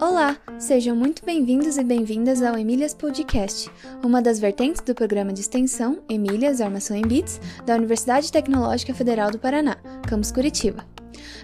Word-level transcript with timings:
Olá, 0.00 0.38
sejam 0.58 0.96
muito 0.96 1.22
bem-vindos 1.26 1.76
e 1.76 1.84
bem-vindas 1.84 2.42
ao 2.42 2.56
Emílias 2.56 2.94
Podcast, 2.94 3.70
uma 4.02 4.22
das 4.22 4.38
vertentes 4.38 4.80
do 4.80 4.94
programa 4.94 5.30
de 5.30 5.42
extensão 5.42 5.98
Emílias 6.08 6.62
Armação 6.62 6.96
em 6.96 7.02
Bits 7.02 7.38
da 7.66 7.74
Universidade 7.74 8.32
Tecnológica 8.32 8.94
Federal 8.94 9.30
do 9.30 9.38
Paraná, 9.38 9.76
campus 10.08 10.32
Curitiba. 10.32 10.86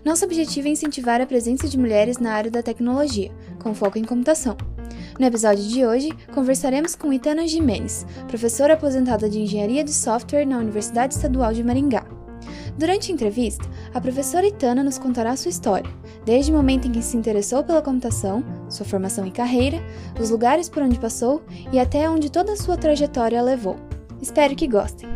Nosso 0.03 0.25
objetivo 0.25 0.69
é 0.69 0.71
incentivar 0.71 1.21
a 1.21 1.27
presença 1.27 1.69
de 1.69 1.79
mulheres 1.79 2.17
na 2.17 2.33
área 2.33 2.51
da 2.51 2.63
tecnologia, 2.63 3.31
com 3.63 3.75
foco 3.75 3.99
em 3.99 4.05
computação. 4.05 4.57
No 5.19 5.27
episódio 5.27 5.65
de 5.65 5.85
hoje, 5.85 6.09
conversaremos 6.33 6.95
com 6.95 7.13
Itana 7.13 7.47
Jimenez, 7.47 8.07
professora 8.27 8.73
aposentada 8.73 9.29
de 9.29 9.39
Engenharia 9.39 9.85
de 9.85 9.93
Software 9.93 10.47
na 10.47 10.57
Universidade 10.57 11.13
Estadual 11.13 11.53
de 11.53 11.63
Maringá. 11.63 12.06
Durante 12.79 13.11
a 13.11 13.15
entrevista, 13.15 13.65
a 13.95 13.99
professora 14.03 14.47
Itana 14.47 14.85
nos 14.85 14.99
contará 14.99 15.35
sua 15.35 15.49
história, 15.49 15.91
desde 16.27 16.53
o 16.53 16.55
momento 16.55 16.87
em 16.87 16.93
que 16.93 17.01
se 17.01 17.17
interessou 17.17 17.65
pela 17.65 17.81
computação, 17.81 18.45
sua 18.69 18.85
formação 18.85 19.27
e 19.27 19.31
carreira, 19.31 19.79
os 20.21 20.29
lugares 20.29 20.69
por 20.69 20.83
onde 20.83 21.01
passou 21.01 21.43
e 21.73 21.79
até 21.79 22.09
onde 22.11 22.31
toda 22.31 22.53
a 22.53 22.57
sua 22.57 22.77
trajetória 22.77 23.41
a 23.41 23.43
levou. 23.43 23.77
Espero 24.21 24.55
que 24.55 24.69
gostem! 24.69 25.09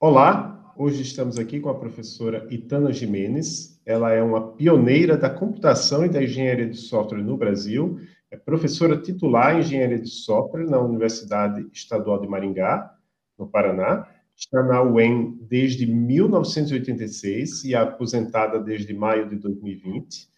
Olá, 0.00 0.74
hoje 0.76 1.02
estamos 1.02 1.38
aqui 1.38 1.60
com 1.60 1.68
a 1.68 1.78
professora 1.78 2.44
Itana 2.50 2.92
Jimenez. 2.92 3.80
Ela 3.86 4.14
é 4.14 4.20
uma 4.20 4.48
pioneira 4.48 5.16
da 5.16 5.30
computação 5.30 6.04
e 6.04 6.08
da 6.08 6.20
engenharia 6.20 6.68
de 6.68 6.76
software 6.76 7.22
no 7.22 7.36
Brasil. 7.36 8.00
É 8.32 8.36
professora 8.36 9.00
titular 9.00 9.54
em 9.54 9.60
engenharia 9.60 10.00
de 10.00 10.08
software 10.08 10.68
na 10.68 10.80
Universidade 10.80 11.64
Estadual 11.72 12.20
de 12.20 12.26
Maringá 12.26 12.95
no 13.38 13.48
Paraná. 13.48 14.08
Está 14.36 14.62
na 14.62 14.82
UEM 14.82 15.38
desde 15.48 15.86
1986 15.86 17.64
e 17.64 17.74
é 17.74 17.78
aposentada 17.78 18.60
desde 18.60 18.92
maio 18.92 19.28
de 19.28 19.36
2020. 19.36 20.28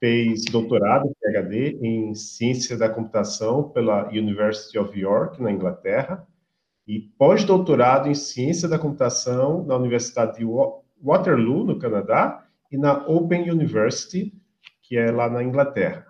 Fez 0.00 0.44
doutorado, 0.46 1.10
PhD, 1.20 1.78
em 1.80 2.14
Ciência 2.14 2.76
da 2.76 2.88
Computação 2.88 3.70
pela 3.70 4.08
University 4.08 4.78
of 4.78 4.98
York, 4.98 5.40
na 5.40 5.50
Inglaterra, 5.50 6.26
e 6.86 7.00
pós-doutorado 7.18 8.08
em 8.08 8.14
Ciência 8.14 8.68
da 8.68 8.78
Computação 8.78 9.64
na 9.64 9.76
Universidade 9.76 10.38
de 10.38 10.44
Waterloo, 11.02 11.64
no 11.64 11.78
Canadá, 11.78 12.46
e 12.70 12.76
na 12.76 13.06
Open 13.06 13.50
University, 13.50 14.32
que 14.82 14.96
é 14.96 15.10
lá 15.10 15.30
na 15.30 15.42
Inglaterra. 15.42 16.06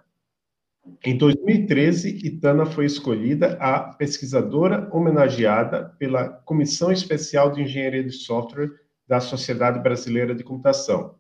Em 1.04 1.16
2013, 1.16 2.20
Itana 2.24 2.66
foi 2.66 2.86
escolhida 2.86 3.56
a 3.60 3.80
pesquisadora 3.80 4.88
homenageada 4.92 5.94
pela 5.98 6.28
Comissão 6.28 6.90
Especial 6.90 7.52
de 7.52 7.62
Engenharia 7.62 8.02
de 8.02 8.12
Software 8.12 8.70
da 9.06 9.20
Sociedade 9.20 9.80
Brasileira 9.80 10.34
de 10.34 10.42
Computação. 10.42 11.14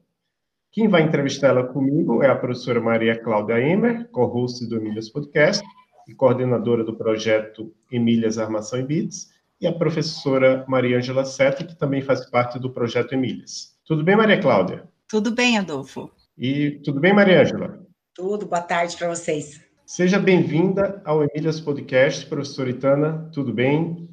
Quem 0.72 0.88
vai 0.88 1.02
entrevistar 1.02 1.48
ela 1.48 1.64
comigo 1.64 2.22
é 2.22 2.28
a 2.28 2.36
professora 2.36 2.80
Maria 2.80 3.18
Cláudia 3.18 3.60
Emer, 3.60 4.08
co-host 4.10 4.66
do 4.68 4.76
Emílias 4.76 5.08
Podcast 5.08 5.64
e 6.06 6.14
coordenadora 6.14 6.84
do 6.84 6.96
projeto 6.96 7.72
Emílias 7.90 8.38
Armação 8.38 8.80
e 8.80 8.82
Bits, 8.82 9.30
e 9.60 9.66
a 9.66 9.72
professora 9.72 10.64
Maria 10.68 10.98
Angela 10.98 11.24
Seta, 11.24 11.64
que 11.64 11.78
também 11.78 12.02
faz 12.02 12.28
parte 12.28 12.58
do 12.58 12.70
projeto 12.70 13.12
Emílias. 13.14 13.74
Tudo 13.86 14.04
bem, 14.04 14.16
Maria 14.16 14.40
Cláudia? 14.40 14.86
Tudo 15.08 15.34
bem, 15.34 15.56
Adolfo. 15.56 16.10
E 16.36 16.72
tudo 16.84 17.00
bem, 17.00 17.14
Maria 17.14 17.40
Angela? 17.40 17.85
Tudo, 18.16 18.46
boa 18.46 18.62
tarde 18.62 18.96
para 18.96 19.10
vocês. 19.10 19.60
Seja 19.84 20.18
bem-vinda 20.18 21.02
ao 21.04 21.22
Emílias 21.22 21.60
Podcast, 21.60 22.24
professora 22.24 22.70
Itana, 22.70 23.28
tudo 23.30 23.52
bem? 23.52 24.08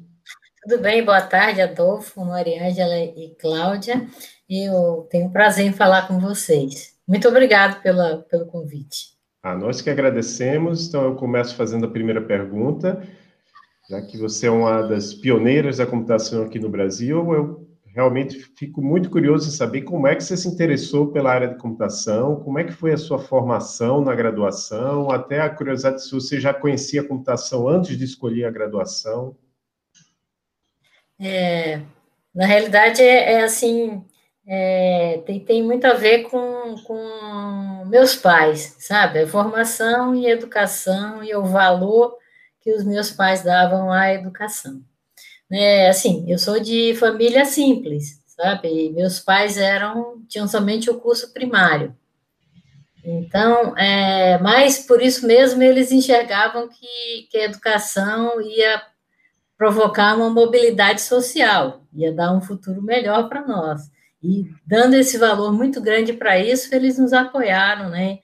Tudo 0.62 0.82
bem, 0.82 1.02
boa 1.02 1.22
tarde, 1.22 1.62
Adolfo, 1.62 2.22
Mariângela 2.22 2.98
e 2.98 3.34
Cláudia. 3.40 4.06
Eu 4.46 5.08
tenho 5.10 5.32
prazer 5.32 5.64
em 5.64 5.72
falar 5.72 6.06
com 6.06 6.20
vocês. 6.20 6.94
Muito 7.08 7.26
obrigado 7.26 7.80
pela, 7.80 8.18
pelo 8.28 8.44
convite. 8.44 9.14
Ah, 9.42 9.56
nós 9.56 9.80
que 9.80 9.88
agradecemos. 9.88 10.86
Então, 10.86 11.02
eu 11.04 11.14
começo 11.14 11.56
fazendo 11.56 11.86
a 11.86 11.90
primeira 11.90 12.20
pergunta. 12.20 13.02
Já 13.88 14.02
que 14.02 14.18
você 14.18 14.48
é 14.48 14.50
uma 14.50 14.82
das 14.82 15.14
pioneiras 15.14 15.78
da 15.78 15.86
computação 15.86 16.44
aqui 16.44 16.58
no 16.58 16.68
Brasil, 16.68 17.32
eu 17.32 17.66
realmente 17.94 18.40
fico 18.56 18.82
muito 18.82 19.08
curioso 19.08 19.48
em 19.48 19.52
saber 19.52 19.82
como 19.82 20.08
é 20.08 20.16
que 20.16 20.24
você 20.24 20.36
se 20.36 20.48
interessou 20.48 21.12
pela 21.12 21.32
área 21.32 21.46
de 21.46 21.56
computação, 21.56 22.40
como 22.40 22.58
é 22.58 22.64
que 22.64 22.72
foi 22.72 22.92
a 22.92 22.96
sua 22.98 23.20
formação 23.20 24.00
na 24.00 24.14
graduação, 24.16 25.12
até 25.12 25.40
a 25.40 25.48
curiosidade 25.48 26.02
se 26.02 26.10
você 26.10 26.40
já 26.40 26.52
conhecia 26.52 27.02
a 27.02 27.06
computação 27.06 27.68
antes 27.68 27.96
de 27.96 28.04
escolher 28.04 28.46
a 28.46 28.50
graduação. 28.50 29.36
É, 31.20 31.82
na 32.34 32.44
realidade, 32.44 33.00
é, 33.00 33.34
é 33.34 33.44
assim, 33.44 34.04
é, 34.44 35.22
tem, 35.24 35.38
tem 35.38 35.62
muito 35.62 35.86
a 35.86 35.94
ver 35.94 36.24
com, 36.24 36.74
com 36.84 37.84
meus 37.86 38.16
pais, 38.16 38.74
sabe? 38.80 39.20
A 39.20 39.28
formação 39.28 40.16
e 40.16 40.26
educação 40.26 41.22
e 41.22 41.32
o 41.36 41.44
valor 41.44 42.18
que 42.60 42.72
os 42.72 42.84
meus 42.84 43.12
pais 43.12 43.44
davam 43.44 43.92
à 43.92 44.12
educação 44.12 44.82
né, 45.50 45.88
assim, 45.88 46.24
eu 46.28 46.38
sou 46.38 46.60
de 46.60 46.94
família 46.96 47.44
simples, 47.44 48.22
sabe? 48.26 48.90
meus 48.90 49.20
pais 49.20 49.56
eram, 49.56 50.22
tinham 50.28 50.48
somente 50.48 50.90
o 50.90 50.98
curso 50.98 51.32
primário. 51.32 51.94
Então, 53.04 53.76
é, 53.76 54.38
mas 54.38 54.78
por 54.86 55.02
isso 55.02 55.26
mesmo 55.26 55.62
eles 55.62 55.92
enxergavam 55.92 56.68
que, 56.68 57.28
que 57.30 57.36
a 57.36 57.44
educação 57.44 58.40
ia 58.40 58.82
provocar 59.58 60.16
uma 60.16 60.30
mobilidade 60.30 61.02
social, 61.02 61.84
ia 61.92 62.12
dar 62.12 62.32
um 62.32 62.40
futuro 62.40 62.82
melhor 62.82 63.28
para 63.28 63.46
nós. 63.46 63.82
E 64.22 64.50
dando 64.66 64.94
esse 64.94 65.18
valor 65.18 65.52
muito 65.52 65.82
grande 65.82 66.14
para 66.14 66.38
isso, 66.38 66.74
eles 66.74 66.98
nos 66.98 67.12
apoiaram, 67.12 67.90
né? 67.90 68.20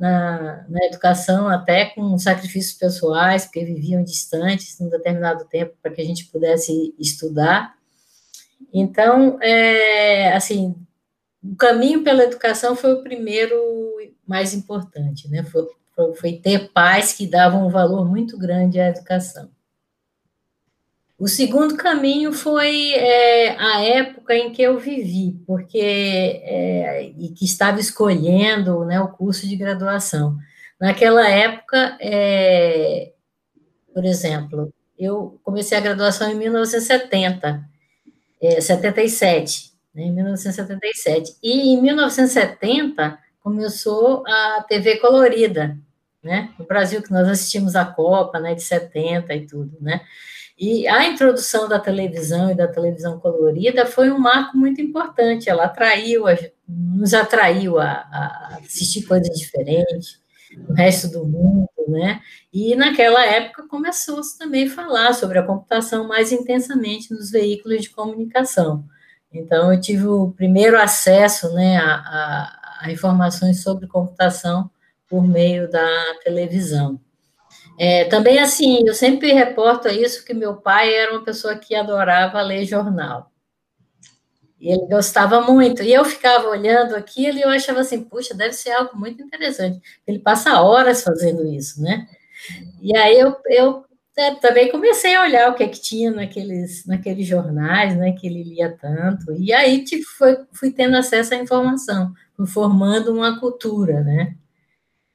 Na, 0.00 0.64
na 0.66 0.86
educação, 0.86 1.46
até 1.46 1.84
com 1.90 2.16
sacrifícios 2.16 2.72
pessoais, 2.72 3.44
porque 3.44 3.66
viviam 3.66 4.02
distantes 4.02 4.80
em 4.80 4.86
um 4.86 4.88
determinado 4.88 5.44
tempo 5.44 5.76
para 5.82 5.92
que 5.92 6.00
a 6.00 6.04
gente 6.04 6.24
pudesse 6.28 6.94
estudar. 6.98 7.74
Então, 8.72 9.38
é, 9.42 10.32
assim, 10.32 10.74
o 11.44 11.54
caminho 11.54 12.02
pela 12.02 12.24
educação 12.24 12.74
foi 12.74 12.94
o 12.94 13.02
primeiro 13.02 13.54
mais 14.26 14.54
importante, 14.54 15.28
né? 15.28 15.44
Foi, 15.44 15.66
foi 16.14 16.32
ter 16.32 16.72
pais 16.72 17.12
que 17.12 17.26
davam 17.26 17.66
um 17.66 17.70
valor 17.70 18.08
muito 18.08 18.38
grande 18.38 18.80
à 18.80 18.88
educação. 18.88 19.50
O 21.20 21.28
segundo 21.28 21.76
caminho 21.76 22.32
foi 22.32 22.94
é, 22.94 23.54
a 23.58 23.84
época 23.84 24.34
em 24.34 24.50
que 24.52 24.62
eu 24.62 24.78
vivi, 24.78 25.38
porque 25.46 25.78
é, 25.78 27.12
e 27.14 27.28
que 27.28 27.44
estava 27.44 27.78
escolhendo 27.78 28.86
né, 28.86 28.98
o 28.98 29.08
curso 29.08 29.46
de 29.46 29.54
graduação. 29.54 30.38
Naquela 30.80 31.28
época, 31.28 31.98
é, 32.00 33.12
por 33.92 34.02
exemplo, 34.06 34.72
eu 34.98 35.38
comecei 35.42 35.76
a 35.76 35.82
graduação 35.82 36.30
em 36.30 36.36
1970, 36.36 37.68
77, 38.58 39.74
é, 39.94 39.98
né, 39.98 40.04
em 40.06 40.12
1977. 40.12 41.36
E 41.42 41.74
em 41.74 41.82
1970 41.82 43.18
começou 43.40 44.24
a 44.26 44.64
TV 44.66 44.96
colorida, 44.96 45.76
né? 46.22 46.54
No 46.58 46.64
Brasil, 46.64 47.02
que 47.02 47.12
nós 47.12 47.28
assistimos 47.28 47.76
a 47.76 47.84
Copa, 47.84 48.40
né, 48.40 48.54
de 48.54 48.62
70 48.62 49.34
e 49.34 49.46
tudo, 49.46 49.76
né? 49.82 50.00
E 50.60 50.86
a 50.86 51.06
introdução 51.06 51.66
da 51.66 51.80
televisão 51.80 52.50
e 52.50 52.54
da 52.54 52.68
televisão 52.68 53.18
colorida 53.18 53.86
foi 53.86 54.10
um 54.10 54.18
marco 54.18 54.58
muito 54.58 54.78
importante. 54.78 55.48
Ela 55.48 55.64
atraiu, 55.64 56.24
nos 56.68 57.14
atraiu 57.14 57.78
a, 57.78 57.90
a 57.90 58.58
assistir 58.62 59.06
coisas 59.06 59.34
diferentes, 59.38 60.20
o 60.68 60.74
resto 60.74 61.08
do 61.08 61.24
mundo, 61.24 61.66
né? 61.88 62.20
E 62.52 62.76
naquela 62.76 63.24
época 63.24 63.66
começou-se 63.68 64.36
também 64.36 64.66
a 64.66 64.70
falar 64.70 65.14
sobre 65.14 65.38
a 65.38 65.42
computação 65.42 66.06
mais 66.06 66.30
intensamente 66.30 67.10
nos 67.10 67.30
veículos 67.30 67.80
de 67.80 67.88
comunicação. 67.88 68.84
Então, 69.32 69.72
eu 69.72 69.80
tive 69.80 70.06
o 70.06 70.32
primeiro 70.32 70.78
acesso 70.78 71.54
né, 71.54 71.78
a, 71.78 71.94
a, 71.94 72.78
a 72.82 72.92
informações 72.92 73.62
sobre 73.62 73.86
computação 73.86 74.70
por 75.08 75.26
meio 75.26 75.70
da 75.70 75.88
televisão. 76.22 77.00
É, 77.82 78.04
também, 78.04 78.38
assim, 78.38 78.86
eu 78.86 78.92
sempre 78.92 79.32
reporto 79.32 79.88
isso 79.88 80.22
que 80.22 80.34
meu 80.34 80.54
pai 80.56 80.94
era 80.94 81.12
uma 81.12 81.24
pessoa 81.24 81.56
que 81.56 81.74
adorava 81.74 82.42
ler 82.42 82.66
jornal. 82.66 83.32
E 84.60 84.70
ele 84.70 84.86
gostava 84.86 85.40
muito. 85.40 85.82
E 85.82 85.90
eu 85.90 86.04
ficava 86.04 86.46
olhando 86.46 86.94
aquilo 86.94 87.38
e 87.38 87.40
eu 87.40 87.48
achava 87.48 87.80
assim, 87.80 88.04
puxa, 88.04 88.34
deve 88.34 88.52
ser 88.52 88.72
algo 88.72 88.98
muito 88.98 89.22
interessante. 89.22 89.80
Ele 90.06 90.18
passa 90.18 90.60
horas 90.60 91.02
fazendo 91.02 91.46
isso, 91.46 91.82
né? 91.82 92.06
E 92.82 92.94
aí 92.96 93.18
eu, 93.18 93.34
eu 93.46 93.84
é, 94.18 94.34
também 94.34 94.70
comecei 94.70 95.14
a 95.14 95.22
olhar 95.22 95.50
o 95.50 95.54
que, 95.54 95.62
é 95.62 95.68
que 95.68 95.80
tinha 95.80 96.10
naqueles, 96.10 96.84
naqueles 96.86 97.26
jornais, 97.26 97.96
né, 97.96 98.12
que 98.12 98.26
ele 98.26 98.42
lia 98.44 98.76
tanto. 98.78 99.32
E 99.38 99.54
aí 99.54 99.84
tipo, 99.84 100.04
foi, 100.18 100.36
fui 100.52 100.70
tendo 100.70 100.96
acesso 100.98 101.32
à 101.34 101.38
informação, 101.38 102.12
formando 102.46 103.14
uma 103.14 103.40
cultura, 103.40 104.02
né? 104.02 104.36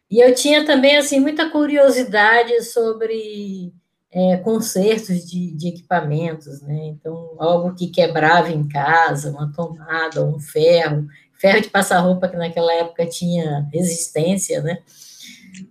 E 0.09 0.19
eu 0.19 0.33
tinha 0.35 0.65
também, 0.65 0.97
assim, 0.97 1.19
muita 1.19 1.49
curiosidade 1.49 2.61
sobre 2.63 3.73
é, 4.11 4.37
consertos 4.37 5.25
de, 5.25 5.51
de, 5.51 5.67
equipamentos, 5.67 6.61
né? 6.61 6.85
Então, 6.85 7.35
algo 7.37 7.75
que 7.75 7.87
quebrava 7.87 8.49
em 8.49 8.67
casa, 8.67 9.31
uma 9.31 9.51
tomada, 9.51 10.23
um 10.23 10.39
ferro, 10.39 11.05
ferro 11.33 11.61
de 11.61 11.69
passar 11.69 11.99
roupa 11.99 12.27
que 12.27 12.37
naquela 12.37 12.73
época 12.73 13.05
tinha 13.07 13.67
resistência, 13.73 14.61
né? 14.61 14.79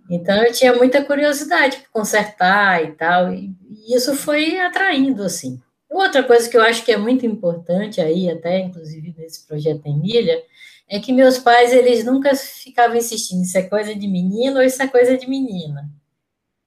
Então, 0.09 0.35
eu 0.43 0.51
tinha 0.51 0.75
muita 0.75 1.03
curiosidade 1.03 1.77
para 1.77 1.89
consertar 1.91 2.83
e 2.83 2.91
tal, 2.91 3.33
e, 3.33 3.51
e 3.69 3.95
isso 3.95 4.15
foi 4.15 4.59
atraindo, 4.59 5.23
assim. 5.23 5.59
Outra 5.89 6.23
coisa 6.23 6.49
que 6.49 6.57
eu 6.57 6.61
acho 6.61 6.83
que 6.83 6.91
é 6.91 6.97
muito 6.97 7.25
importante 7.25 8.01
aí, 8.01 8.29
até 8.29 8.59
inclusive 8.59 9.15
nesse 9.17 9.47
projeto 9.47 9.85
Emília, 9.85 10.41
é 10.87 10.99
que 10.99 11.11
meus 11.11 11.37
pais, 11.37 11.73
eles 11.73 12.05
nunca 12.05 12.35
ficavam 12.35 12.95
insistindo, 12.95 13.43
isso 13.43 13.57
é 13.57 13.63
coisa 13.63 13.95
de 13.95 14.07
menino 14.07 14.57
ou 14.57 14.63
isso 14.63 14.81
é 14.81 14.87
coisa 14.87 15.17
de 15.17 15.27
menina. 15.27 15.89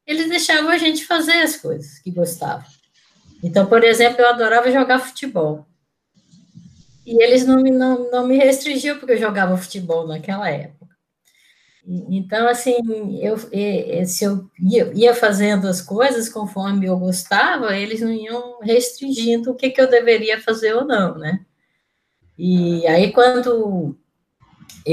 Eles 0.06 0.28
deixavam 0.28 0.70
a 0.70 0.78
gente 0.78 1.04
fazer 1.04 1.42
as 1.42 1.56
coisas 1.56 1.98
que 1.98 2.10
gostavam. 2.10 2.66
Então, 3.42 3.66
por 3.66 3.84
exemplo, 3.84 4.20
eu 4.20 4.28
adorava 4.28 4.72
jogar 4.72 4.98
futebol. 4.98 5.66
E 7.06 7.22
eles 7.22 7.46
não 7.46 7.62
me, 7.62 7.70
não, 7.70 8.10
não 8.10 8.26
me 8.26 8.36
restringiam 8.36 8.98
porque 8.98 9.12
eu 9.12 9.18
jogava 9.18 9.56
futebol 9.56 10.06
naquela 10.06 10.50
época. 10.50 10.78
Então, 12.10 12.46
assim, 12.46 13.18
eu, 13.22 13.38
se 13.38 14.24
eu 14.24 14.50
ia, 14.60 15.14
fazendo 15.14 15.66
as 15.66 15.80
coisas 15.80 16.28
conforme 16.28 16.84
eu 16.84 16.98
gostava, 16.98 17.74
eles 17.74 18.02
não 18.02 18.12
iam 18.12 18.60
restringindo 18.60 19.50
o 19.50 19.54
que, 19.54 19.70
que 19.70 19.80
eu 19.80 19.88
deveria 19.88 20.38
fazer 20.38 20.74
ou 20.74 20.84
não, 20.84 21.16
né? 21.16 21.40
E 22.36 22.86
aí, 22.86 23.10
quando 23.10 23.96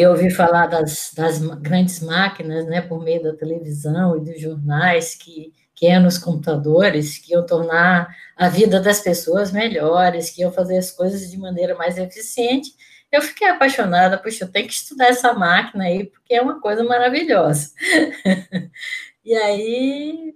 eu 0.02 0.12
ouvi 0.12 0.30
falar 0.30 0.68
das, 0.68 1.12
das 1.16 1.40
grandes 1.40 2.02
máquinas, 2.02 2.66
né, 2.66 2.82
por 2.82 3.04
meio 3.04 3.24
da 3.24 3.34
televisão 3.34 4.18
e 4.18 4.22
dos 4.22 4.42
jornais, 4.42 5.16
que, 5.16 5.54
que 5.74 5.88
eram 5.88 6.08
os 6.08 6.18
computadores, 6.18 7.18
que 7.18 7.34
iam 7.34 7.46
tornar 7.46 8.16
a 8.36 8.50
vida 8.50 8.80
das 8.80 9.00
pessoas 9.00 9.52
melhores, 9.52 10.30
que 10.30 10.42
iam 10.42 10.52
fazer 10.52 10.78
as 10.78 10.92
coisas 10.92 11.30
de 11.30 11.38
maneira 11.38 11.76
mais 11.76 11.98
eficiente, 11.98 12.72
eu 13.12 13.22
fiquei 13.22 13.48
apaixonada, 13.48 14.18
puxa, 14.18 14.44
eu 14.44 14.52
tenho 14.52 14.68
que 14.68 14.74
estudar 14.74 15.08
essa 15.08 15.34
máquina 15.34 15.86
aí, 15.86 16.06
porque 16.06 16.34
é 16.34 16.42
uma 16.42 16.60
coisa 16.60 16.84
maravilhosa. 16.84 17.72
e 19.24 19.34
aí 19.34 20.36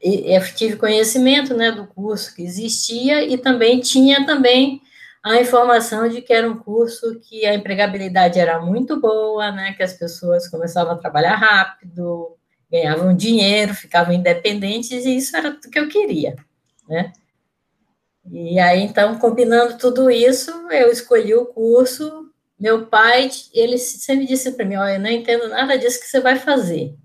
eu 0.00 0.54
tive 0.54 0.76
conhecimento 0.76 1.54
né, 1.54 1.70
do 1.72 1.86
curso 1.86 2.34
que 2.34 2.42
existia 2.42 3.24
e 3.24 3.36
também 3.36 3.80
tinha 3.80 4.24
também 4.24 4.80
a 5.26 5.40
informação 5.40 6.08
de 6.08 6.22
que 6.22 6.32
era 6.32 6.48
um 6.48 6.56
curso 6.56 7.18
que 7.18 7.44
a 7.44 7.52
empregabilidade 7.52 8.38
era 8.38 8.60
muito 8.60 9.00
boa, 9.00 9.50
né, 9.50 9.72
que 9.72 9.82
as 9.82 9.92
pessoas 9.92 10.46
começavam 10.46 10.92
a 10.92 10.98
trabalhar 10.98 11.34
rápido, 11.34 12.36
ganhavam 12.70 13.12
dinheiro, 13.12 13.74
ficavam 13.74 14.14
independentes, 14.14 15.04
e 15.04 15.16
isso 15.16 15.36
era 15.36 15.50
tudo 15.50 15.68
que 15.68 15.80
eu 15.80 15.88
queria, 15.88 16.36
né? 16.88 17.12
E 18.30 18.60
aí, 18.60 18.80
então, 18.82 19.18
combinando 19.18 19.76
tudo 19.78 20.08
isso, 20.08 20.50
eu 20.70 20.92
escolhi 20.92 21.34
o 21.34 21.46
curso. 21.46 22.30
Meu 22.58 22.86
pai, 22.86 23.28
ele 23.52 23.78
sempre 23.78 24.26
disse 24.26 24.52
para 24.52 24.64
mim: 24.64 24.76
Olha, 24.76 24.94
eu 24.94 25.00
não 25.00 25.10
entendo 25.10 25.48
nada 25.48 25.78
disso 25.78 26.00
que 26.00 26.06
você 26.06 26.20
vai 26.20 26.36
fazer. 26.36 26.96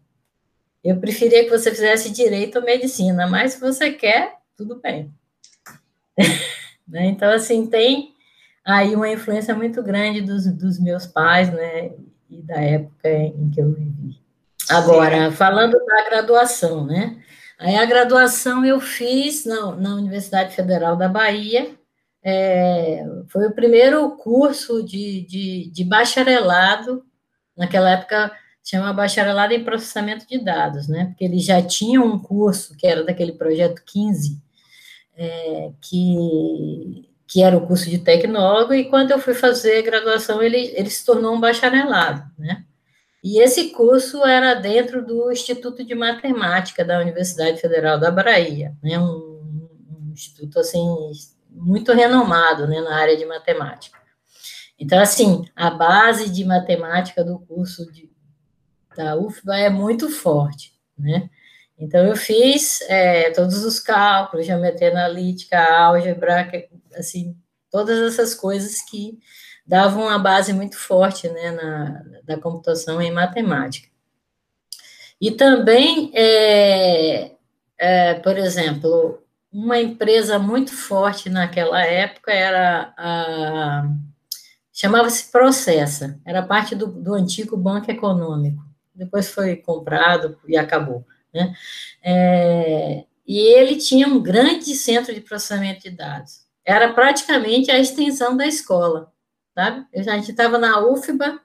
Eu 0.83 0.99
preferia 0.99 1.43
que 1.43 1.49
você 1.51 1.69
fizesse 1.69 2.09
direito 2.09 2.57
ou 2.57 2.65
medicina, 2.65 3.27
mas 3.27 3.53
se 3.53 3.59
você 3.59 3.91
quer, 3.91 4.37
tudo 4.57 4.79
bem. 4.79 5.13
né? 6.87 7.05
Então, 7.05 7.31
assim, 7.31 7.67
tem 7.67 8.13
aí 8.65 8.95
uma 8.95 9.09
influência 9.09 9.55
muito 9.55 9.81
grande 9.81 10.21
dos, 10.21 10.45
dos 10.45 10.79
meus 10.79 11.05
pais, 11.05 11.51
né? 11.51 11.91
E 12.29 12.41
da 12.41 12.61
época 12.61 13.09
em 13.09 13.49
que 13.49 13.61
eu 13.61 13.73
vivi. 13.73 14.19
Agora, 14.69 15.31
falando 15.31 15.77
da 15.85 16.09
graduação, 16.09 16.85
né? 16.85 17.21
Aí 17.59 17.75
a 17.75 17.85
graduação 17.85 18.65
eu 18.65 18.79
fiz 18.79 19.45
na, 19.45 19.75
na 19.75 19.95
Universidade 19.95 20.55
Federal 20.55 20.95
da 20.95 21.07
Bahia, 21.07 21.75
é, 22.23 23.03
foi 23.27 23.47
o 23.47 23.53
primeiro 23.53 24.15
curso 24.17 24.83
de, 24.83 25.25
de, 25.27 25.71
de, 25.71 25.83
bacharelado, 25.83 27.03
naquela 27.57 27.91
época 27.91 28.31
chama 28.63 28.93
bacharelado 28.93 29.53
em 29.53 29.63
processamento 29.63 30.27
de 30.27 30.43
dados, 30.43 30.87
né? 30.87 31.05
Porque 31.05 31.25
eles 31.25 31.43
já 31.43 31.61
tinham 31.61 32.05
um 32.05 32.19
curso 32.19 32.75
que 32.77 32.85
era 32.85 33.03
daquele 33.03 33.33
projeto 33.33 33.81
15, 33.85 34.39
é, 35.21 35.71
que, 35.79 37.07
que 37.27 37.43
era 37.43 37.55
o 37.55 37.67
curso 37.67 37.87
de 37.87 37.99
tecnólogo, 37.99 38.73
e 38.73 38.85
quando 38.85 39.11
eu 39.11 39.19
fui 39.19 39.35
fazer 39.35 39.83
graduação, 39.83 40.41
ele, 40.41 40.73
ele 40.75 40.89
se 40.89 41.05
tornou 41.05 41.35
um 41.35 41.39
bacharelado, 41.39 42.23
né? 42.39 42.65
E 43.23 43.39
esse 43.39 43.69
curso 43.69 44.25
era 44.25 44.55
dentro 44.55 45.05
do 45.05 45.31
Instituto 45.31 45.85
de 45.85 45.93
Matemática 45.93 46.83
da 46.83 46.99
Universidade 46.99 47.61
Federal 47.61 47.99
da 47.99 48.09
Bahia, 48.09 48.75
né, 48.81 48.97
um, 48.97 49.05
um 49.05 50.11
instituto 50.11 50.57
assim 50.57 50.83
muito 51.47 51.93
renomado, 51.93 52.65
né, 52.67 52.81
na 52.81 52.95
área 52.95 53.15
de 53.15 53.23
matemática. 53.23 53.99
Então, 54.79 54.99
assim, 54.99 55.45
a 55.55 55.69
base 55.69 56.31
de 56.31 56.43
matemática 56.43 57.23
do 57.23 57.37
curso 57.37 57.91
de, 57.91 58.09
da 58.97 59.15
UFBA 59.15 59.57
é 59.59 59.69
muito 59.69 60.09
forte, 60.09 60.73
né? 60.97 61.29
Então, 61.81 62.05
eu 62.05 62.15
fiz 62.15 62.79
é, 62.83 63.31
todos 63.31 63.65
os 63.65 63.79
cálculos, 63.79 64.45
geometria 64.45 64.91
analítica, 64.91 65.59
álgebra, 65.59 66.47
assim, 66.95 67.35
todas 67.71 67.97
essas 67.99 68.35
coisas 68.35 68.83
que 68.83 69.17
davam 69.65 70.03
uma 70.03 70.19
base 70.19 70.53
muito 70.53 70.77
forte 70.77 71.27
né, 71.27 71.51
na, 71.51 72.03
da 72.23 72.37
computação 72.37 73.01
em 73.01 73.11
matemática. 73.11 73.89
E 75.19 75.31
também, 75.31 76.11
é, 76.13 77.31
é, 77.79 78.13
por 78.15 78.37
exemplo, 78.37 79.23
uma 79.51 79.79
empresa 79.79 80.37
muito 80.37 80.71
forte 80.75 81.31
naquela 81.31 81.83
época 81.83 82.31
era 82.31 82.93
a. 82.95 83.89
chamava-se 84.71 85.31
Processa, 85.31 86.19
era 86.23 86.43
parte 86.43 86.75
do, 86.75 86.85
do 86.85 87.15
antigo 87.15 87.57
Banco 87.57 87.89
Econômico. 87.89 88.63
Depois 88.93 89.31
foi 89.31 89.55
comprado 89.55 90.37
e 90.47 90.55
acabou. 90.55 91.03
Né? 91.33 91.55
É, 92.03 93.05
e 93.27 93.37
ele 93.39 93.77
tinha 93.77 94.07
um 94.07 94.21
grande 94.21 94.75
centro 94.75 95.13
de 95.13 95.21
processamento 95.21 95.81
de 95.81 95.91
dados. 95.91 96.45
Era 96.65 96.93
praticamente 96.93 97.71
a 97.71 97.79
extensão 97.79 98.35
da 98.35 98.45
escola 98.45 99.11
sabe? 99.53 99.85
Eu 99.93 100.03
já 100.03 100.17
estava 100.17 100.57
na 100.57 100.79
UFBA 100.79 101.39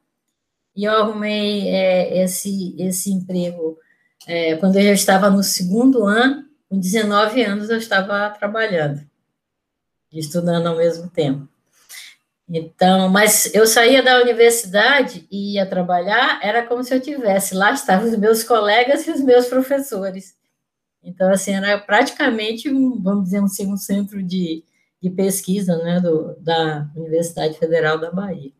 e 0.74 0.84
eu 0.84 0.92
arrumei 0.92 1.68
é, 1.68 2.22
esse, 2.22 2.74
esse 2.78 3.10
emprego 3.10 3.78
é, 4.26 4.56
quando 4.56 4.76
eu 4.76 4.82
já 4.82 4.92
estava 4.92 5.30
no 5.30 5.42
segundo 5.42 6.04
ano, 6.04 6.46
com 6.68 6.78
19 6.78 7.42
anos 7.42 7.70
eu 7.70 7.78
estava 7.78 8.28
trabalhando, 8.30 9.06
estudando 10.12 10.66
ao 10.66 10.76
mesmo 10.76 11.08
tempo. 11.08 11.48
Então, 12.48 13.08
mas 13.08 13.52
eu 13.54 13.66
saía 13.66 14.02
da 14.02 14.20
universidade 14.20 15.26
e 15.30 15.54
ia 15.54 15.66
trabalhar, 15.66 16.38
era 16.42 16.64
como 16.64 16.84
se 16.84 16.94
eu 16.94 17.00
tivesse, 17.00 17.54
lá 17.54 17.72
estavam 17.72 18.08
os 18.08 18.16
meus 18.16 18.44
colegas 18.44 19.06
e 19.06 19.10
os 19.10 19.20
meus 19.20 19.46
professores. 19.46 20.36
Então, 21.02 21.30
assim, 21.32 21.54
era 21.54 21.78
praticamente, 21.78 22.68
um, 22.70 23.02
vamos 23.02 23.24
dizer, 23.24 23.40
um, 23.40 23.72
um 23.72 23.76
centro 23.76 24.22
de, 24.22 24.64
de 25.02 25.10
pesquisa 25.10 25.76
né, 25.78 26.00
do, 26.00 26.36
da 26.40 26.88
Universidade 26.96 27.58
Federal 27.58 27.98
da 27.98 28.12
Bahia. 28.12 28.52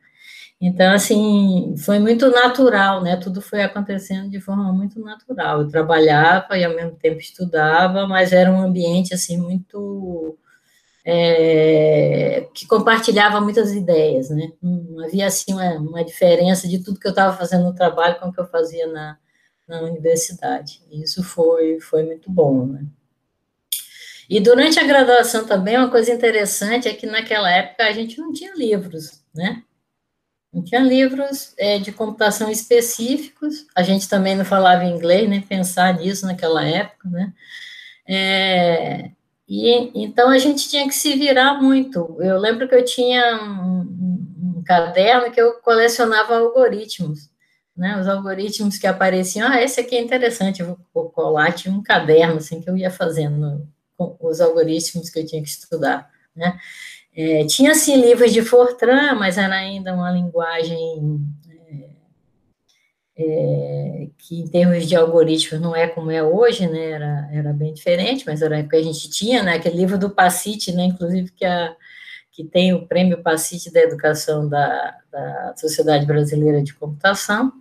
Então, 0.61 0.93
assim, 0.93 1.75
foi 1.78 1.99
muito 1.99 2.31
natural, 2.31 3.02
né? 3.02 3.16
Tudo 3.16 3.43
foi 3.43 3.62
acontecendo 3.62 4.31
de 4.31 4.40
forma 4.40 4.73
muito 4.73 4.99
natural. 5.00 5.61
Eu 5.61 5.69
trabalhava 5.69 6.57
e 6.57 6.64
ao 6.64 6.75
mesmo 6.75 6.97
tempo 6.97 7.19
estudava, 7.19 8.07
mas 8.07 8.33
era 8.33 8.50
um 8.50 8.61
ambiente 8.61 9.12
assim 9.12 9.37
muito 9.38 10.38
é, 11.08 12.48
que 12.52 12.66
compartilhava 12.66 13.40
muitas 13.40 13.72
ideias, 13.72 14.28
né? 14.28 14.50
Não 14.60 15.04
havia 15.04 15.28
assim 15.28 15.52
uma, 15.52 15.75
uma 15.75 16.04
diferença 16.04 16.66
de 16.66 16.80
tudo 16.82 16.98
que 16.98 17.06
eu 17.06 17.10
estava 17.10 17.36
fazendo 17.36 17.62
no 17.62 17.75
trabalho 17.75 18.18
com 18.18 18.28
o 18.28 18.32
que 18.32 18.40
eu 18.40 18.46
fazia 18.48 18.88
na, 18.88 19.16
na 19.68 19.82
universidade. 19.82 20.82
Isso 20.90 21.22
foi 21.22 21.78
foi 21.80 22.02
muito 22.02 22.28
bom, 22.28 22.66
né? 22.66 22.84
E 24.28 24.40
durante 24.40 24.80
a 24.80 24.84
graduação 24.84 25.46
também, 25.46 25.76
uma 25.78 25.90
coisa 25.90 26.12
interessante 26.12 26.88
é 26.88 26.94
que 26.94 27.06
naquela 27.06 27.48
época 27.52 27.84
a 27.84 27.92
gente 27.92 28.18
não 28.18 28.32
tinha 28.32 28.52
livros, 28.56 29.22
né? 29.32 29.62
Não 30.52 30.64
tinha 30.64 30.80
livros 30.80 31.54
é, 31.56 31.78
de 31.78 31.92
computação 31.92 32.50
específicos, 32.50 33.66
a 33.76 33.82
gente 33.84 34.08
também 34.08 34.34
não 34.34 34.44
falava 34.44 34.84
inglês, 34.84 35.28
nem 35.28 35.40
pensar 35.40 35.94
nisso 35.94 36.26
naquela 36.26 36.64
época, 36.66 37.08
né? 37.08 37.32
É, 38.08 39.10
e 39.49 39.91
então 39.95 40.29
a 40.29 40.38
gente 40.38 40.69
tinha 40.69 40.87
que 40.88 40.95
se 40.95 41.15
virar 41.15 41.55
muito. 41.55 42.17
Eu 42.21 42.38
lembro 42.38 42.69
que 42.69 42.75
eu 42.75 42.85
tinha 42.85 43.37
um, 43.43 43.81
um, 44.59 44.62
caderno 44.65 45.31
que 45.31 45.41
eu 45.41 45.55
colecionava 45.61 46.37
algoritmos, 46.37 47.31
né? 47.76 48.00
Os 48.00 48.09
algoritmos 48.09 48.79
que 48.79 48.87
apareciam, 48.87 49.49
ah, 49.49 49.62
esse 49.62 49.81
aqui 49.81 49.97
é 49.97 50.00
interessante, 50.00 50.61
eu 50.61 50.76
vou 50.93 51.11
colar, 51.11 51.53
tinha 51.53 51.73
um 51.73 51.83
caderno 51.83 52.37
assim 52.37 52.61
que 52.61 52.69
eu 52.69 52.76
ia 52.76 52.91
fazendo 52.91 53.67
com 53.97 54.17
os 54.21 54.41
algoritmos 54.41 55.09
que 55.11 55.21
eu 55.21 55.26
tinha 55.26 55.43
que 55.43 55.49
estudar, 55.49 56.11
né? 56.35 56.59
É, 57.15 57.47
tinha, 57.47 57.75
sim, 57.75 58.00
livros 58.00 58.33
de 58.33 58.43
Fortran, 58.43 59.15
mas 59.15 59.38
era 59.38 59.55
ainda 59.55 59.95
uma 59.95 60.11
linguagem 60.11 61.25
é, 63.18 64.08
que 64.18 64.40
em 64.40 64.46
termos 64.46 64.87
de 64.87 64.94
algoritmos 64.94 65.61
não 65.61 65.75
é 65.75 65.88
como 65.88 66.11
é 66.11 66.23
hoje, 66.23 66.66
né, 66.66 66.90
era, 66.90 67.28
era 67.32 67.52
bem 67.52 67.73
diferente, 67.73 68.25
mas 68.26 68.42
era 68.42 68.62
que 68.62 68.76
a 68.76 68.82
gente 68.82 69.08
tinha, 69.08 69.42
né, 69.42 69.54
aquele 69.54 69.76
livro 69.76 69.99
do 69.99 70.11
Pacite, 70.11 70.73
né, 70.73 70.85
inclusive 70.85 71.30
que, 71.30 71.44
a, 71.44 71.75
que 72.30 72.44
tem 72.44 72.75
o 72.75 72.87
prêmio 72.87 73.23
Pacite 73.23 73.73
da 73.73 73.80
Educação 73.80 74.46
da, 74.46 74.99
da 75.11 75.54
Sociedade 75.56 76.04
Brasileira 76.04 76.62
de 76.62 76.75
Computação, 76.75 77.52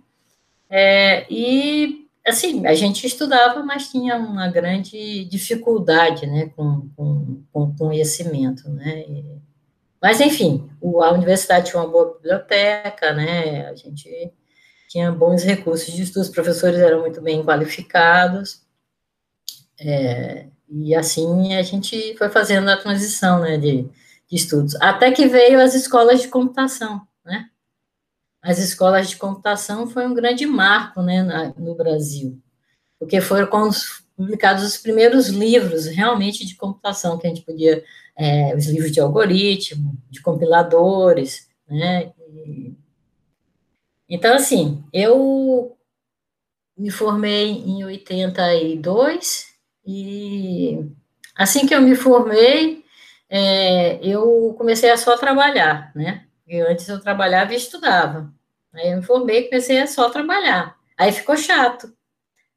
é, 0.68 1.26
e, 1.30 2.06
assim, 2.26 2.66
a 2.66 2.74
gente 2.74 3.06
estudava, 3.06 3.62
mas 3.62 3.88
tinha 3.88 4.16
uma 4.16 4.48
grande 4.48 5.24
dificuldade, 5.24 6.26
né, 6.26 6.50
com, 6.54 6.90
com, 6.94 7.42
com 7.50 7.74
conhecimento, 7.76 8.68
né, 8.68 9.04
e, 9.08 9.36
mas, 10.02 10.20
enfim, 10.20 10.68
a 11.02 11.12
universidade 11.12 11.70
tinha 11.70 11.82
uma 11.82 11.90
boa 11.90 12.14
biblioteca, 12.14 13.14
né, 13.14 13.68
a 13.68 13.74
gente 13.74 14.30
tinha 14.96 15.12
bons 15.12 15.44
recursos 15.44 15.92
de 15.92 16.02
estudo, 16.02 16.22
os 16.22 16.30
professores 16.30 16.78
eram 16.80 17.00
muito 17.00 17.20
bem 17.20 17.44
qualificados, 17.44 18.62
é, 19.78 20.46
e 20.70 20.94
assim 20.94 21.54
a 21.54 21.62
gente 21.62 22.16
foi 22.16 22.30
fazendo 22.30 22.70
a 22.70 22.78
transição, 22.78 23.40
né, 23.40 23.58
de, 23.58 23.82
de 23.82 24.36
estudos, 24.36 24.74
até 24.76 25.12
que 25.12 25.26
veio 25.26 25.60
as 25.60 25.74
escolas 25.74 26.22
de 26.22 26.28
computação, 26.28 27.06
né, 27.22 27.50
as 28.40 28.58
escolas 28.58 29.10
de 29.10 29.16
computação 29.16 29.86
foi 29.86 30.06
um 30.06 30.14
grande 30.14 30.46
marco, 30.46 31.02
né, 31.02 31.22
na, 31.22 31.52
no 31.58 31.74
Brasil, 31.74 32.40
porque 32.98 33.20
foram 33.20 33.50
publicados 34.16 34.64
os 34.64 34.78
primeiros 34.78 35.28
livros, 35.28 35.84
realmente, 35.84 36.46
de 36.46 36.54
computação, 36.54 37.18
que 37.18 37.26
a 37.26 37.28
gente 37.28 37.44
podia, 37.44 37.84
é, 38.16 38.56
os 38.56 38.64
livros 38.64 38.90
de 38.90 38.98
algoritmo, 38.98 39.94
de 40.08 40.22
compiladores, 40.22 41.48
né, 41.68 42.12
e, 42.32 42.74
então, 44.08 44.34
assim, 44.34 44.84
eu 44.92 45.76
me 46.76 46.90
formei 46.90 47.50
em 47.50 47.84
82 47.84 49.46
e 49.86 50.78
assim 51.34 51.66
que 51.66 51.74
eu 51.74 51.80
me 51.80 51.94
formei, 51.94 52.84
é, 53.28 53.98
eu 54.06 54.54
comecei 54.58 54.90
a 54.90 54.96
só 54.96 55.16
trabalhar, 55.16 55.92
né? 55.94 56.26
Antes 56.68 56.88
eu 56.88 57.00
trabalhava 57.00 57.52
e 57.52 57.56
estudava. 57.56 58.32
Aí 58.74 58.90
eu 58.90 58.98
me 58.98 59.02
formei 59.02 59.40
e 59.40 59.48
comecei 59.48 59.80
a 59.80 59.86
só 59.86 60.10
trabalhar. 60.10 60.76
Aí 60.96 61.10
ficou 61.12 61.36
chato. 61.36 61.92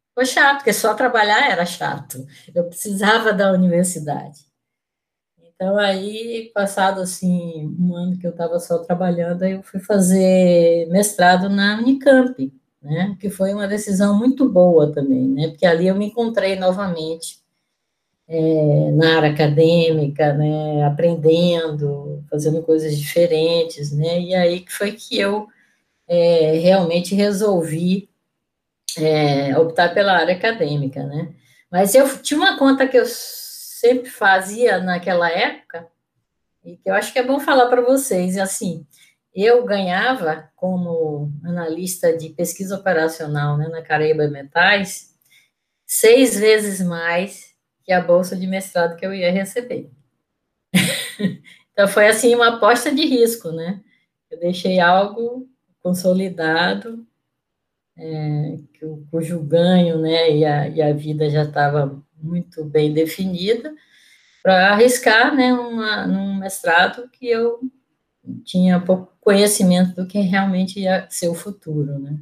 Ficou 0.10 0.26
chato, 0.26 0.58
porque 0.58 0.74
só 0.74 0.94
trabalhar 0.94 1.50
era 1.50 1.66
chato. 1.66 2.26
Eu 2.54 2.66
precisava 2.66 3.34
da 3.34 3.52
universidade. 3.52 4.49
Então, 5.62 5.78
aí, 5.78 6.50
passado, 6.54 7.02
assim, 7.02 7.76
um 7.78 7.94
ano 7.94 8.18
que 8.18 8.26
eu 8.26 8.32
estava 8.32 8.58
só 8.62 8.78
trabalhando, 8.78 9.44
eu 9.44 9.62
fui 9.62 9.82
fazer 9.82 10.88
mestrado 10.90 11.50
na 11.50 11.78
Unicamp, 11.80 12.50
né, 12.82 13.18
que 13.20 13.30
foi 13.30 13.54
uma 13.54 13.68
decisão 13.68 14.18
muito 14.18 14.48
boa 14.48 14.90
também, 14.94 15.28
né, 15.28 15.50
porque 15.50 15.66
ali 15.66 15.88
eu 15.88 15.96
me 15.96 16.06
encontrei 16.06 16.56
novamente 16.56 17.42
é, 18.28 18.92
na 18.92 19.18
área 19.18 19.32
acadêmica, 19.32 20.34
né, 20.34 20.84
aprendendo, 20.86 22.24
fazendo 22.32 22.64
coisas 22.64 22.98
diferentes, 22.98 23.92
né, 23.92 24.22
e 24.22 24.36
aí 24.36 24.62
que 24.62 24.72
foi 24.72 24.94
que 24.94 25.20
eu 25.20 25.48
é, 26.08 26.54
realmente 26.60 27.16
resolvi 27.16 28.10
é, 28.98 29.58
optar 29.58 29.94
pela 29.94 30.14
área 30.14 30.36
acadêmica, 30.36 31.04
né, 31.04 31.34
mas 31.72 31.96
eu 31.96 32.22
tinha 32.22 32.40
uma 32.40 32.58
conta 32.58 32.88
que 32.88 32.98
eu 32.98 33.06
sempre 33.80 34.10
fazia 34.10 34.80
naquela 34.80 35.30
época, 35.30 35.88
e 36.64 36.76
que 36.76 36.90
eu 36.90 36.94
acho 36.94 37.14
que 37.14 37.20
é 37.20 37.24
bom 37.24 37.40
falar 37.40 37.68
para 37.68 37.82
vocês, 37.82 38.38
assim, 38.38 38.86
eu 39.34 39.64
ganhava 39.64 40.52
como 40.56 41.32
analista 41.46 42.16
de 42.16 42.30
pesquisa 42.30 42.76
operacional 42.76 43.58
né, 43.58 43.70
na 43.70 43.82
Caraíba 43.82 44.28
Metais 44.28 45.16
seis 45.86 46.38
vezes 46.38 46.82
mais 46.82 47.56
que 47.84 47.94
a 47.94 48.02
bolsa 48.02 48.36
de 48.36 48.46
mestrado 48.46 48.98
que 48.98 49.06
eu 49.06 49.14
ia 49.14 49.32
receber. 49.32 49.90
então 51.72 51.88
foi 51.88 52.08
assim 52.08 52.36
uma 52.36 52.58
aposta 52.58 52.94
de 52.94 53.06
risco, 53.06 53.52
né? 53.52 53.82
Eu 54.30 54.40
deixei 54.40 54.80
algo 54.80 55.50
consolidado, 55.82 57.08
é, 57.98 58.58
cujo 59.10 59.42
ganho, 59.42 60.00
né, 60.00 60.32
e 60.32 60.46
a, 60.46 60.68
e 60.68 60.82
a 60.82 60.94
vida 60.94 61.30
já 61.30 61.44
estava 61.44 62.02
muito 62.22 62.64
bem 62.66 62.94
definida 62.94 63.74
para 64.42 64.72
arriscar 64.72 65.36
né, 65.36 65.54
uma, 65.54 66.08
num 66.08 66.36
mestrado 66.36 67.10
que 67.10 67.28
eu 67.28 67.60
tinha 68.44 68.80
pouco 68.80 69.14
conhecimento 69.20 69.96
do 69.96 70.08
que 70.08 70.20
realmente 70.20 70.80
ia 70.80 71.08
ser 71.10 71.30
o 71.30 71.36
futuro, 71.36 72.00
né. 72.00 72.18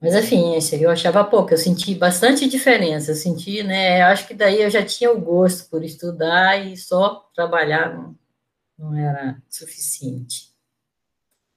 Mas, 0.00 0.16
enfim, 0.16 0.58
eu 0.80 0.90
achava 0.90 1.22
pouco, 1.22 1.52
eu 1.52 1.58
senti 1.58 1.94
bastante 1.94 2.48
diferença, 2.48 3.12
eu 3.12 3.14
senti, 3.14 3.62
né, 3.62 4.02
acho 4.02 4.26
que 4.26 4.34
daí 4.34 4.60
eu 4.60 4.68
já 4.68 4.84
tinha 4.84 5.12
o 5.12 5.20
gosto 5.20 5.70
por 5.70 5.84
estudar 5.84 6.58
e 6.58 6.76
só 6.76 7.30
trabalhar 7.32 7.94
não, 7.94 8.18
não 8.76 8.96
era 8.96 9.40
suficiente. 9.48 10.52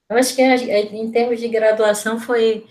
Eu 0.08 0.16
acho 0.16 0.36
que 0.36 0.42
em 0.42 1.10
termos 1.10 1.40
de 1.40 1.48
graduação 1.48 2.20
foi 2.20 2.64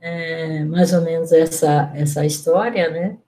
é, 0.00 0.64
mais 0.64 0.94
ou 0.94 1.02
menos 1.02 1.30
essa, 1.30 1.92
essa 1.94 2.24
história, 2.24 2.88
né, 2.88 3.18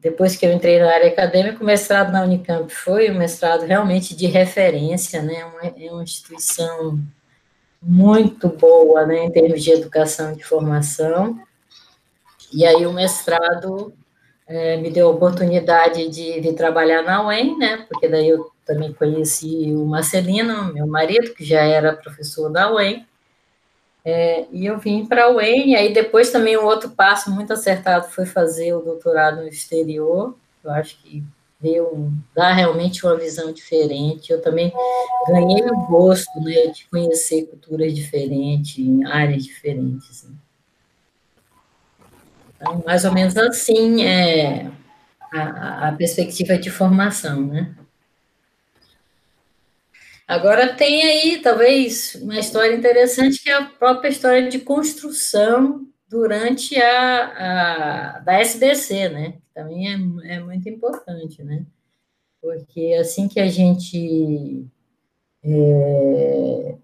depois 0.00 0.36
que 0.36 0.46
eu 0.46 0.52
entrei 0.52 0.78
na 0.78 0.92
área 0.92 1.08
acadêmica, 1.08 1.62
o 1.62 1.66
mestrado 1.66 2.12
na 2.12 2.22
Unicamp 2.22 2.72
foi 2.72 3.10
um 3.10 3.18
mestrado 3.18 3.64
realmente 3.64 4.14
de 4.14 4.26
referência, 4.26 5.22
né, 5.22 5.40
é 5.76 5.92
uma 5.92 6.02
instituição 6.02 6.98
muito 7.82 8.48
boa, 8.48 9.06
né, 9.06 9.24
em 9.24 9.30
termos 9.30 9.62
de 9.62 9.70
educação 9.72 10.32
e 10.32 10.36
de 10.36 10.44
formação, 10.44 11.38
e 12.52 12.64
aí 12.64 12.86
o 12.86 12.92
mestrado 12.92 13.92
é, 14.46 14.76
me 14.78 14.90
deu 14.90 15.08
a 15.08 15.12
oportunidade 15.12 16.08
de 16.08 16.40
vir 16.40 16.54
trabalhar 16.54 17.02
na 17.02 17.26
UEM, 17.26 17.58
né, 17.58 17.86
porque 17.88 18.08
daí 18.08 18.28
eu 18.28 18.50
também 18.64 18.92
conheci 18.92 19.72
o 19.74 19.84
Marcelino, 19.84 20.72
meu 20.72 20.86
marido, 20.86 21.34
que 21.34 21.44
já 21.44 21.62
era 21.62 21.96
professor 21.96 22.50
da 22.50 22.72
UEM, 22.72 23.06
é, 24.04 24.46
e 24.50 24.66
eu 24.66 24.78
vim 24.78 25.04
para 25.06 25.24
a 25.24 25.30
UEM, 25.30 25.74
aí 25.76 25.92
depois 25.92 26.30
também 26.30 26.56
um 26.56 26.64
outro 26.64 26.90
passo 26.90 27.30
muito 27.30 27.52
acertado 27.52 28.08
foi 28.08 28.24
fazer 28.24 28.72
o 28.72 28.80
doutorado 28.80 29.42
no 29.42 29.48
exterior, 29.48 30.36
eu 30.64 30.70
acho 30.70 30.98
que 31.02 31.22
deu, 31.60 32.12
dá 32.34 32.52
realmente 32.52 33.04
uma 33.04 33.16
visão 33.16 33.52
diferente, 33.52 34.32
eu 34.32 34.40
também 34.40 34.72
ganhei 35.26 35.62
o 35.64 35.86
gosto 35.86 36.40
né, 36.40 36.68
de 36.68 36.86
conhecer 36.86 37.46
culturas 37.46 37.94
diferentes, 37.94 38.78
em 38.78 39.04
áreas 39.04 39.44
diferentes. 39.44 40.24
Né. 40.24 40.36
Então, 42.56 42.82
mais 42.86 43.04
ou 43.04 43.12
menos 43.12 43.36
assim 43.36 44.04
é 44.04 44.70
a, 45.32 45.88
a 45.88 45.92
perspectiva 45.92 46.56
de 46.56 46.70
formação, 46.70 47.46
né? 47.46 47.74
Agora 50.28 50.74
tem 50.74 51.02
aí, 51.04 51.40
talvez, 51.40 52.16
uma 52.16 52.38
história 52.38 52.76
interessante, 52.76 53.42
que 53.42 53.48
é 53.48 53.54
a 53.54 53.64
própria 53.64 54.10
história 54.10 54.46
de 54.46 54.58
construção 54.58 55.86
durante 56.06 56.78
a, 56.78 58.16
a 58.16 58.18
da 58.18 58.34
SBC, 58.34 59.08
né? 59.08 59.38
Também 59.54 59.88
é, 59.88 60.34
é 60.34 60.40
muito 60.40 60.68
importante, 60.68 61.42
né? 61.42 61.64
Porque 62.42 62.94
assim 63.00 63.26
que 63.26 63.40
a 63.40 63.48
gente... 63.48 64.66
É, 65.42 66.74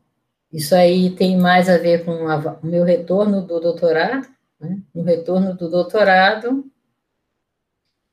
isso 0.50 0.74
aí 0.74 1.10
tem 1.10 1.36
mais 1.36 1.68
a 1.68 1.76
ver 1.76 2.02
com 2.02 2.12
o 2.12 2.66
meu 2.66 2.82
retorno 2.82 3.42
do 3.42 3.60
doutorado, 3.60 4.26
né? 4.58 4.80
No 4.94 5.02
retorno 5.02 5.54
do 5.54 5.68
doutorado, 5.68 6.64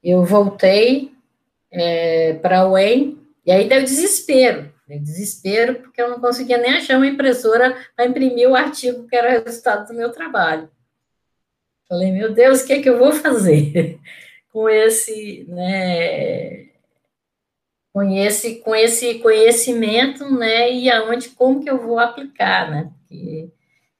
eu 0.03 0.25
voltei 0.25 1.13
é, 1.71 2.33
para 2.33 2.59
a 2.59 2.69
UEM, 2.69 3.17
e 3.45 3.51
aí 3.51 3.69
deu 3.69 3.81
desespero, 3.81 4.73
desespero, 4.99 5.75
porque 5.75 6.01
eu 6.01 6.09
não 6.09 6.19
conseguia 6.19 6.57
nem 6.57 6.75
achar 6.75 6.97
uma 6.97 7.07
impressora 7.07 7.75
para 7.95 8.05
imprimir 8.05 8.49
o 8.49 8.55
artigo 8.55 9.07
que 9.07 9.15
era 9.15 9.39
o 9.39 9.43
resultado 9.43 9.87
do 9.87 9.93
meu 9.93 10.11
trabalho. 10.11 10.69
Falei, 11.87 12.11
meu 12.11 12.33
Deus, 12.33 12.61
o 12.61 12.67
que 12.67 12.73
é 12.73 12.81
que 12.81 12.89
eu 12.89 12.97
vou 12.97 13.11
fazer 13.11 13.99
com 14.51 14.69
esse, 14.69 15.45
né, 15.49 16.67
com 17.93 18.03
esse, 18.03 18.55
com 18.55 18.73
esse 18.73 19.15
conhecimento, 19.15 20.29
né, 20.33 20.71
e 20.71 20.89
aonde, 20.89 21.29
como 21.29 21.61
que 21.61 21.69
eu 21.69 21.81
vou 21.81 21.99
aplicar, 21.99 22.71
né, 22.71 22.91
porque 22.99 23.49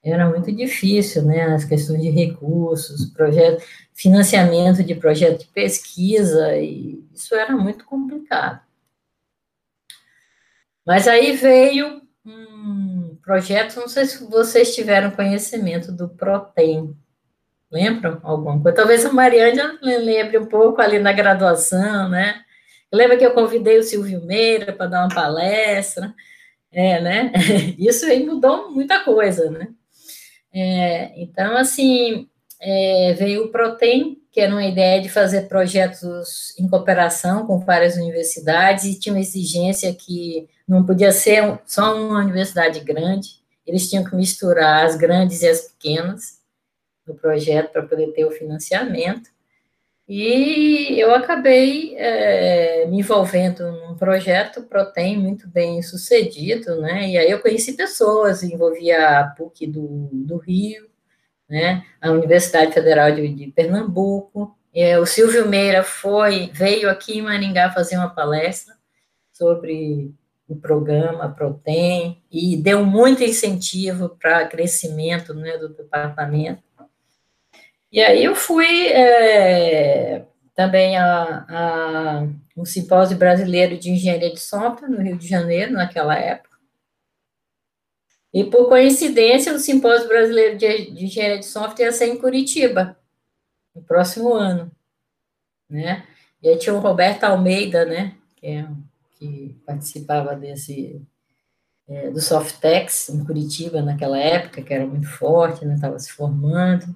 era 0.02 0.28
muito 0.28 0.50
difícil, 0.50 1.22
né, 1.22 1.42
as 1.54 1.64
questões 1.64 2.00
de 2.02 2.10
recursos, 2.10 3.06
projeto, 3.10 3.62
financiamento 3.94 4.82
de 4.82 4.94
projeto 4.94 5.40
de 5.40 5.46
pesquisa, 5.46 6.56
e 6.56 7.04
isso 7.14 7.34
era 7.34 7.54
muito 7.56 7.84
complicado. 7.84 8.60
Mas 10.86 11.06
aí 11.06 11.32
veio 11.36 12.02
um 12.24 13.16
projeto, 13.22 13.76
não 13.76 13.88
sei 13.88 14.06
se 14.06 14.24
vocês 14.24 14.74
tiveram 14.74 15.10
conhecimento 15.10 15.92
do 15.92 16.08
Protem. 16.08 16.96
Lembram 17.70 18.20
alguma 18.22 18.60
coisa? 18.60 18.76
Talvez 18.76 19.06
a 19.06 19.12
Mariana 19.12 19.78
lembre 19.82 20.38
um 20.38 20.46
pouco 20.46 20.80
ali 20.80 20.98
na 20.98 21.12
graduação, 21.12 22.08
né? 22.08 22.42
Lembra 22.92 23.16
que 23.16 23.24
eu 23.24 23.32
convidei 23.32 23.78
o 23.78 23.82
Silvio 23.82 24.20
Meira 24.24 24.72
para 24.72 24.86
dar 24.86 25.00
uma 25.00 25.14
palestra? 25.14 26.14
É, 26.70 27.00
né? 27.00 27.32
Isso 27.78 28.04
aí 28.04 28.24
mudou 28.26 28.70
muita 28.70 29.02
coisa, 29.04 29.50
né? 29.50 29.68
É, 30.52 31.22
então, 31.22 31.56
assim, 31.56 32.28
é, 32.64 33.12
veio 33.14 33.46
o 33.46 33.48
Protem, 33.48 34.22
que 34.30 34.40
era 34.40 34.52
uma 34.52 34.64
ideia 34.64 35.02
de 35.02 35.08
fazer 35.08 35.48
projetos 35.48 36.56
em 36.56 36.68
cooperação 36.68 37.44
com 37.44 37.58
várias 37.58 37.96
universidades, 37.96 38.84
e 38.84 38.98
tinha 38.98 39.12
uma 39.12 39.20
exigência 39.20 39.92
que 39.92 40.48
não 40.66 40.86
podia 40.86 41.10
ser 41.10 41.60
só 41.66 41.94
uma 42.00 42.20
universidade 42.20 42.80
grande, 42.80 43.42
eles 43.66 43.90
tinham 43.90 44.04
que 44.04 44.14
misturar 44.14 44.86
as 44.86 44.96
grandes 44.96 45.42
e 45.42 45.48
as 45.48 45.62
pequenas 45.72 46.40
no 47.06 47.14
projeto 47.14 47.72
para 47.72 47.82
poder 47.82 48.12
ter 48.12 48.24
o 48.24 48.30
financiamento. 48.30 49.28
E 50.08 51.00
eu 51.00 51.14
acabei 51.14 51.96
é, 51.96 52.86
me 52.86 52.98
envolvendo 52.98 53.72
num 53.72 53.96
projeto 53.96 54.62
Protem 54.62 55.16
muito 55.16 55.48
bem 55.48 55.80
sucedido, 55.82 56.80
né? 56.80 57.08
E 57.08 57.18
aí 57.18 57.30
eu 57.30 57.40
conheci 57.40 57.72
pessoas, 57.72 58.42
envolvia 58.42 59.20
a 59.20 59.24
PUC 59.30 59.66
do, 59.66 60.08
do 60.12 60.36
Rio, 60.38 60.91
né? 61.52 61.84
A 62.00 62.10
Universidade 62.10 62.72
Federal 62.72 63.12
de, 63.12 63.28
de 63.28 63.48
Pernambuco. 63.48 64.56
E, 64.74 64.96
o 64.96 65.04
Silvio 65.04 65.46
Meira 65.46 65.82
foi, 65.82 66.50
veio 66.54 66.88
aqui 66.88 67.18
em 67.18 67.22
Maringá 67.22 67.70
fazer 67.70 67.98
uma 67.98 68.08
palestra 68.08 68.74
sobre 69.30 70.14
o 70.48 70.56
programa 70.56 71.28
Protem 71.28 72.22
e 72.32 72.56
deu 72.56 72.86
muito 72.86 73.22
incentivo 73.22 74.16
para 74.18 74.46
crescimento 74.46 75.34
né, 75.34 75.58
do 75.58 75.68
departamento. 75.68 76.62
E 77.92 78.00
aí 78.00 78.24
eu 78.24 78.34
fui 78.34 78.86
é, 78.88 80.24
também 80.54 80.96
a, 80.96 81.44
a, 81.46 82.26
um 82.56 82.64
simpósio 82.64 83.18
brasileiro 83.18 83.76
de 83.76 83.90
engenharia 83.90 84.32
de 84.32 84.40
software 84.40 84.88
no 84.88 85.02
Rio 85.02 85.18
de 85.18 85.28
Janeiro, 85.28 85.72
naquela 85.72 86.18
época. 86.18 86.51
E 88.32 88.44
por 88.44 88.68
coincidência, 88.68 89.52
o 89.52 89.58
simpósio 89.58 90.08
brasileiro 90.08 90.56
de, 90.56 90.66
engenharia 91.04 91.38
de 91.38 91.46
software 91.46 91.86
ia 91.86 91.92
ser 91.92 92.06
em 92.06 92.16
Curitiba, 92.16 92.96
no 93.74 93.82
próximo 93.82 94.32
ano. 94.32 94.70
Né? 95.68 96.06
E 96.42 96.48
aí 96.48 96.58
tinha 96.58 96.74
o 96.74 96.80
Roberto 96.80 97.24
Almeida, 97.24 97.84
né, 97.84 98.14
que, 98.36 98.46
é, 98.46 98.66
que 99.18 99.56
participava 99.66 100.34
desse 100.34 101.02
é, 101.88 102.10
do 102.10 102.20
Softex 102.20 103.10
em 103.10 103.24
Curitiba 103.24 103.82
naquela 103.82 104.18
época, 104.18 104.62
que 104.62 104.72
era 104.72 104.86
muito 104.86 105.08
forte, 105.08 105.64
estava 105.66 105.94
né, 105.94 105.98
se 105.98 106.12
formando. 106.12 106.86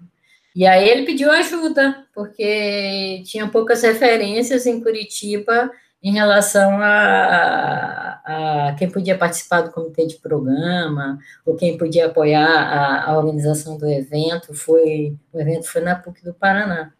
E 0.54 0.66
aí 0.66 0.88
ele 0.88 1.04
pediu 1.04 1.30
ajuda, 1.30 2.06
porque 2.14 3.22
tinha 3.26 3.46
poucas 3.46 3.82
referências 3.82 4.64
em 4.64 4.80
Curitiba 4.80 5.70
em 6.02 6.12
relação 6.12 6.78
a, 6.80 8.20
a, 8.24 8.74
quem 8.78 8.90
podia 8.90 9.18
participar 9.18 9.62
do 9.62 9.72
comitê 9.72 10.06
de 10.06 10.16
programa, 10.16 11.18
ou 11.44 11.56
quem 11.56 11.76
podia 11.76 12.06
apoiar 12.06 12.46
a, 12.46 13.10
a, 13.10 13.18
organização 13.18 13.76
do 13.76 13.88
evento, 13.88 14.54
foi, 14.54 15.16
o 15.32 15.40
evento 15.40 15.68
foi 15.68 15.82
na 15.82 15.96
PUC 15.96 16.22
do 16.22 16.34
Paraná. 16.34 16.92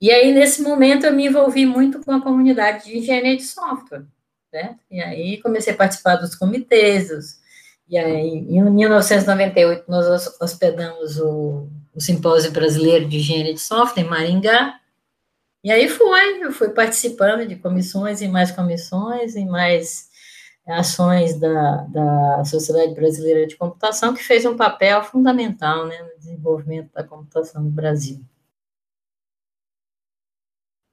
E 0.00 0.10
aí, 0.10 0.32
nesse 0.32 0.62
momento, 0.62 1.06
eu 1.06 1.12
me 1.12 1.26
envolvi 1.26 1.64
muito 1.64 2.00
com 2.04 2.12
a 2.12 2.20
comunidade 2.20 2.84
de 2.84 2.98
engenharia 2.98 3.36
de 3.36 3.44
software, 3.44 4.04
né? 4.52 4.76
E 4.90 5.00
aí 5.00 5.40
comecei 5.40 5.72
a 5.72 5.76
participar 5.76 6.16
dos 6.16 6.34
comitês, 6.34 7.08
dos, 7.08 7.40
e 7.88 7.96
aí, 7.96 8.28
em 8.28 8.62
1998, 8.70 9.84
nós 9.88 10.36
hospedamos 10.40 11.18
o 11.18 11.68
o 11.96 12.00
Simpósio 12.00 12.52
Brasileiro 12.52 13.08
de 13.08 13.16
Engenharia 13.16 13.54
de 13.54 13.60
Software, 13.60 14.02
em 14.02 14.08
Maringá. 14.08 14.78
E 15.66 15.70
aí 15.72 15.88
foi, 15.88 16.44
eu 16.44 16.52
fui 16.52 16.68
participando 16.68 17.44
de 17.44 17.56
comissões 17.56 18.20
e 18.20 18.28
mais 18.28 18.52
comissões 18.52 19.34
e 19.34 19.44
mais 19.44 20.08
ações 20.64 21.40
da, 21.40 21.78
da 21.88 22.44
Sociedade 22.44 22.94
Brasileira 22.94 23.48
de 23.48 23.56
Computação, 23.56 24.14
que 24.14 24.22
fez 24.22 24.46
um 24.46 24.56
papel 24.56 25.02
fundamental 25.02 25.88
né, 25.88 26.00
no 26.00 26.16
desenvolvimento 26.20 26.92
da 26.92 27.02
computação 27.02 27.64
no 27.64 27.70
Brasil. 27.70 28.24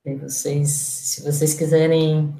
E 0.04 0.16
vocês, 0.16 0.72
se 0.72 1.22
vocês 1.22 1.54
quiserem 1.54 2.34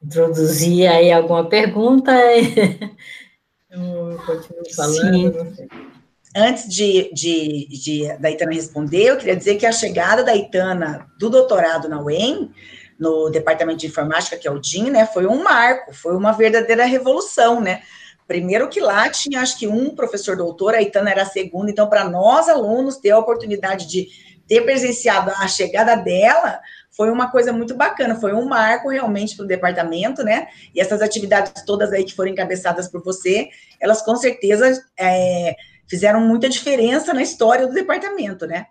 introduzir 0.00 0.86
aí 0.86 1.10
alguma 1.10 1.48
pergunta, 1.48 2.12
eu 3.70 4.22
continuo 4.24 4.72
falando. 4.72 5.56
Sim 5.56 5.91
antes 6.34 6.68
de, 6.68 7.10
de, 7.12 7.68
de, 7.68 8.16
da 8.18 8.30
Itana 8.30 8.52
responder, 8.52 9.04
eu 9.04 9.16
queria 9.16 9.36
dizer 9.36 9.56
que 9.56 9.66
a 9.66 9.72
chegada 9.72 10.24
da 10.24 10.34
Itana 10.34 11.06
do 11.18 11.28
doutorado 11.28 11.88
na 11.88 12.00
UEM, 12.00 12.50
no 12.98 13.30
Departamento 13.30 13.80
de 13.80 13.86
Informática, 13.86 14.36
que 14.36 14.46
é 14.46 14.50
o 14.50 14.58
DIN, 14.58 14.90
né, 14.90 15.06
foi 15.06 15.26
um 15.26 15.42
marco, 15.42 15.92
foi 15.92 16.16
uma 16.16 16.32
verdadeira 16.32 16.84
revolução, 16.84 17.60
né? 17.60 17.82
Primeiro 18.26 18.68
que 18.68 18.80
lá 18.80 19.08
tinha, 19.08 19.40
acho 19.40 19.58
que 19.58 19.66
um 19.66 19.94
professor 19.94 20.36
doutor, 20.36 20.74
a 20.74 20.80
Itana 20.80 21.10
era 21.10 21.22
a 21.22 21.26
segunda, 21.26 21.70
então, 21.70 21.88
para 21.88 22.08
nós, 22.08 22.48
alunos, 22.48 22.96
ter 22.96 23.10
a 23.10 23.18
oportunidade 23.18 23.86
de 23.86 24.08
ter 24.46 24.62
presenciado 24.62 25.30
a 25.30 25.48
chegada 25.48 25.96
dela, 25.96 26.60
foi 26.90 27.10
uma 27.10 27.30
coisa 27.30 27.52
muito 27.52 27.74
bacana, 27.74 28.14
foi 28.20 28.32
um 28.32 28.44
marco 28.44 28.88
realmente 28.88 29.34
para 29.34 29.44
o 29.44 29.48
departamento, 29.48 30.22
né? 30.22 30.46
E 30.74 30.80
essas 30.80 31.02
atividades 31.02 31.64
todas 31.64 31.92
aí 31.92 32.04
que 32.04 32.14
foram 32.14 32.30
encabeçadas 32.30 32.86
por 32.88 33.02
você, 33.02 33.48
elas 33.80 34.02
com 34.02 34.14
certeza 34.14 34.82
é, 34.98 35.56
fizeram 35.92 36.22
muita 36.22 36.48
diferença 36.48 37.12
na 37.12 37.20
história 37.20 37.66
do 37.66 37.74
departamento, 37.74 38.46
né? 38.46 38.68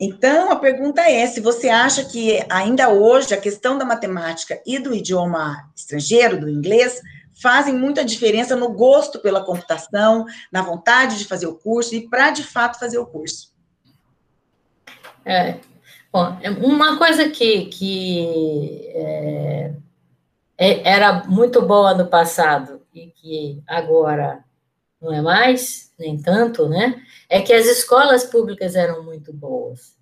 Então, 0.00 0.50
a 0.50 0.56
pergunta 0.56 1.00
é: 1.00 1.24
se 1.28 1.40
você 1.40 1.68
acha 1.68 2.04
que 2.04 2.44
ainda 2.50 2.88
hoje 2.88 3.32
a 3.32 3.40
questão 3.40 3.78
da 3.78 3.84
matemática 3.84 4.60
e 4.66 4.80
do 4.80 4.92
idioma 4.92 5.70
estrangeiro, 5.76 6.40
do 6.40 6.50
inglês, 6.50 7.00
fazem 7.40 7.72
muita 7.72 8.04
diferença 8.04 8.56
no 8.56 8.72
gosto 8.72 9.20
pela 9.20 9.44
computação, 9.44 10.26
na 10.50 10.60
vontade 10.60 11.18
de 11.18 11.24
fazer 11.24 11.46
o 11.46 11.54
curso 11.54 11.94
e 11.94 12.08
para 12.08 12.32
de 12.32 12.42
fato 12.42 12.80
fazer 12.80 12.98
o 12.98 13.06
curso. 13.06 13.52
É, 15.24 15.58
bom, 16.12 16.36
é 16.42 16.50
uma 16.50 16.98
coisa 16.98 17.28
que, 17.28 17.66
que 17.66 18.88
é, 18.88 19.72
é, 20.58 20.90
era 20.94 21.22
muito 21.28 21.62
boa 21.62 21.94
no 21.94 22.08
passado 22.08 22.82
e 22.92 23.06
que 23.06 23.62
agora 23.68 24.44
não 25.02 25.12
é 25.12 25.20
mais, 25.20 25.92
nem 25.98 26.16
tanto, 26.16 26.68
né? 26.68 27.04
É 27.28 27.42
que 27.42 27.52
as 27.52 27.66
escolas 27.66 28.24
públicas 28.24 28.76
eram 28.76 29.02
muito 29.02 29.32
boas. 29.32 29.96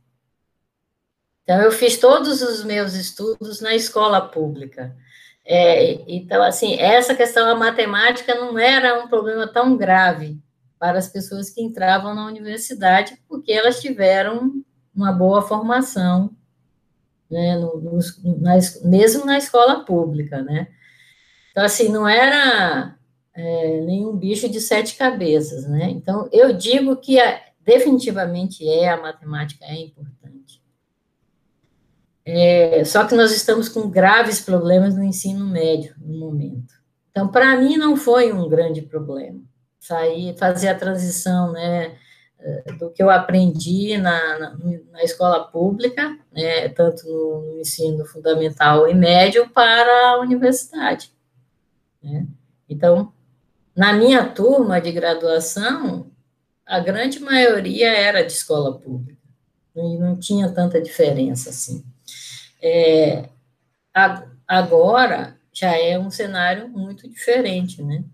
Então, 1.42 1.60
eu 1.62 1.72
fiz 1.72 1.96
todos 1.98 2.42
os 2.42 2.62
meus 2.62 2.92
estudos 2.94 3.60
na 3.60 3.74
escola 3.74 4.20
pública. 4.20 4.94
É, 5.44 5.94
então, 6.06 6.42
assim, 6.42 6.78
essa 6.78 7.14
questão 7.14 7.46
da 7.46 7.54
matemática 7.56 8.34
não 8.34 8.58
era 8.58 9.02
um 9.02 9.08
problema 9.08 9.48
tão 9.48 9.76
grave 9.76 10.38
para 10.78 10.98
as 10.98 11.08
pessoas 11.08 11.50
que 11.50 11.62
entravam 11.62 12.14
na 12.14 12.26
universidade, 12.26 13.18
porque 13.26 13.50
elas 13.50 13.80
tiveram 13.80 14.62
uma 14.94 15.12
boa 15.12 15.42
formação, 15.42 16.30
né, 17.30 17.56
no, 17.56 17.80
no, 17.80 17.98
na, 18.40 18.52
mesmo 18.84 19.24
na 19.24 19.38
escola 19.38 19.84
pública, 19.84 20.42
né? 20.42 20.68
Então, 21.50 21.64
assim, 21.64 21.88
não 21.88 22.08
era 22.08 22.96
é, 23.34 23.80
nenhum 23.80 24.16
bicho 24.16 24.48
de 24.48 24.60
sete 24.60 24.96
cabeças, 24.96 25.68
né? 25.68 25.90
Então, 25.90 26.28
eu 26.32 26.52
digo 26.52 26.96
que 26.96 27.18
a, 27.20 27.40
definitivamente 27.60 28.68
é, 28.68 28.88
a 28.88 29.00
matemática 29.00 29.64
é 29.64 29.80
importante. 29.80 30.62
É, 32.24 32.84
só 32.84 33.04
que 33.04 33.14
nós 33.14 33.32
estamos 33.32 33.68
com 33.68 33.90
graves 33.90 34.40
problemas 34.40 34.94
no 34.94 35.02
ensino 35.02 35.46
médio 35.46 35.94
no 35.98 36.18
momento. 36.18 36.74
Então, 37.10 37.28
para 37.28 37.56
mim, 37.56 37.76
não 37.76 37.96
foi 37.96 38.32
um 38.32 38.48
grande 38.48 38.82
problema 38.82 39.40
sair, 39.80 40.36
fazer 40.36 40.68
a 40.68 40.78
transição, 40.78 41.52
né, 41.52 41.96
do 42.78 42.90
que 42.90 43.02
eu 43.02 43.10
aprendi 43.10 43.96
na, 43.98 44.38
na, 44.38 44.58
na 44.92 45.02
escola 45.02 45.44
pública, 45.44 46.16
né, 46.32 46.68
tanto 46.70 47.06
no, 47.06 47.40
no, 47.42 47.60
ensino 47.60 48.04
fundamental 48.06 48.88
e 48.88 48.94
médio, 48.94 49.48
para 49.50 50.10
a 50.10 50.20
universidade. 50.20 51.12
Né? 52.02 52.26
Então, 52.68 53.12
na 53.80 53.94
minha 53.94 54.28
turma 54.28 54.78
de 54.78 54.92
graduação, 54.92 56.10
a 56.66 56.78
grande 56.80 57.18
maioria 57.18 57.90
era 57.90 58.22
de 58.22 58.30
escola 58.30 58.78
pública, 58.78 59.18
e 59.74 59.96
não 59.96 60.18
tinha 60.18 60.50
tanta 60.50 60.82
diferença 60.82 61.48
assim. 61.48 61.82
É, 62.62 63.30
agora 64.46 65.34
já 65.50 65.74
é 65.74 65.98
um 65.98 66.10
cenário 66.10 66.68
muito 66.68 67.08
diferente, 67.08 67.82
né? 67.82 68.04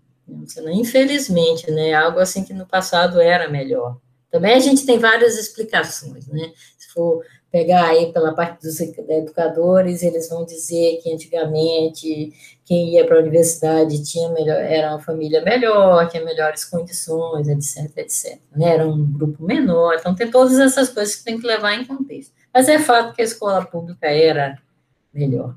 Infelizmente, 0.71 1.69
né? 1.69 1.93
Algo 1.93 2.19
assim 2.19 2.45
que 2.45 2.53
no 2.53 2.65
passado 2.65 3.19
era 3.19 3.49
melhor. 3.49 3.97
Também 4.31 4.53
a 4.53 4.59
gente 4.59 4.85
tem 4.85 4.97
várias 4.97 5.37
explicações, 5.37 6.27
né? 6.27 6.53
Se 6.77 6.87
for 6.93 7.25
pegar 7.51 7.89
aí 7.89 8.13
pela 8.13 8.33
parte 8.33 8.61
dos 8.61 8.79
educadores, 8.79 10.01
eles 10.01 10.29
vão 10.29 10.45
dizer 10.45 11.01
que 11.03 11.11
antigamente 11.11 12.56
quem 12.67 12.95
ia 12.95 13.07
para 13.07 13.15
a 13.15 13.21
universidade 13.21 14.03
tinha 14.03 14.27
melhor, 14.29 14.57
era 14.57 14.89
uma 14.89 14.99
família 14.99 15.41
melhor, 15.41 16.05
tinha 16.09 16.23
melhores 16.23 16.65
condições, 16.65 17.47
etc, 17.47 17.97
etc. 17.97 18.39
Né? 18.53 18.73
Era 18.73 18.85
um 18.85 19.09
grupo 19.09 19.41
menor, 19.41 19.95
então 19.97 20.13
tem 20.13 20.29
todas 20.29 20.59
essas 20.59 20.89
coisas 20.89 21.15
que 21.15 21.23
tem 21.23 21.39
que 21.39 21.47
levar 21.47 21.75
em 21.75 21.85
contexto. 21.85 22.33
Mas 22.53 22.67
é 22.67 22.77
fato 22.77 23.15
que 23.15 23.21
a 23.21 23.25
escola 23.25 23.65
pública 23.65 24.07
era 24.07 24.57
melhor. 25.13 25.55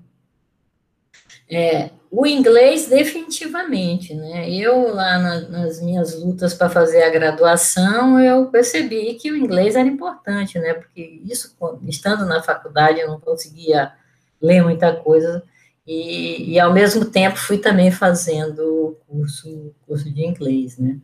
É, 1.50 1.90
o 2.08 2.24
inglês, 2.24 2.88
definitivamente, 2.88 4.14
né? 4.14 4.48
Eu, 4.48 4.94
lá 4.94 5.18
na, 5.18 5.40
nas 5.48 5.82
minhas 5.82 6.14
lutas 6.14 6.54
para 6.54 6.70
fazer 6.70 7.02
a 7.02 7.10
graduação, 7.10 8.20
eu 8.20 8.46
percebi 8.46 9.14
que 9.14 9.32
o 9.32 9.36
inglês 9.36 9.74
era 9.74 9.88
importante, 9.88 10.60
né? 10.60 10.74
Porque 10.74 11.20
isso, 11.24 11.56
estando 11.88 12.24
na 12.24 12.40
faculdade, 12.40 13.00
eu 13.00 13.08
não 13.08 13.18
conseguia 13.18 13.92
ler 14.40 14.62
muita 14.62 14.94
coisa, 14.94 15.42
e, 15.86 16.52
e 16.52 16.60
ao 16.60 16.72
mesmo 16.72 17.04
tempo 17.04 17.36
fui 17.36 17.58
também 17.58 17.90
fazendo 17.90 18.96
curso, 19.06 19.74
curso 19.86 20.10
de 20.10 20.24
inglês, 20.24 20.78
né? 20.78 20.98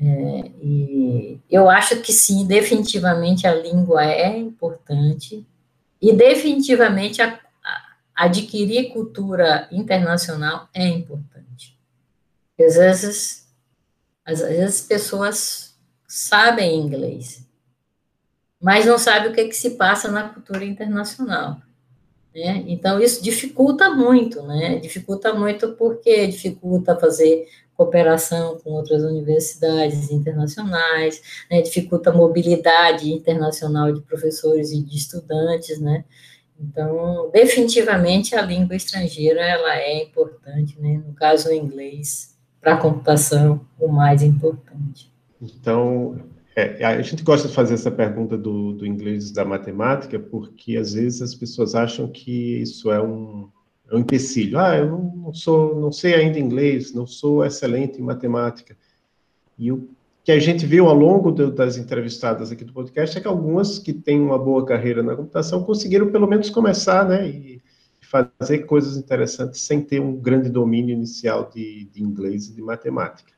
É, 0.00 0.52
e 0.62 1.40
eu 1.50 1.68
acho 1.68 2.00
que 2.00 2.12
sim, 2.12 2.46
definitivamente 2.46 3.46
a 3.46 3.54
língua 3.54 4.04
é 4.04 4.38
importante, 4.38 5.44
e 6.00 6.12
definitivamente 6.12 7.20
a 7.20 7.38
adquirir 8.14 8.90
cultura 8.92 9.68
internacional 9.70 10.68
é 10.74 10.86
importante. 10.86 11.78
Às 12.58 12.74
vezes, 12.76 13.48
às 14.24 14.40
vezes 14.40 14.80
as 14.80 14.80
pessoas 14.80 15.78
sabem 16.06 16.80
inglês, 16.80 17.46
mas 18.60 18.86
não 18.86 18.98
sabem 18.98 19.30
o 19.30 19.34
que, 19.34 19.40
é 19.40 19.48
que 19.48 19.54
se 19.54 19.70
passa 19.70 20.10
na 20.10 20.28
cultura 20.28 20.64
internacional. 20.64 21.60
Né? 22.34 22.64
Então, 22.66 23.00
isso 23.00 23.22
dificulta 23.22 23.90
muito, 23.90 24.42
né? 24.42 24.78
Dificulta 24.78 25.32
muito 25.32 25.72
porque 25.72 26.26
dificulta 26.26 26.96
fazer 26.96 27.46
cooperação 27.74 28.58
com 28.58 28.70
outras 28.70 29.04
universidades 29.04 30.10
internacionais, 30.10 31.22
né? 31.48 31.62
dificulta 31.62 32.10
a 32.10 32.12
mobilidade 32.12 33.12
internacional 33.12 33.92
de 33.92 34.00
professores 34.00 34.72
e 34.72 34.82
de 34.82 34.96
estudantes, 34.96 35.80
né? 35.80 36.04
Então, 36.60 37.30
definitivamente 37.32 38.34
a 38.34 38.42
língua 38.42 38.74
estrangeira 38.74 39.40
ela 39.40 39.76
é 39.76 40.02
importante, 40.02 40.76
né? 40.80 41.00
No 41.06 41.14
caso 41.14 41.50
o 41.50 41.52
inglês, 41.52 42.36
para 42.60 42.74
a 42.74 42.76
computação, 42.76 43.64
o 43.78 43.86
mais 43.86 44.22
importante. 44.22 45.12
Então, 45.40 46.20
é, 46.58 46.84
a 46.84 47.02
gente 47.02 47.22
gosta 47.22 47.46
de 47.46 47.54
fazer 47.54 47.74
essa 47.74 47.90
pergunta 47.90 48.36
do, 48.36 48.72
do 48.72 48.84
inglês 48.84 49.30
da 49.30 49.44
matemática, 49.44 50.18
porque 50.18 50.76
às 50.76 50.92
vezes 50.92 51.22
as 51.22 51.34
pessoas 51.34 51.76
acham 51.76 52.08
que 52.08 52.60
isso 52.60 52.90
é 52.90 53.00
um, 53.00 53.48
é 53.88 53.94
um 53.94 54.00
empecilho. 54.00 54.58
Ah, 54.58 54.76
eu 54.76 54.86
não, 54.88 55.32
sou, 55.32 55.80
não 55.80 55.92
sei 55.92 56.14
ainda 56.14 56.38
inglês, 56.38 56.92
não 56.92 57.06
sou 57.06 57.44
excelente 57.44 58.00
em 58.00 58.04
matemática. 58.04 58.76
E 59.56 59.70
o 59.70 59.88
que 60.24 60.32
a 60.32 60.38
gente 60.40 60.66
viu 60.66 60.88
ao 60.88 60.94
longo 60.94 61.30
do, 61.30 61.52
das 61.52 61.76
entrevistadas 61.76 62.50
aqui 62.50 62.64
do 62.64 62.72
podcast 62.72 63.16
é 63.16 63.20
que 63.20 63.28
algumas 63.28 63.78
que 63.78 63.92
têm 63.92 64.20
uma 64.20 64.38
boa 64.38 64.64
carreira 64.66 65.00
na 65.00 65.14
computação 65.14 65.62
conseguiram 65.62 66.10
pelo 66.10 66.26
menos 66.26 66.50
começar, 66.50 67.08
né, 67.08 67.28
e 67.28 67.62
fazer 68.00 68.64
coisas 68.64 68.96
interessantes 68.96 69.60
sem 69.60 69.80
ter 69.80 70.00
um 70.00 70.16
grande 70.16 70.50
domínio 70.50 70.92
inicial 70.92 71.48
de, 71.54 71.84
de 71.84 72.02
inglês 72.02 72.48
e 72.48 72.54
de 72.54 72.62
matemática. 72.62 73.37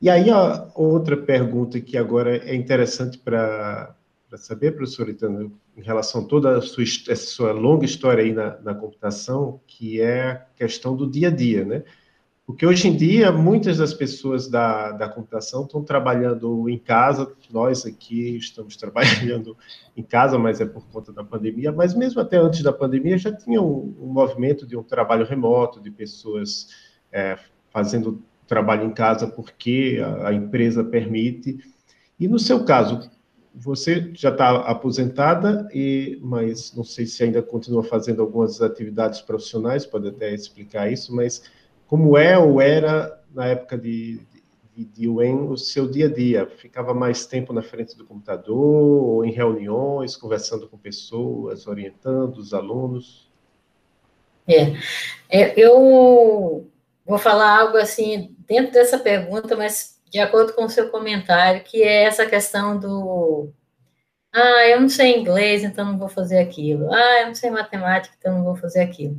E 0.00 0.10
aí 0.10 0.30
a 0.30 0.68
outra 0.74 1.16
pergunta 1.16 1.80
que 1.80 1.96
agora 1.96 2.36
é 2.36 2.54
interessante 2.54 3.18
para 3.18 3.96
saber, 4.36 4.72
professor 4.72 5.08
Itano, 5.08 5.58
em 5.76 5.82
relação 5.82 6.22
a 6.22 6.24
toda 6.26 6.58
a 6.58 6.60
sua, 6.60 6.84
sua 7.16 7.52
longa 7.52 7.86
história 7.86 8.22
aí 8.22 8.32
na, 8.32 8.58
na 8.60 8.74
computação, 8.74 9.60
que 9.66 10.00
é 10.00 10.30
a 10.30 10.34
questão 10.56 10.94
do 10.94 11.10
dia 11.10 11.28
a 11.28 11.30
dia, 11.30 11.64
né? 11.64 11.82
Porque 12.46 12.64
hoje 12.64 12.86
em 12.86 12.96
dia, 12.96 13.32
muitas 13.32 13.78
das 13.78 13.92
pessoas 13.92 14.48
da, 14.48 14.92
da 14.92 15.08
computação 15.08 15.64
estão 15.64 15.82
trabalhando 15.82 16.68
em 16.68 16.78
casa, 16.78 17.34
nós 17.50 17.84
aqui 17.84 18.36
estamos 18.36 18.76
trabalhando 18.78 19.56
em 19.96 20.02
casa, 20.02 20.38
mas 20.38 20.60
é 20.60 20.66
por 20.66 20.86
conta 20.86 21.12
da 21.12 21.24
pandemia, 21.24 21.72
mas 21.72 21.92
mesmo 21.92 22.20
até 22.20 22.36
antes 22.36 22.62
da 22.62 22.72
pandemia 22.72 23.18
já 23.18 23.32
tinha 23.32 23.60
um, 23.60 23.96
um 24.00 24.06
movimento 24.06 24.64
de 24.64 24.76
um 24.76 24.82
trabalho 24.82 25.26
remoto, 25.26 25.80
de 25.80 25.90
pessoas 25.90 26.68
é, 27.10 27.36
fazendo 27.70 28.22
trabalho 28.46 28.86
em 28.86 28.92
casa 28.92 29.26
porque 29.26 30.00
a, 30.02 30.28
a 30.28 30.34
empresa 30.34 30.84
permite. 30.84 31.58
E 32.18 32.28
no 32.28 32.38
seu 32.38 32.64
caso, 32.64 33.10
você 33.58 34.10
já 34.14 34.28
está 34.28 34.56
aposentada, 34.60 35.66
e, 35.72 36.18
mas 36.22 36.74
não 36.74 36.84
sei 36.84 37.06
se 37.06 37.24
ainda 37.24 37.42
continua 37.42 37.82
fazendo 37.82 38.20
algumas 38.20 38.60
atividades 38.60 39.22
profissionais, 39.22 39.86
pode 39.86 40.08
até 40.08 40.34
explicar 40.34 40.92
isso, 40.92 41.14
mas 41.14 41.42
como 41.86 42.18
é 42.18 42.38
ou 42.38 42.60
era 42.60 43.18
na 43.32 43.46
época 43.46 43.78
de, 43.78 44.20
de, 44.74 44.84
de 44.84 45.08
UEM 45.08 45.48
o 45.48 45.56
seu 45.56 45.88
dia 45.88 46.06
a 46.06 46.12
dia? 46.12 46.46
Ficava 46.46 46.92
mais 46.92 47.24
tempo 47.24 47.52
na 47.52 47.62
frente 47.62 47.96
do 47.96 48.04
computador, 48.04 48.56
ou 48.58 49.24
em 49.24 49.32
reuniões, 49.32 50.16
conversando 50.16 50.68
com 50.68 50.76
pessoas, 50.76 51.66
orientando 51.66 52.36
os 52.36 52.52
alunos? 52.52 53.30
É, 54.46 54.74
é 55.30 55.58
eu 55.58 56.68
vou 57.06 57.18
falar 57.18 57.58
algo 57.60 57.78
assim, 57.78 58.35
dentro 58.46 58.72
dessa 58.72 58.98
pergunta, 58.98 59.56
mas 59.56 60.00
de 60.10 60.18
acordo 60.18 60.52
com 60.54 60.64
o 60.64 60.70
seu 60.70 60.90
comentário, 60.90 61.64
que 61.64 61.82
é 61.82 62.04
essa 62.04 62.26
questão 62.26 62.78
do 62.78 63.50
ah, 64.32 64.68
eu 64.68 64.80
não 64.80 64.88
sei 64.88 65.16
inglês, 65.16 65.64
então 65.64 65.84
não 65.84 65.98
vou 65.98 66.08
fazer 66.08 66.38
aquilo. 66.38 66.92
Ah, 66.92 67.20
eu 67.22 67.28
não 67.28 67.34
sei 67.34 67.50
matemática, 67.50 68.14
então 68.18 68.34
não 68.34 68.44
vou 68.44 68.56
fazer 68.56 68.80
aquilo 68.80 69.18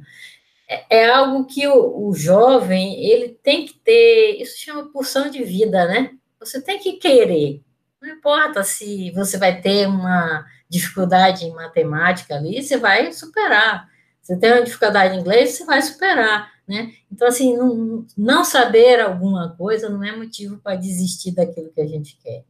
é, 0.67 0.99
é 1.03 1.09
algo 1.09 1.45
que 1.45 1.67
o, 1.67 2.07
o, 2.09 2.13
jovem 2.13 3.03
ele 3.03 3.29
tem 3.41 3.65
que 3.65 3.73
ter, 3.75 4.41
isso 4.41 4.59
chama 4.59 4.91
pulsão 4.91 5.29
de 5.29 5.43
vida, 5.43 5.85
né? 5.87 6.11
Você 6.39 6.61
tem 6.61 6.77
que 6.79 6.93
querer. 6.93 7.61
Não 8.01 8.09
importa 8.09 8.63
se 8.63 9.11
você 9.11 9.37
vai 9.37 9.61
ter 9.61 9.87
uma 9.87 10.45
dificuldade 10.69 11.45
em 11.45 11.53
matemática 11.53 12.35
ali, 12.35 12.61
você 12.61 12.77
vai 12.77 13.11
superar. 13.13 13.89
Você 14.21 14.37
tem 14.37 14.51
uma 14.51 14.63
dificuldade 14.63 15.15
em 15.15 15.19
inglês, 15.19 15.51
você 15.51 15.65
vai 15.65 15.81
superar, 15.81 16.51
né? 16.67 16.93
Então, 17.11 17.27
assim, 17.27 17.55
não, 17.55 18.05
não 18.17 18.43
saber 18.43 18.99
alguma 18.99 19.55
coisa 19.55 19.89
não 19.89 20.03
é 20.03 20.15
motivo 20.15 20.57
para 20.57 20.75
desistir 20.75 21.31
daquilo 21.31 21.71
que 21.71 21.81
a 21.81 21.87
gente 21.87 22.17
quer. 22.21 22.43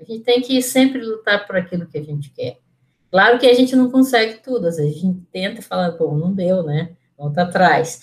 A 0.00 0.04
gente 0.04 0.24
tem 0.24 0.42
que 0.42 0.60
sempre 0.60 1.00
lutar 1.00 1.46
por 1.46 1.56
aquilo 1.56 1.86
que 1.86 1.96
a 1.96 2.02
gente 2.02 2.30
quer. 2.30 2.58
Claro 3.10 3.38
que 3.38 3.46
a 3.46 3.54
gente 3.54 3.74
não 3.76 3.90
consegue 3.90 4.42
tudo, 4.42 4.66
às 4.66 4.76
vezes 4.76 4.96
a 4.96 5.00
gente 5.00 5.20
tenta 5.32 5.62
falar, 5.62 5.92
pô, 5.92 6.14
não 6.16 6.32
deu, 6.32 6.62
né? 6.62 6.96
volta 7.16 7.42
atrás. 7.42 8.02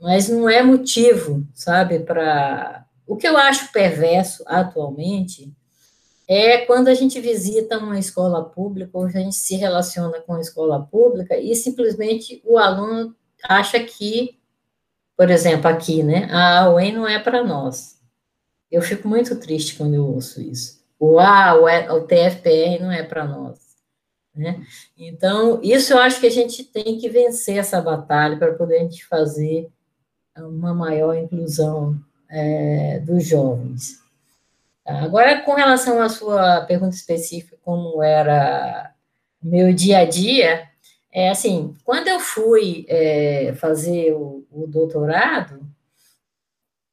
Mas 0.00 0.28
não 0.28 0.48
é 0.48 0.62
motivo, 0.62 1.46
sabe, 1.54 2.00
para. 2.00 2.86
O 3.06 3.16
que 3.16 3.26
eu 3.26 3.36
acho 3.36 3.72
perverso 3.72 4.42
atualmente 4.46 5.52
é 6.28 6.58
quando 6.58 6.88
a 6.88 6.94
gente 6.94 7.20
visita 7.20 7.78
uma 7.78 7.98
escola 7.98 8.44
pública 8.44 8.90
ou 8.94 9.04
a 9.04 9.10
gente 9.10 9.34
se 9.34 9.56
relaciona 9.56 10.20
com 10.20 10.34
a 10.34 10.40
escola 10.40 10.80
pública 10.80 11.36
e 11.36 11.54
simplesmente 11.54 12.40
o 12.44 12.56
aluno 12.56 13.14
acha 13.42 13.80
que, 13.80 14.38
por 15.16 15.30
exemplo, 15.30 15.68
aqui, 15.68 16.02
né, 16.02 16.28
a 16.30 16.70
UEM 16.70 16.92
não 16.92 17.06
é 17.06 17.18
para 17.18 17.44
nós. 17.44 18.00
Eu 18.70 18.80
fico 18.80 19.06
muito 19.06 19.38
triste 19.38 19.76
quando 19.76 19.94
eu 19.94 20.06
ouço 20.06 20.40
isso. 20.40 20.82
O 20.98 21.18
A, 21.18 21.54
o 21.54 22.00
TFPR 22.02 22.80
não 22.80 22.90
é 22.90 23.02
para 23.02 23.24
nós. 23.24 23.58
Né? 24.34 24.64
Então, 24.96 25.60
isso 25.62 25.92
eu 25.92 25.98
acho 25.98 26.18
que 26.18 26.26
a 26.26 26.30
gente 26.30 26.64
tem 26.64 26.96
que 26.98 27.08
vencer 27.08 27.58
essa 27.58 27.80
batalha 27.82 28.38
para 28.38 28.54
poder 28.54 28.78
a 28.78 28.80
gente 28.80 29.04
fazer 29.04 29.68
uma 30.38 30.72
maior 30.72 31.14
inclusão 31.14 32.00
é, 32.30 32.98
dos 33.00 33.26
jovens. 33.26 34.00
Tá? 34.84 35.02
Agora, 35.02 35.42
com 35.42 35.54
relação 35.54 36.00
à 36.00 36.08
sua 36.08 36.62
pergunta 36.62 36.96
específica, 36.96 37.58
como 37.62 38.02
era 38.02 38.92
o 39.42 39.48
meu 39.48 39.74
dia 39.74 39.98
a 39.98 40.04
dia, 40.06 40.68
é 41.12 41.28
assim, 41.28 41.74
quando 41.84 42.08
eu 42.08 42.18
fui 42.18 42.86
é, 42.88 43.52
fazer 43.54 44.12
o, 44.14 44.46
o 44.50 44.66
doutorado, 44.66 45.60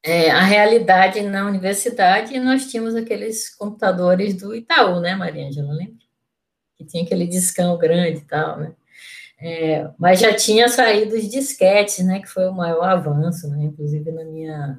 é, 0.02 0.30
a 0.30 0.42
realidade 0.42 1.20
na 1.22 1.46
universidade, 1.46 2.38
nós 2.38 2.70
tínhamos 2.70 2.94
aqueles 2.94 3.54
computadores 3.54 4.34
do 4.34 4.54
Itaú, 4.54 5.00
né, 5.00 5.14
Maria 5.14 5.46
Angela, 5.46 5.72
lembra? 5.72 6.00
que 6.80 6.84
tinha 6.84 7.02
aquele 7.02 7.26
discão 7.26 7.76
grande 7.76 8.18
e 8.18 8.24
tal, 8.24 8.58
né? 8.58 8.72
É, 9.42 9.88
mas 9.98 10.20
já 10.20 10.34
tinha 10.34 10.68
saído 10.68 11.14
os 11.14 11.28
disquetes, 11.28 12.04
né, 12.04 12.20
que 12.20 12.28
foi 12.28 12.46
o 12.46 12.52
maior 12.52 12.84
avanço, 12.84 13.48
né, 13.48 13.64
inclusive 13.64 14.10
na 14.12 14.24
minha, 14.24 14.78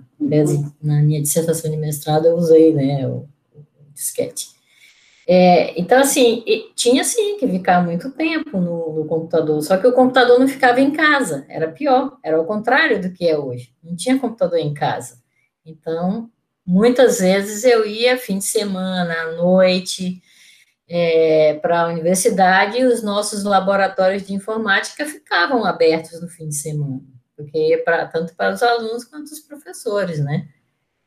na 0.81 1.01
minha 1.01 1.21
dissertação 1.21 1.69
de 1.69 1.77
mestrado 1.77 2.27
eu 2.27 2.35
usei, 2.35 2.71
né, 2.71 3.07
o, 3.07 3.27
o 3.55 3.65
disquete. 3.91 4.49
É, 5.27 5.79
então, 5.79 5.99
assim, 5.99 6.43
tinha 6.75 7.03
sim 7.03 7.37
que 7.37 7.47
ficar 7.47 7.83
muito 7.83 8.11
tempo 8.11 8.59
no, 8.59 8.93
no, 8.93 9.05
computador, 9.05 9.61
só 9.61 9.77
que 9.77 9.87
o 9.87 9.93
computador 9.93 10.39
não 10.39 10.47
ficava 10.47 10.81
em 10.81 10.91
casa, 10.91 11.45
era 11.47 11.71
pior, 11.71 12.17
era 12.23 12.41
o 12.41 12.45
contrário 12.45 13.01
do 13.01 13.11
que 13.11 13.27
é 13.27 13.37
hoje, 13.37 13.73
não 13.83 13.95
tinha 13.95 14.19
computador 14.19 14.57
em 14.57 14.73
casa. 14.73 15.21
Então, 15.65 16.29
muitas 16.65 17.19
vezes 17.19 17.63
eu 17.63 17.85
ia 17.85 18.17
fim 18.17 18.39
de 18.39 18.45
semana, 18.45 19.13
à 19.13 19.31
noite, 19.33 20.21
é, 20.89 21.53
para 21.61 21.81
a 21.81 21.87
universidade 21.87 22.77
e 22.77 22.83
os 22.83 23.01
nossos 23.01 23.43
laboratórios 23.43 24.27
de 24.27 24.33
informática 24.33 25.05
ficavam 25.05 25.63
abertos 25.63 26.19
no 26.19 26.27
fim 26.27 26.49
de 26.49 26.55
semana, 26.55 27.01
porque 27.37 27.81
para 27.85 28.07
tanto 28.07 28.35
para 28.35 28.53
os 28.53 28.61
alunos 28.61 29.05
quanto 29.05 29.31
os 29.31 29.39
professores, 29.39 30.19
né? 30.19 30.49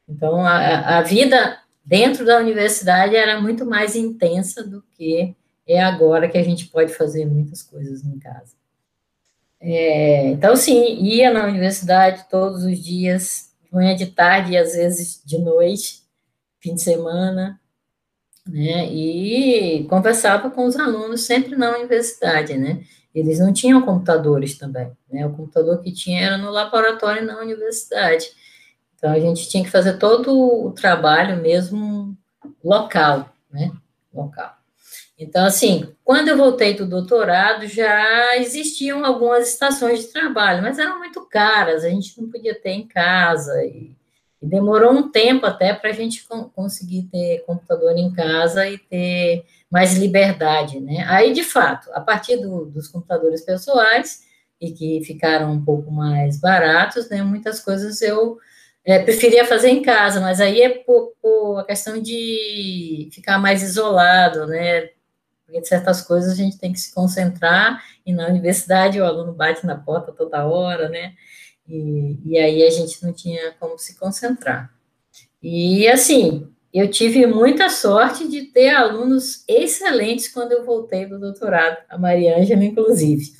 Então 0.09 0.41
a, 0.41 0.99
a 0.99 1.03
vida 1.03 1.59
dentro 1.85 2.25
da 2.25 2.39
universidade 2.39 3.15
era 3.15 3.41
muito 3.41 3.67
mais 3.67 3.95
intensa 3.95 4.65
do 4.65 4.83
que 4.97 5.35
é 5.67 5.83
agora 5.83 6.29
que 6.29 6.39
a 6.39 6.43
gente 6.43 6.67
pode 6.67 6.93
fazer 6.95 7.25
muitas 7.27 7.63
coisas 7.63 8.05
em 8.05 8.19
casa. 8.19 8.55
É, 9.61 10.29
então, 10.29 10.55
sim, 10.57 10.99
ia 11.03 11.33
na 11.33 11.47
universidade 11.47 12.27
todos 12.29 12.65
os 12.65 12.79
dias, 12.79 13.51
manhã, 13.73 13.95
de 13.97 14.07
tarde 14.07 14.53
e 14.53 14.59
às 14.59 14.75
vezes 14.75 15.23
de 15.25 15.39
noite, 15.39 16.03
fim 16.61 16.75
de 16.75 16.83
semana, 16.83 17.59
né? 18.47 18.87
E 18.93 19.87
conversava 19.89 20.51
com 20.51 20.67
os 20.67 20.77
alunos 20.77 21.23
sempre 21.23 21.57
na 21.57 21.77
universidade, 21.77 22.59
né? 22.59 22.85
Eles 23.15 23.39
não 23.39 23.53
tinham 23.53 23.81
computadores 23.81 24.59
também, 24.59 24.93
né? 25.11 25.27
O 25.27 25.33
computador 25.33 25.81
que 25.81 25.93
tinha 25.93 26.21
era 26.21 26.37
no 26.37 26.51
laboratório 26.51 27.25
na 27.25 27.41
universidade. 27.41 28.27
Então 29.05 29.13
a 29.13 29.21
gente 29.21 29.47
tinha 29.51 29.63
que 29.63 29.71
fazer 29.71 29.99
todo 29.99 30.33
o 30.65 30.73
trabalho 30.73 31.37
mesmo 31.37 32.17
local, 32.65 33.29
né? 33.53 33.71
Local. 34.15 34.57
Então, 35.19 35.45
assim, 35.45 35.95
quando 36.03 36.29
eu 36.29 36.39
voltei 36.39 36.73
do 36.73 36.87
doutorado, 36.87 37.67
já 37.67 38.39
existiam 38.39 39.05
algumas 39.05 39.47
estações 39.47 40.01
de 40.01 40.07
trabalho, 40.07 40.63
mas 40.63 40.79
eram 40.79 40.99
muito 40.99 41.21
caras, 41.27 41.85
a 41.85 41.91
gente 41.91 42.19
não 42.19 42.31
podia 42.31 42.59
ter 42.59 42.71
em 42.71 42.87
casa, 42.87 43.63
e 43.63 43.95
e 44.43 44.47
demorou 44.47 44.93
um 44.93 45.11
tempo 45.11 45.47
até 45.47 45.73
para 45.73 45.89
a 45.89 45.93
gente 45.93 46.27
conseguir 46.55 47.05
ter 47.05 47.43
computador 47.47 47.97
em 47.97 48.13
casa 48.13 48.69
e 48.69 48.77
ter 48.77 49.47
mais 49.71 49.97
liberdade, 49.97 50.81
né? 50.81 51.03
Aí, 51.09 51.33
de 51.33 51.43
fato, 51.43 51.91
a 51.95 52.01
partir 52.01 52.37
do, 52.37 52.67
dos 52.67 52.87
computadores 52.87 53.43
pessoais, 53.43 54.23
e 54.61 54.71
que 54.71 55.03
ficaram 55.03 55.51
um 55.51 55.65
pouco 55.65 55.91
mais 55.91 56.39
baratos, 56.39 57.09
né? 57.09 57.23
Muitas 57.23 57.61
coisas 57.61 58.03
eu 58.03 58.39
é, 58.85 58.99
preferia 58.99 59.47
fazer 59.47 59.71
em 59.71 59.83
casa, 59.83 60.21
mas 60.21 60.41
aí 60.41 60.61
é 60.61 60.85
a 61.59 61.65
questão 61.65 62.01
de 62.01 63.09
ficar 63.13 63.39
mais 63.39 63.63
isolado, 63.63 64.47
né? 64.47 64.91
Porque 65.47 65.65
certas 65.65 66.03
coisas 66.03 66.33
a 66.33 66.37
gente 66.37 66.59
tem 66.59 66.73
que 66.73 66.81
se 66.81 66.93
concentrar, 66.95 67.83
e 68.05 68.13
na 68.13 68.29
universidade 68.29 69.01
o 69.01 69.05
aluno 69.05 69.33
bate 69.33 69.65
na 69.65 69.77
porta 69.77 70.13
toda 70.13 70.47
hora, 70.47 70.89
né? 70.89 71.15
E, 71.67 72.19
e 72.27 72.39
aí 72.39 72.63
a 72.63 72.71
gente 72.71 73.03
não 73.03 73.13
tinha 73.13 73.53
como 73.59 73.79
se 73.79 73.99
concentrar. 73.99 74.71
E 75.43 75.89
assim, 75.89 76.49
eu 76.73 76.91
tive 76.91 77.25
muita 77.27 77.71
sorte 77.71 78.29
de 78.29 78.43
ter 78.43 78.71
alunos 78.71 79.45
excelentes 79.49 80.29
quando 80.29 80.53
eu 80.53 80.65
voltei 80.65 81.07
do 81.07 81.19
doutorado, 81.19 81.79
a 81.89 81.97
Maria 81.97 82.39
Ângela, 82.39 82.65
inclusive. 82.65 83.33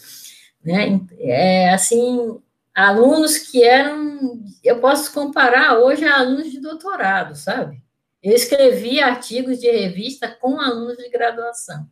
Né? 0.65 1.01
É, 1.19 1.71
assim, 1.71 2.39
alunos 2.75 3.39
que 3.39 3.63
eram, 3.63 4.43
eu 4.63 4.81
posso 4.81 5.13
comparar 5.13 5.79
hoje 5.79 6.05
a 6.05 6.19
alunos 6.19 6.51
de 6.51 6.61
doutorado, 6.61 7.35
sabe? 7.37 7.83
Eu 8.23 8.35
escrevi 8.35 9.01
artigos 9.01 9.61
de 9.61 9.71
revista 9.71 10.29
com 10.29 10.61
alunos 10.61 10.97
de 10.97 11.09
graduação. 11.11 11.89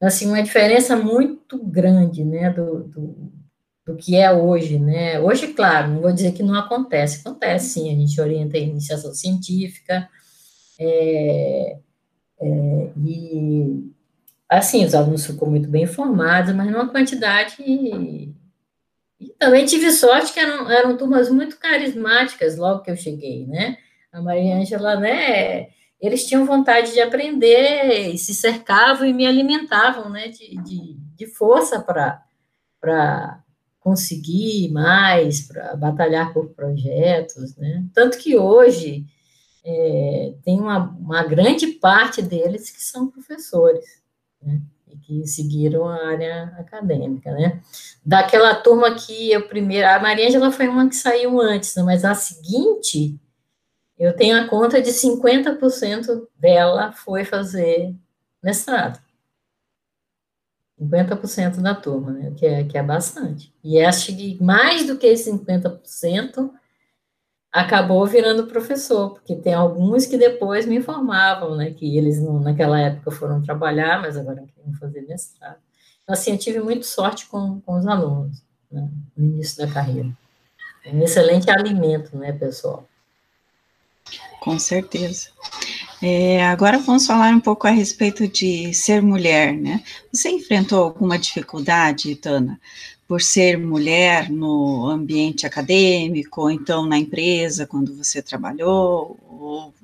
Assim, 0.00 0.28
uma 0.28 0.42
diferença 0.42 0.96
muito 0.96 1.58
grande, 1.64 2.24
né, 2.24 2.50
do, 2.50 2.84
do 2.84 3.32
do 3.84 3.96
que 3.96 4.16
é 4.16 4.32
hoje, 4.32 4.78
né? 4.78 5.20
Hoje, 5.20 5.48
claro, 5.52 5.92
não 5.92 6.00
vou 6.00 6.12
dizer 6.12 6.32
que 6.32 6.42
não 6.42 6.54
acontece, 6.54 7.20
acontece 7.20 7.70
sim, 7.70 7.90
a 7.90 7.94
gente 7.94 8.18
orienta 8.20 8.56
em 8.56 8.70
iniciação 8.70 9.12
científica, 9.12 10.08
é, 10.80 11.78
é, 12.40 12.90
e, 13.04 13.90
assim, 14.48 14.84
os 14.84 14.94
alunos 14.94 15.26
ficam 15.26 15.48
muito 15.50 15.68
bem 15.68 15.84
informados, 15.84 16.54
mas 16.54 16.70
numa 16.70 16.88
quantidade... 16.88 18.34
E, 19.20 19.26
e 19.26 19.28
também 19.38 19.64
tive 19.64 19.90
sorte 19.92 20.32
que 20.32 20.40
eram, 20.40 20.70
eram 20.70 20.96
turmas 20.96 21.30
muito 21.30 21.58
carismáticas 21.58 22.56
logo 22.56 22.82
que 22.82 22.90
eu 22.90 22.96
cheguei, 22.96 23.46
né? 23.46 23.76
A 24.12 24.22
Maria 24.22 24.56
Ângela, 24.56 24.96
né, 24.96 25.68
eles 26.00 26.26
tinham 26.26 26.44
vontade 26.44 26.92
de 26.92 27.00
aprender 27.00 28.10
e 28.10 28.18
se 28.18 28.34
cercavam 28.34 29.06
e 29.06 29.12
me 29.12 29.26
alimentavam, 29.26 30.08
né, 30.10 30.28
de, 30.28 30.56
de, 30.62 30.96
de 31.16 31.26
força 31.26 31.80
para 31.80 33.42
conseguir 33.80 34.70
mais, 34.70 35.40
para 35.40 35.74
batalhar 35.76 36.32
por 36.32 36.50
projetos, 36.50 37.56
né? 37.56 37.84
Tanto 37.92 38.18
que 38.18 38.36
hoje 38.36 39.04
é, 39.64 40.34
tem 40.44 40.60
uma, 40.60 40.90
uma 40.90 41.22
grande 41.22 41.66
parte 41.66 42.22
deles 42.22 42.70
que 42.70 42.82
são 42.82 43.10
professores, 43.10 44.02
né? 44.42 44.60
Que 45.02 45.26
seguiram 45.26 45.86
a 45.88 46.06
área 46.06 46.54
acadêmica, 46.58 47.32
né? 47.32 47.60
Daquela 48.04 48.54
turma 48.54 48.94
que 48.94 49.32
eu 49.32 49.48
primeiro, 49.48 49.88
a 49.88 49.98
Maria 49.98 50.28
Angela 50.28 50.50
foi 50.50 50.68
uma 50.68 50.88
que 50.88 50.96
saiu 50.96 51.40
antes, 51.40 51.74
né? 51.74 51.82
mas 51.82 52.04
a 52.04 52.14
seguinte, 52.14 53.18
eu 53.98 54.14
tenho 54.14 54.36
a 54.40 54.48
conta 54.48 54.80
de 54.80 54.90
50% 54.90 56.26
dela 56.38 56.92
foi 56.92 57.24
fazer 57.24 57.94
mestrado. 58.42 59.02
50% 60.80 61.60
da 61.60 61.74
turma, 61.74 62.12
né? 62.12 62.32
Que 62.36 62.46
é, 62.46 62.64
que 62.64 62.76
é 62.76 62.82
bastante. 62.82 63.54
E 63.62 63.80
acho 63.80 64.14
que 64.14 64.42
mais 64.42 64.86
do 64.86 64.98
que 64.98 65.12
50% 65.12 66.50
acabou 67.54 68.04
virando 68.04 68.48
professor, 68.48 69.10
porque 69.10 69.36
tem 69.36 69.54
alguns 69.54 70.06
que 70.06 70.18
depois 70.18 70.66
me 70.66 70.74
informavam, 70.74 71.54
né? 71.54 71.70
Que 71.70 71.96
eles 71.96 72.20
não, 72.20 72.40
naquela 72.40 72.80
época 72.80 73.12
foram 73.12 73.40
trabalhar, 73.40 74.02
mas 74.02 74.16
agora 74.16 74.42
queriam 74.42 74.74
fazer 74.74 75.02
mestrado. 75.02 75.58
Então, 76.02 76.14
assim, 76.14 76.32
eu 76.32 76.38
tive 76.38 76.58
muito 76.58 76.84
sorte 76.84 77.26
com, 77.26 77.60
com 77.60 77.78
os 77.78 77.86
alunos 77.86 78.42
né, 78.70 78.88
no 79.16 79.24
início 79.24 79.64
da 79.64 79.72
carreira. 79.72 80.10
É 80.84 80.90
um 80.90 81.00
excelente 81.00 81.48
alimento, 81.48 82.18
né, 82.18 82.32
pessoal? 82.32 82.84
Com 84.40 84.58
certeza. 84.58 85.28
É, 86.02 86.44
agora 86.44 86.78
vamos 86.78 87.06
falar 87.06 87.32
um 87.32 87.40
pouco 87.40 87.68
a 87.68 87.70
respeito 87.70 88.26
de 88.26 88.74
ser 88.74 89.00
mulher, 89.00 89.54
né? 89.54 89.82
Você 90.12 90.28
enfrentou 90.28 90.82
alguma 90.82 91.18
dificuldade, 91.18 92.16
Tana, 92.16 92.60
por 93.06 93.20
ser 93.20 93.58
mulher 93.58 94.30
no 94.30 94.88
ambiente 94.88 95.46
acadêmico, 95.46 96.42
ou 96.42 96.50
então 96.50 96.86
na 96.86 96.98
empresa, 96.98 97.66
quando 97.66 97.94
você 97.94 98.22
trabalhou, 98.22 99.18
ou 99.28 99.74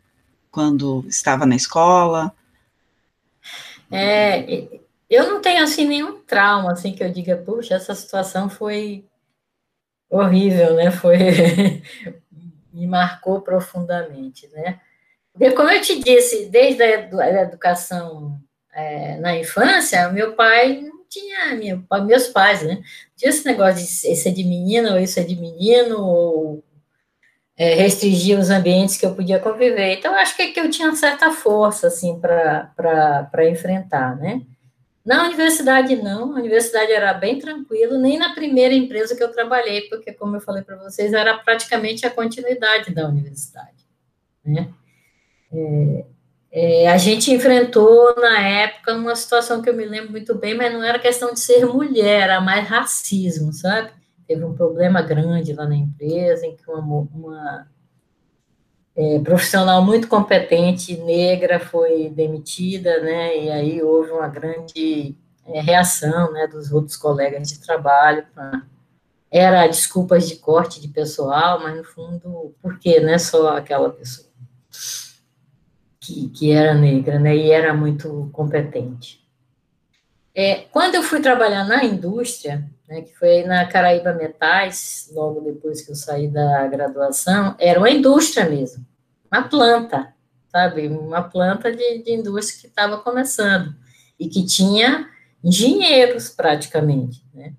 quando 0.51 1.05
estava 1.09 1.45
na 1.45 1.57
escola? 1.57 2.33
É, 3.91 4.69
eu 5.09 5.29
não 5.29 5.41
tenho, 5.41 5.63
assim, 5.63 5.87
nenhum 5.87 6.21
trauma, 6.23 6.73
assim, 6.73 6.93
que 6.93 7.03
eu 7.03 7.13
diga, 7.13 7.37
puxa, 7.37 7.75
essa 7.75 7.95
situação 7.95 8.49
foi 8.49 9.05
horrível, 10.09 10.75
né? 10.75 10.91
Foi... 10.91 11.19
me 12.73 12.87
marcou 12.87 13.41
profundamente, 13.41 14.49
né? 14.49 14.81
Porque, 15.33 15.51
como 15.53 15.71
eu 15.71 15.81
te 15.81 16.01
disse, 16.01 16.47
desde 16.47 16.83
a 16.83 17.43
educação 17.43 18.41
é, 18.73 19.17
na 19.19 19.37
infância, 19.37 20.09
meu 20.09 20.35
pai 20.35 20.81
não 20.81 21.05
tinha, 21.09 21.55
meu, 21.55 21.83
meus 22.05 22.29
pais, 22.29 22.63
né? 22.63 22.83
Esse 23.23 23.45
negócio 23.45 23.77
de 23.77 24.13
isso 24.13 24.29
é 24.29 24.31
de 24.31 24.45
menina, 24.45 24.93
ou 24.93 24.99
isso 24.99 25.19
é 25.21 25.23
de 25.23 25.37
menino, 25.37 26.01
ou 26.01 26.65
é, 27.57 27.75
restringir 27.75 28.39
os 28.39 28.49
ambientes 28.51 28.97
que 28.97 29.05
eu 29.05 29.15
podia 29.15 29.39
conviver. 29.39 29.99
Então, 29.99 30.15
acho 30.15 30.37
que, 30.37 30.49
que 30.49 30.61
eu 30.61 30.71
tinha 30.71 30.95
certa 30.97 31.31
força, 31.31 31.89
assim, 31.89 32.19
para 32.19 33.51
enfrentar, 33.51 34.17
né? 34.17 34.43
Na 35.05 35.25
universidade, 35.27 35.97
não. 35.97 36.33
A 36.33 36.41
universidade 36.41 36.93
era 36.93 37.13
bem 37.13 37.39
tranquilo, 37.39 37.99
nem 37.99 38.19
na 38.19 38.35
primeira 38.35 38.75
empresa 38.75 39.17
que 39.17 39.23
eu 39.23 39.33
trabalhei, 39.33 39.83
porque, 39.83 40.13
como 40.13 40.37
eu 40.37 40.41
falei 40.41 40.63
para 40.63 40.77
vocês, 40.77 41.13
era 41.13 41.37
praticamente 41.39 42.07
a 42.07 42.11
continuidade 42.11 42.95
da 42.95 43.09
universidade, 43.09 43.87
né? 44.45 44.73
É, 45.53 46.05
é, 46.53 46.89
a 46.89 46.97
gente 46.99 47.33
enfrentou, 47.33 48.15
na 48.17 48.41
época, 48.41 48.95
uma 48.95 49.15
situação 49.15 49.63
que 49.63 49.71
eu 49.71 49.75
me 49.75 49.85
lembro 49.85 50.11
muito 50.11 50.35
bem, 50.35 50.55
mas 50.55 50.73
não 50.73 50.83
era 50.83 50.99
questão 50.99 51.33
de 51.33 51.39
ser 51.39 51.65
mulher, 51.65 52.23
era 52.23 52.41
mais 52.41 52.67
racismo, 52.67 53.53
sabe? 53.53 53.93
Teve 54.27 54.45
um 54.45 54.55
problema 54.55 55.01
grande 55.01 55.53
lá 55.53 55.67
na 55.67 55.77
empresa, 55.77 56.45
em 56.47 56.57
que 56.57 56.69
uma, 56.69 57.09
uma 57.15 57.69
é, 58.97 59.21
profissional 59.21 59.85
muito 59.85 60.09
competente, 60.09 60.97
negra, 60.97 61.61
foi 61.61 62.11
demitida, 62.11 63.01
né? 63.01 63.45
E 63.45 63.51
aí 63.51 63.83
houve 63.83 64.11
uma 64.11 64.29
grande 64.29 65.17
é, 65.47 65.61
reação, 65.61 66.33
né, 66.33 66.49
dos 66.49 66.73
outros 66.73 66.97
colegas 66.97 67.49
de 67.49 67.61
trabalho. 67.61 68.27
Pra, 68.35 68.63
era 69.31 69.69
desculpas 69.69 70.29
de 70.29 70.35
corte 70.35 70.81
de 70.81 70.89
pessoal, 70.89 71.61
mas 71.63 71.77
no 71.77 71.85
fundo, 71.85 72.53
por 72.61 72.77
que, 72.81 72.99
né? 72.99 73.19
Só 73.19 73.57
aquela 73.57 73.91
pessoa 73.91 74.29
que, 76.01 76.31
que 76.31 76.51
era 76.51 76.75
negra, 76.75 77.19
né, 77.19 77.37
e 77.37 77.51
era 77.51 77.75
muito 77.75 78.31
competente. 78.33 79.21
É, 80.35 80.63
quando 80.73 80.95
eu 80.95 81.03
fui 81.03 81.21
trabalhar 81.21 81.65
na 81.65 81.85
indústria, 81.85 82.65
né, 82.89 83.03
que 83.03 83.15
foi 83.17 83.43
na 83.43 83.67
Caraíba 83.67 84.15
Metais, 84.15 85.11
logo 85.13 85.41
depois 85.41 85.83
que 85.83 85.91
eu 85.91 85.97
saí 85.97 86.29
da 86.29 86.67
graduação, 86.69 87.55
era 87.59 87.79
uma 87.79 87.91
indústria 87.91 88.49
mesmo, 88.49 88.87
uma 89.31 89.43
planta, 89.43 90.15
sabe, 90.49 90.89
uma 90.89 91.23
planta 91.23 91.71
de, 91.71 92.03
de 92.03 92.13
indústria 92.13 92.61
que 92.63 92.67
estava 92.69 92.99
começando, 92.99 93.75
e 94.19 94.29
que 94.29 94.45
tinha 94.47 95.09
engenheiros 95.45 96.31
praticamente, 96.31 97.23
né, 97.35 97.53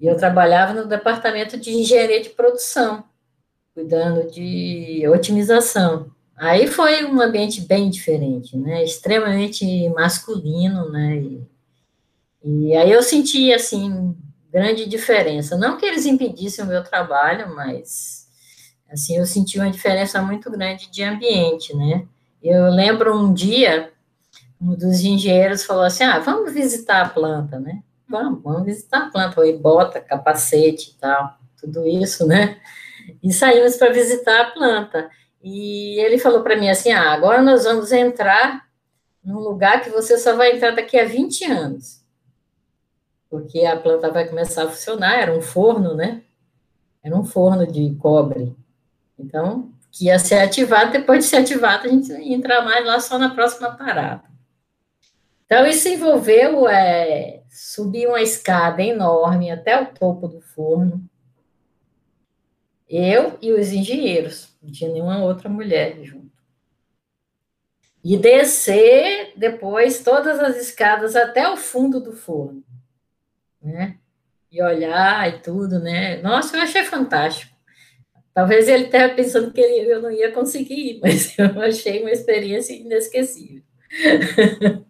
e 0.00 0.06
eu 0.06 0.16
trabalhava 0.16 0.72
no 0.72 0.88
departamento 0.88 1.58
de 1.58 1.72
engenharia 1.72 2.22
de 2.22 2.30
produção, 2.30 3.04
cuidando 3.74 4.30
de 4.30 5.06
otimização. 5.06 6.10
Aí 6.40 6.66
foi 6.66 7.04
um 7.04 7.20
ambiente 7.20 7.60
bem 7.60 7.90
diferente, 7.90 8.56
né? 8.56 8.82
Extremamente 8.82 9.90
masculino, 9.90 10.88
né? 10.90 11.16
E, 11.18 11.46
e 12.42 12.74
aí 12.76 12.90
eu 12.90 13.02
senti, 13.02 13.52
assim, 13.52 14.16
grande 14.50 14.86
diferença. 14.88 15.58
Não 15.58 15.76
que 15.76 15.84
eles 15.84 16.06
impedissem 16.06 16.64
o 16.64 16.68
meu 16.68 16.82
trabalho, 16.82 17.54
mas 17.54 18.26
assim 18.90 19.18
eu 19.18 19.26
senti 19.26 19.58
uma 19.58 19.70
diferença 19.70 20.22
muito 20.22 20.50
grande 20.50 20.90
de 20.90 21.02
ambiente, 21.02 21.76
né? 21.76 22.06
Eu 22.42 22.70
lembro 22.70 23.14
um 23.14 23.34
dia 23.34 23.92
um 24.60 24.74
dos 24.74 25.00
engenheiros 25.00 25.64
falou 25.64 25.84
assim: 25.84 26.04
"Ah, 26.04 26.18
vamos 26.20 26.52
visitar 26.54 27.02
a 27.02 27.08
planta, 27.10 27.60
né? 27.60 27.82
Vamos, 28.08 28.42
vamos 28.42 28.64
visitar 28.64 29.08
a 29.08 29.10
planta, 29.10 29.42
aí 29.42 29.56
bota 29.58 30.00
capacete 30.00 30.92
e 30.92 30.94
tal, 31.00 31.38
tudo 31.60 31.86
isso, 31.86 32.26
né? 32.26 32.58
E 33.22 33.32
saímos 33.32 33.76
para 33.76 33.92
visitar 33.92 34.40
a 34.40 34.50
planta. 34.52 35.10
E 35.42 35.98
ele 36.00 36.18
falou 36.18 36.42
para 36.42 36.56
mim 36.56 36.68
assim: 36.68 36.90
"Ah, 36.92 37.12
agora 37.12 37.42
nós 37.42 37.64
vamos 37.64 37.92
entrar 37.92 38.70
num 39.22 39.38
lugar 39.38 39.82
que 39.82 39.90
você 39.90 40.18
só 40.18 40.34
vai 40.36 40.56
entrar 40.56 40.72
daqui 40.72 40.98
a 40.98 41.04
20 41.04 41.44
anos. 41.44 42.00
Porque 43.28 43.64
a 43.64 43.78
planta 43.78 44.10
vai 44.10 44.26
começar 44.26 44.64
a 44.64 44.68
funcionar, 44.68 45.20
era 45.20 45.36
um 45.36 45.42
forno, 45.42 45.94
né? 45.94 46.22
Era 47.02 47.16
um 47.16 47.24
forno 47.24 47.66
de 47.66 47.94
cobre. 47.96 48.56
Então, 49.18 49.70
que 49.92 50.06
ia 50.06 50.18
ser 50.18 50.40
ativado, 50.40 50.92
depois 50.92 51.24
de 51.24 51.30
ser 51.30 51.36
ativado, 51.36 51.86
a 51.86 51.90
gente 51.90 52.10
ia 52.10 52.34
entrar 52.34 52.62
mais 52.64 52.84
lá 52.84 52.98
só 52.98 53.18
na 53.18 53.34
próxima 53.34 53.70
parada. 53.76 54.24
Então, 55.46 55.66
isso 55.66 55.88
envolveu 55.88 56.68
é, 56.68 57.42
subir 57.48 58.06
uma 58.06 58.20
escada 58.20 58.82
enorme 58.82 59.50
até 59.50 59.80
o 59.80 59.86
topo 59.86 60.26
do 60.26 60.40
forno. 60.40 61.02
Eu 62.88 63.38
e 63.40 63.52
os 63.52 63.70
engenheiros, 63.72 64.49
não 64.62 64.70
tinha 64.70 64.90
nenhuma 64.90 65.22
outra 65.22 65.48
mulher 65.48 66.02
junto. 66.02 66.30
E 68.02 68.16
descer 68.16 69.34
depois 69.36 70.02
todas 70.02 70.38
as 70.40 70.56
escadas 70.56 71.14
até 71.14 71.48
o 71.48 71.56
fundo 71.56 72.00
do 72.00 72.12
forno, 72.12 72.64
né? 73.62 73.98
E 74.50 74.62
olhar 74.62 75.28
e 75.28 75.38
tudo, 75.40 75.78
né? 75.78 76.20
Nossa, 76.22 76.56
eu 76.56 76.62
achei 76.62 76.82
fantástico. 76.84 77.54
Talvez 78.32 78.68
ele 78.68 78.84
esteja 78.84 79.14
pensando 79.14 79.52
que 79.52 79.60
eu 79.60 80.00
não 80.00 80.10
ia 80.10 80.32
conseguir, 80.32 80.98
mas 81.02 81.38
eu 81.38 81.60
achei 81.60 82.00
uma 82.00 82.10
experiência 82.10 82.72
inesquecível. 82.72 83.62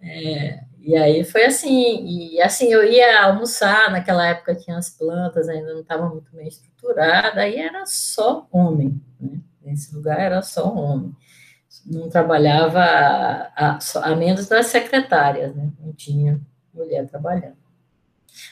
é, 0.00 0.60
e 0.80 0.96
aí 0.96 1.24
foi 1.24 1.44
assim, 1.44 2.06
e 2.06 2.40
assim, 2.40 2.72
eu 2.72 2.84
ia 2.84 3.24
almoçar, 3.24 3.90
naquela 3.90 4.26
época 4.26 4.54
tinha 4.54 4.78
as 4.78 4.90
plantas, 4.90 5.48
ainda 5.48 5.72
não 5.72 5.80
estava 5.80 6.08
muito 6.08 6.34
bem 6.34 6.48
estruturada, 6.48 7.42
aí 7.42 7.56
era 7.56 7.84
só 7.86 8.46
homem, 8.50 9.00
né? 9.20 9.38
Nesse 9.62 9.94
lugar 9.94 10.18
era 10.18 10.42
só 10.42 10.72
homem 10.72 11.14
não 11.86 12.08
trabalhava 12.08 12.80
a, 12.80 13.78
a, 14.02 14.16
menos 14.16 14.48
das 14.48 14.66
secretárias, 14.66 15.54
né? 15.54 15.70
Não 15.80 15.92
tinha 15.92 16.40
mulher 16.74 17.06
trabalhando. 17.08 17.58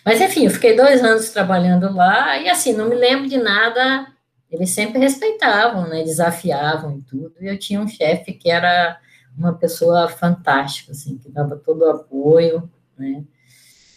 Mas, 0.04 0.20
enfim, 0.20 0.44
eu 0.44 0.50
fiquei 0.50 0.76
dois 0.76 1.02
anos 1.02 1.30
trabalhando 1.30 1.92
lá 1.94 2.38
e, 2.38 2.48
assim, 2.48 2.72
não 2.72 2.88
me 2.88 2.94
lembro 2.94 3.28
de 3.28 3.38
nada. 3.38 4.06
Eles 4.50 4.70
sempre 4.70 4.98
respeitavam, 4.98 5.88
né? 5.88 6.02
Desafiavam 6.02 6.98
e 6.98 7.02
tudo. 7.02 7.34
E 7.40 7.46
eu 7.46 7.58
tinha 7.58 7.80
um 7.80 7.88
chefe 7.88 8.32
que 8.32 8.50
era 8.50 8.98
uma 9.36 9.54
pessoa 9.54 10.08
fantástica, 10.08 10.92
assim, 10.92 11.18
que 11.18 11.30
dava 11.30 11.56
todo 11.56 11.82
o 11.82 11.90
apoio, 11.90 12.70
né? 12.96 13.24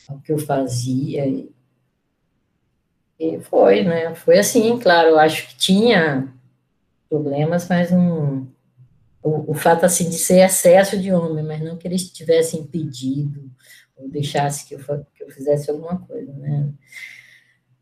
Ao 0.08 0.20
que 0.20 0.32
eu 0.32 0.38
fazia. 0.38 1.26
E, 1.28 1.52
e 3.20 3.40
foi, 3.42 3.84
né? 3.84 4.14
Foi 4.16 4.40
assim, 4.40 4.78
claro, 4.80 5.10
eu 5.10 5.20
acho 5.20 5.48
que 5.50 5.58
tinha 5.58 6.34
problemas, 7.10 7.68
mas 7.68 7.92
não 7.92 8.48
o, 9.24 9.52
o 9.52 9.54
fato 9.54 9.86
assim 9.86 10.10
de 10.10 10.18
ser 10.18 10.40
excesso 10.40 10.98
de 10.98 11.12
homem, 11.12 11.44
mas 11.44 11.62
não 11.62 11.78
que 11.78 11.88
eles 11.88 12.10
tivessem 12.10 12.62
impedido 12.62 13.52
ou 13.96 14.10
deixasse 14.10 14.68
que 14.68 14.74
eu, 14.74 14.80
que 15.14 15.24
eu 15.24 15.30
fizesse 15.30 15.70
alguma 15.70 16.00
coisa, 16.00 16.34
né? 16.34 16.70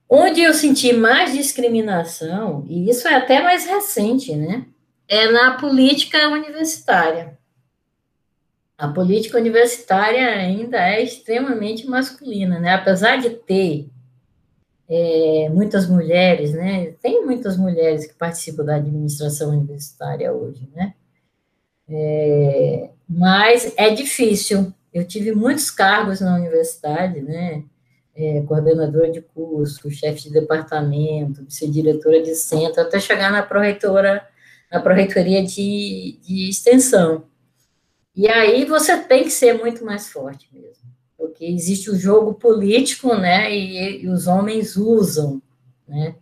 Onde 0.09 0.41
eu 0.41 0.53
senti 0.53 0.91
mais 0.91 1.33
discriminação, 1.33 2.65
e 2.67 2.89
isso 2.89 3.07
é 3.07 3.15
até 3.15 3.41
mais 3.41 3.65
recente, 3.65 4.35
né? 4.35 4.65
É 5.07 5.31
na 5.31 5.57
política 5.57 6.27
universitária. 6.29 7.38
A 8.79 8.87
política 8.87 9.37
universitária 9.37 10.25
ainda 10.29 10.77
é 10.77 11.03
extremamente 11.03 11.85
masculina, 11.85 12.61
né? 12.61 12.75
Apesar 12.75 13.17
de 13.17 13.31
ter 13.31 13.89
é, 14.87 15.49
muitas 15.51 15.85
mulheres, 15.85 16.53
né? 16.53 16.93
Tem 17.01 17.25
muitas 17.25 17.57
mulheres 17.57 18.07
que 18.07 18.13
participam 18.13 18.63
da 18.63 18.77
administração 18.77 19.49
universitária 19.49 20.31
hoje, 20.31 20.65
né? 20.73 20.93
É, 21.89 22.89
mas 23.07 23.73
é 23.75 23.89
difícil. 23.89 24.73
Eu 24.93 25.05
tive 25.05 25.33
muitos 25.33 25.69
cargos 25.69 26.21
na 26.21 26.35
universidade, 26.35 27.21
né? 27.21 27.65
É, 28.15 28.41
coordenadora 28.43 29.11
de 29.11 29.19
curso, 29.21 29.91
chefe 29.91 30.23
de 30.23 30.31
departamento, 30.31 31.43
vice-diretora 31.43 32.23
de 32.23 32.33
centro, 32.33 32.81
até 32.81 32.97
chegar 32.97 33.29
na 33.29 33.43
proreitora, 33.43 34.25
na 34.71 34.79
proreitoria 34.79 35.43
de, 35.43 36.17
de 36.21 36.49
extensão. 36.49 37.25
E 38.19 38.27
aí 38.27 38.65
você 38.65 38.97
tem 38.97 39.23
que 39.23 39.31
ser 39.31 39.53
muito 39.53 39.85
mais 39.85 40.09
forte 40.09 40.49
mesmo, 40.51 40.83
porque 41.17 41.45
existe 41.45 41.89
o 41.89 41.95
jogo 41.95 42.33
político, 42.33 43.15
né? 43.15 43.49
E, 43.49 44.03
e 44.03 44.09
os 44.09 44.27
homens 44.27 44.75
usam, 44.75 45.41
né? 45.87 46.15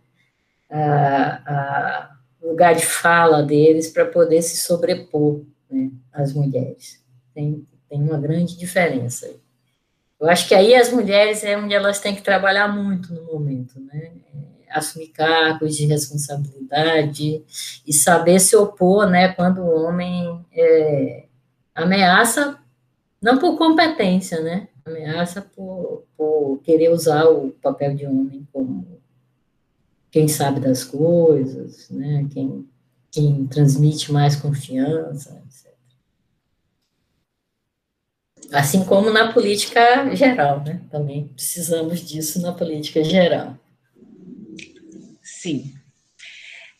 A, 0.70 1.42
a 1.44 2.16
lugar 2.40 2.76
de 2.76 2.86
fala 2.86 3.42
deles 3.42 3.88
para 3.90 4.06
poder 4.06 4.42
se 4.42 4.58
sobrepor 4.58 5.42
né, 5.68 5.90
as 6.12 6.32
mulheres. 6.32 7.02
Tem, 7.34 7.66
tem 7.90 8.00
uma 8.00 8.16
grande 8.16 8.56
diferença. 8.56 9.34
Eu 10.20 10.28
acho 10.28 10.46
que 10.46 10.54
aí 10.54 10.76
as 10.76 10.92
mulheres 10.92 11.42
é 11.42 11.58
onde 11.58 11.74
elas 11.74 11.98
têm 11.98 12.14
que 12.14 12.22
trabalhar 12.22 12.68
muito 12.68 13.12
no 13.12 13.24
momento, 13.24 13.80
né? 13.80 14.12
É, 14.68 14.78
assumir 14.78 15.08
cargos 15.08 15.76
de 15.76 15.86
responsabilidade 15.86 17.42
e 17.84 17.92
saber 17.92 18.38
se 18.38 18.54
opor, 18.54 19.10
né, 19.10 19.32
quando 19.32 19.62
o 19.62 19.82
homem 19.82 20.46
é, 20.52 21.24
ameaça, 21.82 22.58
não 23.20 23.38
por 23.38 23.56
competência, 23.56 24.40
né? 24.40 24.68
Ameaça 24.84 25.42
por, 25.42 26.04
por 26.16 26.60
querer 26.62 26.90
usar 26.90 27.26
o 27.26 27.50
papel 27.62 27.94
de 27.94 28.06
homem 28.06 28.46
como 28.52 28.98
quem 30.10 30.26
sabe 30.28 30.60
das 30.60 30.84
coisas, 30.84 31.88
né? 31.90 32.26
Quem 32.32 32.66
quem 33.10 33.46
transmite 33.46 34.12
mais 34.12 34.36
confiança, 34.36 35.42
etc. 35.46 35.68
Assim 38.52 38.84
como 38.84 39.10
na 39.10 39.32
política 39.32 40.14
geral, 40.14 40.62
né? 40.62 40.80
Também 40.90 41.28
precisamos 41.28 42.00
disso 42.00 42.40
na 42.40 42.52
política 42.52 43.02
geral. 43.02 43.56
Sim. 45.22 45.74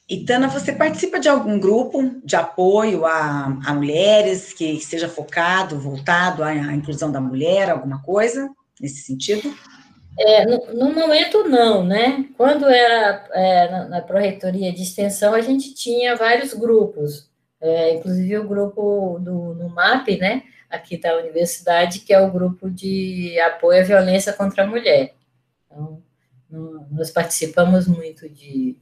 E, 0.08 0.24
Tana, 0.24 0.48
você 0.48 0.72
participa 0.72 1.20
de 1.20 1.28
algum 1.28 1.60
grupo 1.60 2.18
de 2.24 2.34
apoio 2.34 3.04
a, 3.04 3.58
a 3.66 3.74
mulheres 3.74 4.54
que 4.54 4.80
seja 4.80 5.08
focado, 5.08 5.78
voltado 5.78 6.42
à, 6.42 6.48
à 6.48 6.74
inclusão 6.74 7.12
da 7.12 7.20
mulher, 7.20 7.68
alguma 7.68 8.02
coisa 8.02 8.50
nesse 8.80 9.02
sentido? 9.02 9.54
É, 10.18 10.44
no, 10.46 10.74
no, 10.74 10.94
momento, 10.94 11.48
não, 11.48 11.84
né? 11.84 12.26
Quando 12.36 12.66
era 12.66 13.28
é, 13.32 13.70
na, 13.70 13.88
na 13.88 14.00
Proreitoria 14.00 14.72
de 14.72 14.82
Extensão, 14.82 15.32
a 15.32 15.40
gente 15.40 15.74
tinha 15.74 16.16
vários 16.16 16.52
grupos, 16.54 17.30
é, 17.60 17.94
inclusive 17.94 18.38
o 18.38 18.48
grupo 18.48 19.18
do, 19.20 19.68
MAP, 19.68 20.18
né? 20.18 20.42
Aqui 20.68 20.98
da 21.00 21.16
universidade, 21.18 22.00
que 22.00 22.12
é 22.12 22.20
o 22.20 22.30
grupo 22.30 22.68
de 22.68 23.38
apoio 23.40 23.80
à 23.80 23.84
violência 23.84 24.32
contra 24.32 24.64
a 24.64 24.66
mulher. 24.66 25.14
Então, 25.66 26.02
nós 26.90 27.10
participamos 27.10 27.86
muito 27.86 28.28
de. 28.28 28.76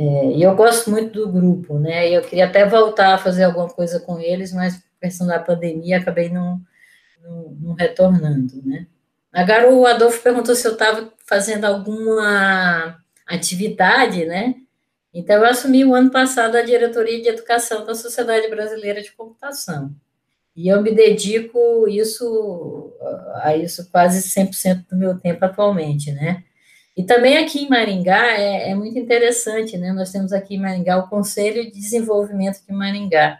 É, 0.00 0.30
e 0.30 0.42
eu 0.44 0.54
gosto 0.54 0.92
muito 0.92 1.12
do 1.12 1.32
grupo, 1.32 1.76
né? 1.76 2.08
Eu 2.08 2.22
queria 2.22 2.46
até 2.46 2.64
voltar 2.64 3.14
a 3.14 3.18
fazer 3.18 3.42
alguma 3.42 3.66
coisa 3.68 3.98
com 3.98 4.20
eles, 4.20 4.52
mas, 4.52 4.80
questão 5.00 5.26
da 5.26 5.40
pandemia, 5.40 5.98
acabei 5.98 6.28
não, 6.28 6.60
não, 7.20 7.56
não 7.60 7.74
retornando, 7.74 8.62
né? 8.64 8.86
Agora 9.32 9.68
o 9.68 9.84
Adolfo 9.84 10.22
perguntou 10.22 10.54
se 10.54 10.68
eu 10.68 10.74
estava 10.74 11.12
fazendo 11.26 11.64
alguma 11.64 12.96
atividade, 13.26 14.24
né? 14.24 14.54
Então, 15.12 15.36
eu 15.36 15.46
assumi 15.46 15.84
o 15.84 15.94
ano 15.94 16.12
passado 16.12 16.54
a 16.54 16.62
diretoria 16.62 17.20
de 17.20 17.28
educação 17.28 17.84
da 17.84 17.92
Sociedade 17.92 18.48
Brasileira 18.48 19.02
de 19.02 19.10
Computação. 19.10 19.92
E 20.54 20.68
eu 20.68 20.80
me 20.80 20.94
dedico 20.94 21.88
isso, 21.88 22.92
a 23.42 23.56
isso 23.56 23.90
quase 23.90 24.22
100% 24.22 24.86
do 24.90 24.96
meu 24.96 25.18
tempo 25.18 25.44
atualmente, 25.44 26.12
né? 26.12 26.44
E 26.98 27.04
também 27.04 27.38
aqui 27.38 27.60
em 27.60 27.68
Maringá 27.68 28.26
é, 28.32 28.70
é, 28.70 28.74
muito 28.74 28.98
interessante, 28.98 29.78
né? 29.78 29.92
Nós 29.92 30.10
temos 30.10 30.32
aqui 30.32 30.56
em 30.56 30.58
Maringá 30.58 30.98
o 30.98 31.08
Conselho 31.08 31.62
de 31.62 31.70
Desenvolvimento 31.70 32.58
de 32.66 32.72
Maringá. 32.74 33.38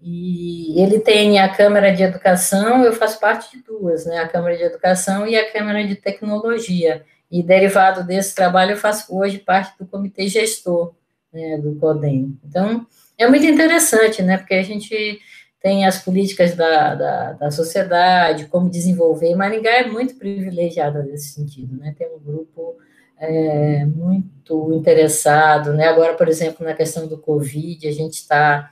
E 0.00 0.80
ele 0.80 1.00
tem 1.00 1.40
a 1.40 1.52
Câmara 1.52 1.92
de 1.92 2.04
Educação, 2.04 2.84
eu 2.84 2.92
faço 2.92 3.18
parte 3.18 3.56
de 3.56 3.64
duas, 3.64 4.06
né? 4.06 4.18
A 4.18 4.28
Câmara 4.28 4.56
de 4.56 4.62
Educação 4.62 5.26
e 5.26 5.34
a 5.34 5.52
Câmara 5.52 5.84
de 5.84 5.96
Tecnologia. 5.96 7.04
E 7.28 7.42
derivado 7.42 8.06
desse 8.06 8.32
trabalho, 8.32 8.74
eu 8.74 8.76
faço 8.76 9.12
hoje 9.12 9.38
parte 9.38 9.76
do 9.76 9.84
comitê 9.84 10.28
gestor 10.28 10.94
né, 11.32 11.58
do 11.58 11.74
CODEM. 11.74 12.38
Então, 12.44 12.86
é 13.18 13.26
muito 13.26 13.44
interessante, 13.44 14.22
né? 14.22 14.38
Porque 14.38 14.54
a 14.54 14.62
gente 14.62 15.18
tem 15.66 15.84
as 15.84 15.98
políticas 15.98 16.54
da, 16.54 16.94
da, 16.94 17.32
da, 17.32 17.50
sociedade, 17.50 18.46
como 18.46 18.70
desenvolver. 18.70 19.34
Maringá 19.34 19.80
é 19.80 19.88
muito 19.88 20.14
privilegiada 20.14 21.02
nesse 21.02 21.30
sentido, 21.30 21.76
né? 21.76 21.92
Tem 21.98 22.06
um 22.06 22.20
grupo 22.20 22.76
é, 23.18 23.84
muito 23.84 24.72
interessado, 24.72 25.72
né? 25.72 25.88
Agora, 25.88 26.14
por 26.14 26.28
exemplo, 26.28 26.64
na 26.64 26.72
questão 26.72 27.08
do 27.08 27.18
Covid, 27.18 27.84
a 27.88 27.90
gente 27.90 28.12
está, 28.12 28.70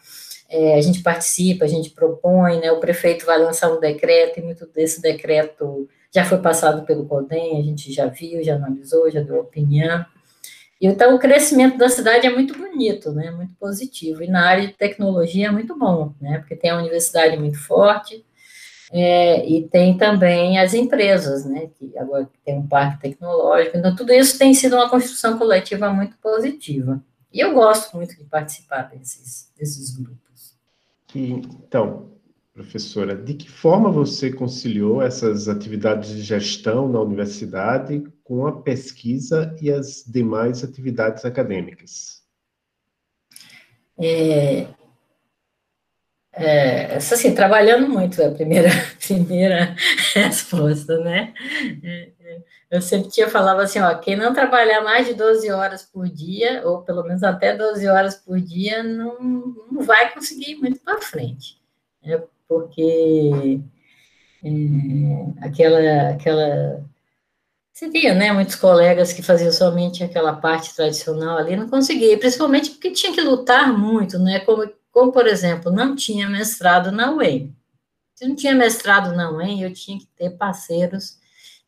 é, 0.49 0.77
a 0.77 0.81
gente 0.81 1.03
participa, 1.03 1.65
a 1.65 1.69
gente 1.69 1.91
propõe, 1.91 2.61
né? 2.61 2.71
O 2.71 2.79
prefeito 2.79 3.27
vai 3.27 3.41
lançar 3.41 3.73
um 3.73 3.81
decreto, 3.81 4.39
e 4.39 4.43
muito 4.45 4.65
desse 4.65 5.03
decreto 5.03 5.89
já 6.15 6.25
foi 6.25 6.39
passado 6.39 6.87
pelo 6.87 7.07
CODEM, 7.07 7.59
a 7.59 7.63
gente 7.65 7.93
já 7.93 8.07
viu, 8.07 8.41
já 8.41 8.55
analisou, 8.55 9.11
já 9.11 9.21
deu 9.21 9.41
opinião. 9.41 10.07
Então, 10.87 11.15
o 11.15 11.19
crescimento 11.19 11.79
da 11.79 11.89
cidade 11.89 12.27
é 12.27 12.31
muito 12.31 12.59
bonito, 12.59 13.11
né, 13.11 13.31
muito 13.31 13.55
positivo, 13.55 14.23
e 14.23 14.29
na 14.29 14.47
área 14.47 14.67
de 14.67 14.75
tecnologia 14.75 15.49
é 15.49 15.51
muito 15.51 15.79
bom, 15.79 16.13
né, 16.21 16.39
porque 16.39 16.55
tem 16.55 16.71
a 16.71 16.77
universidade 16.77 17.39
muito 17.39 17.59
forte, 17.59 18.23
é, 18.93 19.49
e 19.49 19.67
tem 19.67 19.97
também 19.97 20.59
as 20.59 20.75
empresas, 20.75 21.47
né, 21.47 21.69
que 21.79 21.97
agora 21.97 22.29
tem 22.45 22.59
um 22.59 22.67
parque 22.67 23.01
tecnológico, 23.01 23.79
então 23.79 23.97
tudo 23.97 24.13
isso 24.13 24.39
tem 24.39 24.53
sido 24.53 24.77
uma 24.77 24.91
construção 24.91 25.39
coletiva 25.39 25.91
muito 25.91 26.19
positiva. 26.19 27.03
E 27.33 27.41
eu 27.41 27.55
gosto 27.55 27.97
muito 27.97 28.15
de 28.17 28.25
participar 28.25 28.83
desses, 28.83 29.51
desses 29.59 29.91
grupos. 29.97 30.55
Então, 31.15 32.11
professora, 32.55 33.17
de 33.17 33.35
que 33.35 33.51
forma 33.51 33.91
você 33.91 34.33
conciliou 34.33 35.03
essas 35.03 35.49
atividades 35.49 36.11
de 36.11 36.23
gestão 36.23 36.89
na 36.89 37.01
universidade 37.01 38.05
com 38.23 38.47
a 38.47 38.63
pesquisa 38.63 39.55
e 39.61 39.73
as 39.73 40.05
demais 40.07 40.63
atividades 40.63 41.25
acadêmicas? 41.25 42.23
É, 43.99 44.69
é, 46.33 46.97
assim, 46.97 47.35
trabalhando 47.35 47.89
muito 47.89 48.23
é 48.23 48.27
a 48.27 48.31
primeira, 48.31 48.69
primeira 49.05 49.75
resposta, 50.15 50.99
né? 50.99 51.35
É, 51.83 52.13
é, 52.21 52.39
eu 52.71 52.81
sempre 52.81 53.11
tinha 53.11 53.29
falava 53.29 53.63
assim, 53.63 53.81
ó, 53.81 53.97
quem 53.99 54.17
não 54.17 54.33
trabalhar 54.33 54.81
mais 54.83 55.09
de 55.09 55.15
12 55.15 55.51
horas 55.51 55.83
por 55.83 56.09
dia, 56.09 56.63
ou 56.65 56.83
pelo 56.83 57.03
menos 57.03 57.25
até 57.25 57.57
12 57.57 57.89
horas 57.89 58.15
por 58.15 58.41
dia, 58.41 58.83
não, 58.85 59.19
não 59.73 59.83
vai 59.83 60.13
conseguir 60.15 60.53
ir 60.53 60.57
muito 60.57 60.81
para 60.81 61.01
frente. 61.01 61.61
Né? 62.03 62.23
Porque 62.49 63.61
é, 64.45 65.47
aquela, 65.47 66.11
aquela 66.11 66.85
você 67.75 67.89
via, 67.89 68.15
né, 68.15 68.31
muitos 68.33 68.55
colegas 68.55 69.13
que 69.13 69.21
faziam 69.21 69.51
somente 69.51 70.05
aquela 70.05 70.33
parte 70.33 70.73
tradicional 70.77 71.39
ali, 71.39 71.57
não 71.57 71.69
conseguia, 71.69 72.17
principalmente 72.17 72.71
porque 72.71 72.93
tinha 72.93 73.13
que 73.13 73.21
lutar 73.21 73.77
muito, 73.77 74.17
né, 74.17 74.39
como, 74.41 74.71
como 74.93 75.11
por 75.11 75.27
exemplo, 75.27 75.73
não 75.73 75.97
tinha 75.97 76.29
mestrado 76.29 76.93
na 76.93 77.13
UEM. 77.13 77.53
Se 78.15 78.29
não 78.29 78.37
tinha 78.37 78.55
mestrado 78.55 79.13
na 79.17 79.29
UEM, 79.33 79.63
eu 79.63 79.73
tinha 79.73 79.99
que 79.99 80.07
ter 80.17 80.31
parceiros 80.31 81.19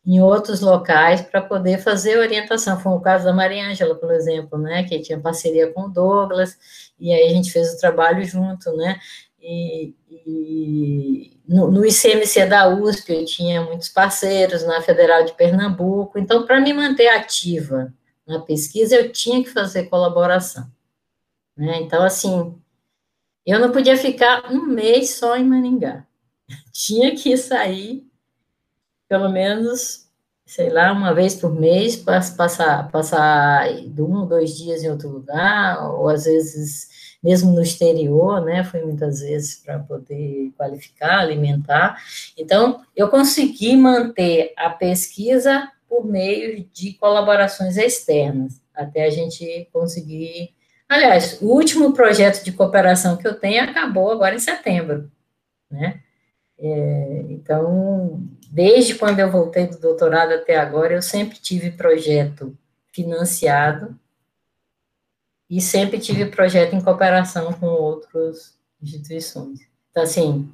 em 0.06 0.20
outros 0.20 0.60
locais 0.60 1.20
para 1.22 1.42
poder 1.42 1.78
fazer 1.78 2.18
orientação. 2.18 2.78
Foi 2.78 2.92
o 2.92 3.00
caso 3.00 3.24
da 3.24 3.32
Maria 3.32 3.66
Ângela, 3.68 3.96
por 3.96 4.12
exemplo, 4.12 4.56
né, 4.56 4.84
que 4.84 5.00
tinha 5.00 5.18
parceria 5.18 5.72
com 5.72 5.86
o 5.86 5.88
Douglas, 5.88 6.56
e 7.00 7.12
aí 7.12 7.26
a 7.26 7.30
gente 7.30 7.50
fez 7.50 7.74
o 7.74 7.78
trabalho 7.78 8.24
junto, 8.24 8.70
né, 8.76 9.00
e, 9.48 11.38
no, 11.46 11.70
no, 11.70 11.86
ICMC 11.86 12.46
da 12.46 12.68
USP 12.68 13.12
eu 13.12 13.24
tinha 13.24 13.62
muitos 13.62 13.88
parceiros, 13.88 14.64
na 14.64 14.82
Federal 14.82 15.24
de 15.24 15.34
Pernambuco, 15.34 16.18
então 16.18 16.44
para 16.44 16.60
me 16.60 16.72
manter 16.72 17.08
ativa 17.08 17.92
na 18.26 18.40
pesquisa 18.40 18.96
eu 18.96 19.12
tinha 19.12 19.42
que 19.42 19.50
fazer 19.50 19.84
colaboração. 19.84 20.68
Né? 21.56 21.80
Então, 21.80 22.02
assim, 22.02 22.60
eu 23.46 23.60
não 23.60 23.70
podia 23.70 23.96
ficar 23.96 24.52
um 24.52 24.66
mês 24.66 25.10
só 25.10 25.36
em 25.36 25.44
Maningá. 25.44 26.04
Tinha 26.72 27.14
que 27.14 27.36
sair, 27.36 28.06
pelo 29.08 29.28
menos, 29.28 30.08
sei 30.44 30.68
lá, 30.68 30.92
uma 30.92 31.14
vez 31.14 31.34
por 31.34 31.54
mês, 31.54 31.96
passar, 31.96 32.90
passar 32.90 33.68
um, 33.98 34.26
dois 34.26 34.56
dias 34.56 34.82
em 34.82 34.90
outro 34.90 35.08
lugar, 35.08 35.90
ou 35.94 36.08
às 36.08 36.24
vezes 36.24 36.88
mesmo 37.26 37.50
no 37.50 37.60
exterior, 37.60 38.40
né? 38.40 38.62
Fui 38.62 38.80
muitas 38.82 39.20
vezes 39.20 39.56
para 39.56 39.80
poder 39.80 40.52
qualificar, 40.56 41.18
alimentar. 41.18 42.00
Então, 42.38 42.82
eu 42.94 43.08
consegui 43.08 43.76
manter 43.76 44.52
a 44.56 44.70
pesquisa 44.70 45.68
por 45.88 46.06
meio 46.06 46.64
de 46.72 46.92
colaborações 46.92 47.76
externas, 47.76 48.60
até 48.72 49.06
a 49.06 49.10
gente 49.10 49.68
conseguir. 49.72 50.54
Aliás, 50.88 51.42
o 51.42 51.46
último 51.46 51.92
projeto 51.92 52.44
de 52.44 52.52
cooperação 52.52 53.16
que 53.16 53.26
eu 53.26 53.34
tenho 53.34 53.64
acabou 53.64 54.12
agora 54.12 54.36
em 54.36 54.38
setembro, 54.38 55.10
né? 55.68 56.00
É, 56.56 57.24
então, 57.28 58.22
desde 58.52 58.94
quando 58.94 59.18
eu 59.18 59.32
voltei 59.32 59.66
do 59.66 59.80
doutorado 59.80 60.32
até 60.32 60.56
agora, 60.56 60.94
eu 60.94 61.02
sempre 61.02 61.38
tive 61.38 61.72
projeto 61.72 62.56
financiado 62.92 63.98
e 65.48 65.60
sempre 65.60 65.98
tive 65.98 66.26
projeto 66.26 66.74
em 66.74 66.80
cooperação 66.80 67.52
com 67.52 67.66
outras 67.66 68.56
instituições. 68.82 69.60
Então, 69.90 70.02
assim, 70.02 70.50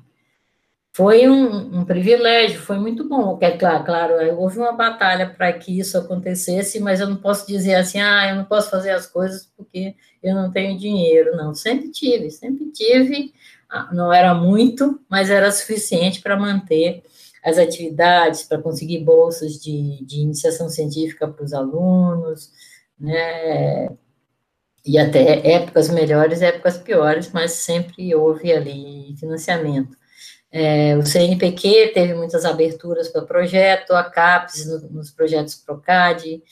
foi 0.93 1.27
um, 1.27 1.81
um 1.81 1.85
privilégio, 1.85 2.61
foi 2.61 2.79
muito 2.79 3.09
bom. 3.09 3.39
É 3.41 3.57
claro, 3.57 3.85
claro, 3.85 4.39
houve 4.39 4.59
uma 4.59 4.73
batalha 4.73 5.31
para 5.31 5.53
que 5.53 5.79
isso 5.79 5.97
acontecesse, 5.97 6.79
mas 6.81 7.01
eu 7.01 7.09
não 7.09 7.17
posso 7.17 7.47
dizer 7.47 7.77
assim, 7.77 8.01
ah, 8.01 8.29
eu 8.29 8.37
não 8.37 8.45
posso 8.45 8.71
fazer 8.71 8.91
as 8.91 9.07
coisas 9.07 9.51
porque 9.57 9.95
eu 10.23 10.35
não 10.35 10.53
tenho 10.53 10.79
dinheiro. 10.79 11.35
Não, 11.35 11.55
sempre 11.55 11.91
tive, 11.91 12.31
sempre 12.31 12.71
tive. 12.71 13.33
Ah, 13.71 13.89
não 13.93 14.13
era 14.13 14.35
muito, 14.35 15.01
mas 15.09 15.31
era 15.31 15.51
suficiente 15.51 16.21
para 16.21 16.37
manter 16.37 17.03
as 17.43 17.59
atividades, 17.59 18.43
para 18.45 18.61
conseguir 18.61 18.99
bolsas 19.03 19.55
de, 19.55 20.05
de 20.05 20.21
iniciação 20.21 20.69
científica 20.69 21.27
para 21.27 21.45
os 21.45 21.53
alunos, 21.53 22.51
né, 23.01 23.89
e 24.85 24.99
até 24.99 25.55
épocas 25.55 25.89
melhores, 25.89 26.43
épocas 26.43 26.77
piores, 26.79 27.31
mas 27.33 27.53
sempre 27.53 28.15
houve 28.15 28.53
ali 28.53 29.15
financiamento. 29.19 29.97
É, 30.51 30.97
o 30.97 31.07
CNPq 31.07 31.93
teve 31.95 32.13
muitas 32.15 32.45
aberturas 32.45 33.09
para 33.09 33.23
projeto, 33.23 33.93
a 33.93 34.05
CAPES 34.05 34.67
no, 34.67 34.91
nos 34.91 35.11
projetos 35.11 35.55
PROCAD, 35.55 36.43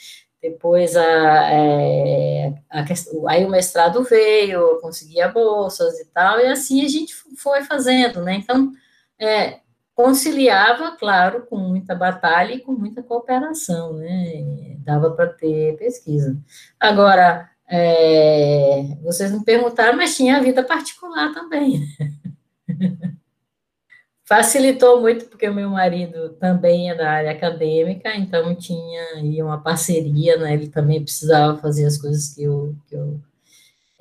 depois 0.40 0.96
a, 0.96 1.52
é, 1.52 2.54
a, 2.70 2.84
aí 3.28 3.44
o 3.44 3.50
mestrado 3.50 4.02
veio, 4.04 4.80
conseguia 4.80 5.28
bolsas 5.28 5.98
e 6.00 6.06
tal, 6.06 6.40
e 6.40 6.46
assim 6.46 6.82
a 6.82 6.88
gente 6.88 7.14
foi 7.36 7.62
fazendo, 7.62 8.22
né? 8.22 8.36
Então, 8.36 8.72
é, 9.18 9.60
conciliava, 9.94 10.96
claro, 10.96 11.46
com 11.46 11.58
muita 11.58 11.94
batalha 11.94 12.54
e 12.54 12.60
com 12.60 12.72
muita 12.72 13.02
cooperação, 13.02 13.92
né? 13.92 14.76
Dava 14.78 15.10
para 15.10 15.26
ter 15.26 15.76
pesquisa. 15.76 16.38
Agora, 16.80 17.49
é, 17.72 18.82
vocês 19.00 19.30
me 19.30 19.44
perguntaram, 19.44 19.96
mas 19.96 20.16
tinha 20.16 20.36
a 20.36 20.40
vida 20.40 20.64
particular 20.64 21.32
também. 21.32 21.86
Facilitou 24.26 25.00
muito, 25.00 25.26
porque 25.26 25.48
o 25.48 25.54
meu 25.54 25.70
marido 25.70 26.30
também 26.30 26.90
é 26.90 26.94
da 26.94 27.10
área 27.10 27.30
acadêmica, 27.30 28.14
então 28.16 28.54
tinha 28.56 29.02
aí 29.16 29.40
uma 29.42 29.62
parceria, 29.62 30.36
né? 30.36 30.54
Ele 30.54 30.68
também 30.68 31.02
precisava 31.02 31.58
fazer 31.58 31.86
as 31.86 31.96
coisas 31.96 32.34
que 32.34 32.42
eu. 32.42 32.74
Que 32.88 32.96
eu 32.96 33.20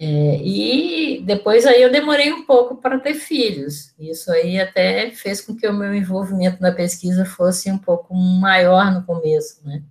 é, 0.01 0.41
e 0.41 1.21
depois 1.23 1.65
aí 1.65 1.81
eu 1.81 1.91
demorei 1.91 2.31
um 2.31 2.45
pouco 2.45 2.77
para 2.77 2.99
ter 2.99 3.15
filhos. 3.15 3.93
Isso 3.99 4.31
aí 4.31 4.59
até 4.59 5.11
fez 5.11 5.41
com 5.41 5.55
que 5.55 5.67
o 5.67 5.73
meu 5.73 5.93
envolvimento 5.93 6.61
na 6.61 6.71
pesquisa 6.71 7.25
fosse 7.25 7.69
um 7.71 7.77
pouco 7.77 8.15
maior 8.15 8.93
no 8.93 9.03
começo, 9.03 9.61
né? 9.67 9.83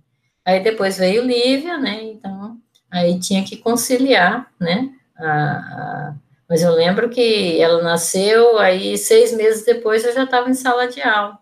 Aí 0.43 0.61
depois 0.63 0.97
veio 0.97 1.23
Lívia, 1.23 1.77
né? 1.77 2.03
Então 2.03 2.57
aí 2.91 3.19
tinha 3.19 3.43
que 3.43 3.57
conciliar, 3.57 4.51
né? 4.59 4.93
A, 5.17 5.25
a, 5.25 6.15
mas 6.47 6.61
eu 6.63 6.71
lembro 6.73 7.09
que 7.09 7.61
ela 7.61 7.81
nasceu, 7.83 8.57
aí 8.57 8.97
seis 8.97 9.35
meses 9.35 9.63
depois 9.65 10.03
eu 10.03 10.13
já 10.13 10.23
estava 10.23 10.49
em 10.49 10.53
sala 10.53 10.87
de 10.87 11.01
aula, 11.01 11.39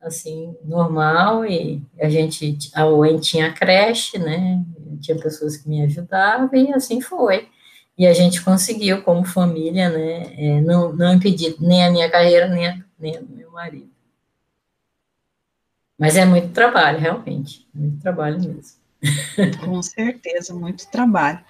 assim, 0.00 0.56
normal, 0.64 1.44
e 1.46 1.82
a 2.00 2.08
gente, 2.08 2.58
a 2.74 2.86
UEM 2.86 3.20
tinha 3.20 3.52
creche, 3.52 4.18
né? 4.18 4.64
Tinha 5.00 5.16
pessoas 5.18 5.56
que 5.56 5.68
me 5.68 5.82
ajudavam, 5.82 6.50
e 6.52 6.72
assim 6.72 7.00
foi. 7.00 7.48
E 7.96 8.06
a 8.06 8.12
gente 8.12 8.42
conseguiu, 8.42 9.02
como 9.02 9.24
família, 9.24 9.88
né? 9.90 10.34
É, 10.36 10.60
não, 10.60 10.92
não 10.92 11.14
impedir 11.14 11.56
nem 11.60 11.84
a 11.84 11.90
minha 11.90 12.10
carreira, 12.10 12.48
nem 12.48 12.68
a, 12.68 12.84
nem 12.98 13.16
a 13.16 13.20
do 13.20 13.28
meu 13.36 13.50
marido. 13.52 13.90
Mas 15.98 16.16
é 16.16 16.24
muito 16.24 16.52
trabalho, 16.52 16.98
realmente, 16.98 17.66
muito 17.72 18.00
trabalho 18.00 18.40
mesmo. 18.40 18.81
Com 19.64 19.82
certeza, 19.82 20.54
muito 20.54 20.88
trabalho. 20.88 21.40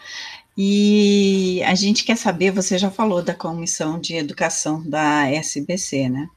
E 0.57 1.63
a 1.65 1.75
gente 1.75 2.05
quer 2.05 2.17
saber, 2.17 2.51
você 2.51 2.77
já 2.77 2.91
falou 2.91 3.23
da 3.23 3.35
Comissão 3.35 3.99
de 3.99 4.17
Educação 4.17 4.83
da 4.83 5.31
SBC, 5.31 6.09
né? 6.09 6.29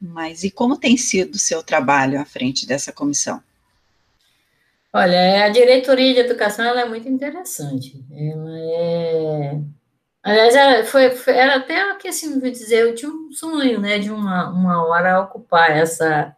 Mas 0.00 0.44
e 0.44 0.50
como 0.50 0.76
tem 0.76 0.96
sido 0.96 1.34
o 1.34 1.38
seu 1.38 1.62
trabalho 1.62 2.20
à 2.20 2.24
frente 2.24 2.66
dessa 2.66 2.92
comissão? 2.92 3.42
Olha, 4.92 5.44
a 5.44 5.48
diretoria 5.48 6.14
de 6.14 6.20
educação 6.20 6.64
ela 6.64 6.82
é 6.82 6.88
muito 6.88 7.08
interessante. 7.08 8.04
Ela 8.10 8.58
é 8.58 9.60
Aliás, 10.26 10.56
era, 10.56 10.84
foi, 10.84 11.10
foi, 11.12 11.34
era 11.34 11.54
até 11.54 11.94
que 11.98 12.08
assim, 12.08 12.40
vou 12.40 12.50
dizer, 12.50 12.80
eu 12.80 12.96
tinha 12.96 13.08
um 13.08 13.30
sonho, 13.30 13.80
né, 13.80 14.00
de 14.00 14.10
uma, 14.10 14.50
uma 14.50 14.84
hora 14.84 15.20
ocupar 15.20 15.70
essa, 15.70 16.36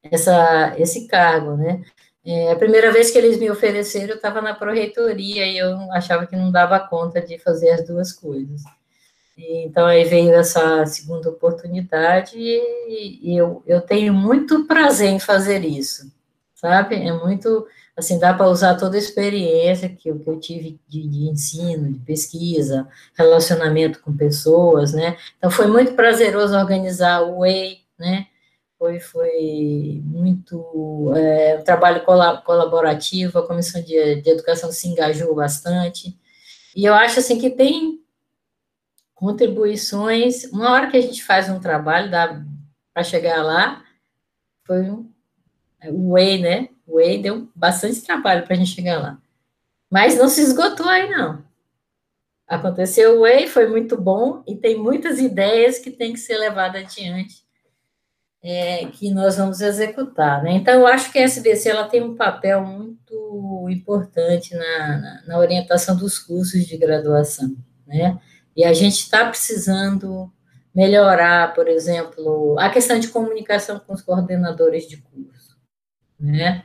essa, 0.00 0.76
esse 0.78 1.08
cargo, 1.08 1.56
né? 1.56 1.82
É, 2.24 2.52
a 2.52 2.56
primeira 2.56 2.92
vez 2.92 3.10
que 3.10 3.18
eles 3.18 3.38
me 3.38 3.50
ofereceram, 3.50 4.10
eu 4.10 4.16
estava 4.16 4.42
na 4.42 4.54
proreitoria 4.54 5.46
e 5.46 5.56
eu 5.56 5.90
achava 5.92 6.26
que 6.26 6.36
não 6.36 6.50
dava 6.50 6.78
conta 6.78 7.20
de 7.20 7.38
fazer 7.38 7.70
as 7.70 7.86
duas 7.86 8.12
coisas. 8.12 8.62
Então, 9.36 9.86
aí 9.86 10.04
veio 10.04 10.34
essa 10.34 10.84
segunda 10.84 11.30
oportunidade 11.30 12.36
e 12.36 13.38
eu, 13.38 13.62
eu 13.66 13.80
tenho 13.80 14.12
muito 14.12 14.66
prazer 14.66 15.08
em 15.08 15.18
fazer 15.18 15.64
isso, 15.64 16.12
sabe? 16.54 16.96
É 16.96 17.12
muito, 17.12 17.66
assim, 17.96 18.18
dá 18.18 18.34
para 18.34 18.48
usar 18.48 18.74
toda 18.74 18.96
a 18.96 18.98
experiência 18.98 19.88
que, 19.88 20.12
que 20.12 20.28
eu 20.28 20.38
tive 20.38 20.78
de, 20.86 21.08
de, 21.08 21.28
ensino, 21.30 21.90
de 21.90 21.98
pesquisa, 22.00 22.86
relacionamento 23.14 24.00
com 24.02 24.14
pessoas, 24.14 24.92
né? 24.92 25.16
Então, 25.38 25.50
foi 25.50 25.66
muito 25.66 25.94
prazeroso 25.94 26.54
organizar 26.54 27.22
o 27.22 27.38
WEI, 27.38 27.78
né? 27.98 28.26
Foi, 28.80 28.98
foi 28.98 30.00
muito 30.06 31.12
é, 31.14 31.58
trabalho 31.58 32.02
colaborativo, 32.02 33.38
a 33.38 33.46
Comissão 33.46 33.82
de, 33.82 34.22
de 34.22 34.30
Educação 34.30 34.72
se 34.72 34.88
engajou 34.88 35.34
bastante, 35.34 36.18
e 36.74 36.86
eu 36.86 36.94
acho, 36.94 37.18
assim, 37.18 37.38
que 37.38 37.50
tem 37.50 38.02
contribuições. 39.14 40.44
Uma 40.44 40.70
hora 40.72 40.90
que 40.90 40.96
a 40.96 41.00
gente 41.02 41.22
faz 41.22 41.50
um 41.50 41.60
trabalho, 41.60 42.10
dá 42.10 42.42
para 42.94 43.02
chegar 43.02 43.42
lá, 43.42 43.84
foi 44.64 44.88
um, 44.90 45.12
o 45.84 46.12
Way, 46.12 46.40
né? 46.40 46.68
O 46.86 46.94
Way 46.94 47.20
deu 47.20 47.50
bastante 47.54 48.00
trabalho 48.00 48.46
para 48.46 48.54
a 48.54 48.56
gente 48.56 48.70
chegar 48.70 48.98
lá. 48.98 49.20
Mas 49.90 50.16
não 50.16 50.26
se 50.26 50.40
esgotou 50.40 50.88
aí, 50.88 51.06
não. 51.10 51.44
Aconteceu 52.46 53.18
o 53.18 53.20
Way, 53.20 53.46
foi 53.46 53.68
muito 53.68 54.00
bom, 54.00 54.42
e 54.46 54.56
tem 54.56 54.78
muitas 54.78 55.18
ideias 55.18 55.78
que 55.78 55.90
tem 55.90 56.14
que 56.14 56.18
ser 56.18 56.38
levadas 56.38 56.82
adiante, 56.82 57.44
é, 58.42 58.86
que 58.86 59.10
nós 59.10 59.36
vamos 59.36 59.60
executar, 59.60 60.42
né? 60.42 60.52
Então, 60.52 60.74
eu 60.74 60.86
acho 60.86 61.12
que 61.12 61.18
a 61.18 61.22
SBC 61.22 61.68
ela 61.68 61.88
tem 61.88 62.02
um 62.02 62.16
papel 62.16 62.64
muito 62.64 63.68
importante 63.70 64.54
na, 64.54 64.98
na, 64.98 65.22
na 65.26 65.38
orientação 65.38 65.96
dos 65.96 66.18
cursos 66.18 66.64
de 66.64 66.76
graduação, 66.76 67.54
né? 67.86 68.18
E 68.56 68.64
a 68.64 68.72
gente 68.72 69.02
está 69.02 69.28
precisando 69.28 70.32
melhorar, 70.74 71.54
por 71.54 71.68
exemplo, 71.68 72.56
a 72.58 72.70
questão 72.70 72.98
de 72.98 73.08
comunicação 73.08 73.78
com 73.80 73.92
os 73.92 74.02
coordenadores 74.02 74.88
de 74.88 74.96
curso, 74.98 75.56
né? 76.18 76.64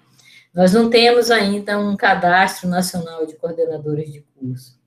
Nós 0.54 0.72
não 0.72 0.90
temos 0.90 1.30
ainda 1.30 1.78
um 1.78 1.98
cadastro 1.98 2.70
nacional 2.70 3.26
de 3.26 3.36
coordenadores 3.36 4.12
de 4.14 4.22
curso 4.22 4.80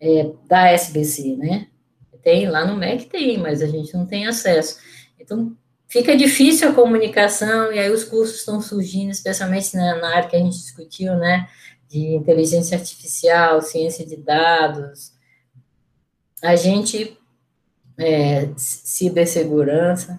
é, 0.00 0.32
da 0.48 0.68
SBC, 0.70 1.36
né? 1.36 1.68
Tem 2.22 2.48
lá 2.48 2.64
no 2.64 2.76
MEC 2.76 3.06
tem, 3.06 3.36
mas 3.36 3.60
a 3.60 3.66
gente 3.66 3.92
não 3.94 4.06
tem 4.06 4.26
acesso. 4.26 4.78
Então 5.18 5.56
fica 5.92 6.16
difícil 6.16 6.70
a 6.70 6.72
comunicação 6.72 7.70
e 7.70 7.78
aí 7.78 7.90
os 7.90 8.02
cursos 8.02 8.36
estão 8.36 8.62
surgindo, 8.62 9.10
especialmente 9.10 9.76
na, 9.76 9.96
na 9.96 10.16
área 10.16 10.28
que 10.28 10.34
a 10.34 10.38
gente 10.38 10.56
discutiu, 10.56 11.14
né? 11.16 11.46
De 11.86 12.14
inteligência 12.14 12.78
artificial, 12.78 13.60
ciência 13.60 14.06
de 14.06 14.16
dados, 14.16 15.12
a 16.42 16.56
gente, 16.56 17.14
é, 17.98 18.48
cibersegurança, 18.56 20.18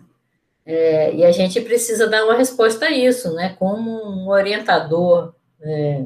é, 0.64 1.16
e 1.16 1.26
a 1.26 1.32
gente 1.32 1.60
precisa 1.60 2.08
dar 2.08 2.24
uma 2.24 2.38
resposta 2.38 2.86
a 2.86 2.92
isso, 2.92 3.34
né, 3.34 3.56
como 3.58 3.90
um 3.90 4.30
orientador, 4.30 5.34
é, 5.60 6.06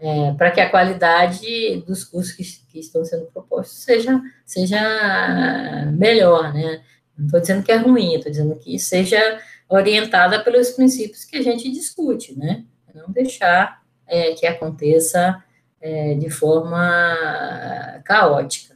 é, 0.00 0.32
para 0.32 0.50
que 0.50 0.60
a 0.60 0.68
qualidade 0.68 1.82
dos 1.86 2.02
cursos 2.02 2.32
que, 2.32 2.42
que, 2.70 2.80
estão 2.80 3.04
sendo 3.04 3.26
propostos 3.26 3.78
seja, 3.78 4.20
seja 4.44 5.86
melhor, 5.96 6.52
né, 6.52 6.82
não 7.16 7.26
estou 7.26 7.40
dizendo 7.40 7.62
que 7.62 7.72
é 7.72 7.76
ruim, 7.76 8.14
estou 8.14 8.30
dizendo 8.30 8.56
que 8.56 8.78
seja 8.78 9.40
orientada 9.68 10.42
pelos 10.42 10.70
princípios 10.70 11.24
que 11.24 11.36
a 11.36 11.42
gente 11.42 11.70
discute, 11.70 12.38
né, 12.38 12.64
não 12.94 13.10
deixar 13.10 13.82
é, 14.06 14.32
que 14.32 14.46
aconteça 14.46 15.42
é, 15.80 16.14
de 16.14 16.30
forma 16.30 18.00
caótica. 18.04 18.74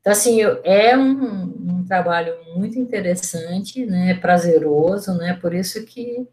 Então, 0.00 0.12
assim, 0.12 0.40
é 0.64 0.96
um, 0.96 1.42
um 1.42 1.84
trabalho 1.86 2.34
muito 2.56 2.78
interessante, 2.78 3.84
né, 3.84 4.14
prazeroso, 4.14 5.14
né, 5.14 5.38
por 5.40 5.52
isso 5.52 5.84
que, 5.84 6.26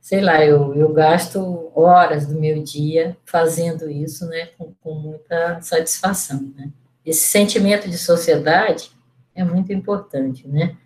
sei 0.00 0.20
lá, 0.20 0.44
eu, 0.44 0.74
eu 0.74 0.92
gasto 0.92 1.70
horas 1.74 2.26
do 2.26 2.40
meu 2.40 2.62
dia 2.62 3.16
fazendo 3.24 3.90
isso, 3.90 4.26
né, 4.26 4.48
com, 4.56 4.72
com 4.80 4.94
muita 4.94 5.60
satisfação, 5.60 6.52
né. 6.56 6.70
Esse 7.04 7.26
sentimento 7.26 7.88
de 7.88 7.96
sociedade 7.96 8.90
é 9.40 9.44
muito 9.44 9.72
importante, 9.72 10.46
né. 10.48 10.76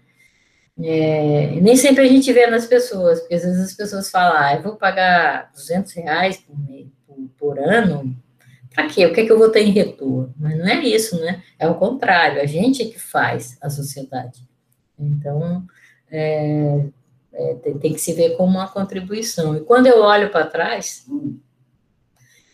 É, 0.82 1.61
nem 1.61 1.76
sempre 1.76 2.03
a 2.03 2.09
gente 2.09 2.32
vê 2.32 2.46
nas 2.46 2.66
pessoas, 2.66 3.20
porque 3.20 3.34
às 3.34 3.42
vezes 3.42 3.61
as 3.61 3.74
pessoas 3.74 4.11
falam, 4.11 4.36
ah, 4.36 4.55
eu 4.55 4.62
vou 4.62 4.76
pagar 4.76 5.50
200 5.53 5.92
reais 5.92 6.38
por, 6.38 6.57
por, 7.07 7.28
por 7.38 7.59
ano, 7.59 8.16
para 8.74 8.88
quê? 8.88 9.05
O 9.05 9.12
que, 9.12 9.20
é 9.20 9.26
que 9.26 9.32
eu 9.32 9.38
vou 9.38 9.50
ter 9.50 9.61
em 9.61 9.70
retorno? 9.70 10.34
Mas 10.38 10.57
não 10.57 10.66
é 10.66 10.82
isso, 10.82 11.20
né? 11.20 11.42
É 11.59 11.68
o 11.68 11.74
contrário, 11.74 12.40
a 12.40 12.46
gente 12.46 12.82
é 12.82 12.86
que 12.86 12.98
faz 12.98 13.59
a 13.61 13.68
sociedade. 13.68 14.40
Então, 14.98 15.66
é, 16.11 16.86
é, 17.32 17.55
tem, 17.57 17.78
tem, 17.78 17.92
que 17.92 18.00
se 18.00 18.14
ver 18.14 18.36
como 18.36 18.59
uma 18.59 18.68
contribuição. 18.68 19.57
E 19.57 19.61
quando 19.61 19.86
eu 19.86 20.00
olho 20.00 20.30
para 20.30 20.46
trás 20.46 21.07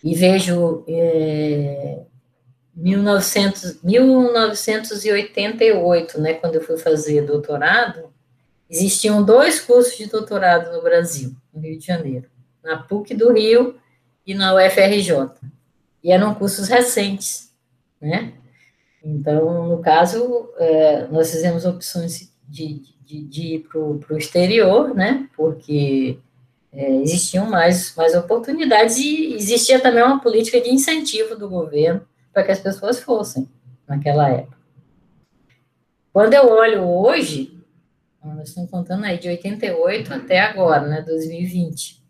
e 0.03 0.15
vejo 0.15 0.85
é, 0.89 2.03
1900, 2.79 3.83
1988, 3.83 6.21
né, 6.21 6.35
quando 6.35 6.55
eu 6.55 6.63
fui 6.63 6.79
fazer 6.79 7.23
doutorado, 7.23 8.05
existiam 8.71 9.23
dois 9.23 9.61
cursos 9.61 9.97
de 9.97 10.07
doutorado 10.07 10.73
no 10.73 10.83
Brasil, 10.83 11.35
no 11.53 11.61
Rio 11.61 11.79
de 11.79 11.85
Janeiro, 11.85 12.27
na 12.63 12.79
PUC 12.79 13.15
do 13.15 13.33
Rio 13.33 13.77
e 14.25 14.35
na 14.35 14.55
UFRJ 14.55 15.33
e 16.03 16.13
eram 16.13 16.35
cursos 16.35 16.69
recentes, 16.69 17.53
né? 18.01 18.33
Então, 19.05 19.69
no 19.69 19.79
caso, 19.79 20.51
é, 20.57 21.07
nós 21.09 21.31
fizemos 21.31 21.65
opções 21.65 22.33
de, 22.49 22.83
de, 23.05 23.25
de 23.25 23.43
ir 23.55 23.59
para 23.61 23.79
o 23.79 24.19
exterior, 24.19 24.95
né? 24.95 25.29
Porque 25.37 26.19
é, 26.73 27.03
existiam 27.03 27.47
mais, 27.47 27.95
mais 27.97 28.15
oportunidades 28.15 28.97
e 28.99 29.35
existia 29.35 29.81
também 29.81 30.03
uma 30.03 30.21
política 30.21 30.61
de 30.61 30.71
incentivo 30.71 31.37
do 31.37 31.49
governo 31.49 32.03
para 32.33 32.45
que 32.45 32.53
as 32.53 32.61
pessoas 32.61 33.01
fossem 33.01 33.49
naquela 33.87 34.29
época. 34.29 34.59
Quando 36.13 36.35
eu 36.35 36.49
olho 36.49 36.83
hoje, 36.85 37.59
nós 38.23 38.49
estamos 38.49 38.71
contando 38.71 39.05
aí 39.05 39.19
de 39.19 39.29
88 39.29 40.13
até 40.13 40.41
agora, 40.41 40.87
né, 40.87 41.03
2020. 41.03 42.03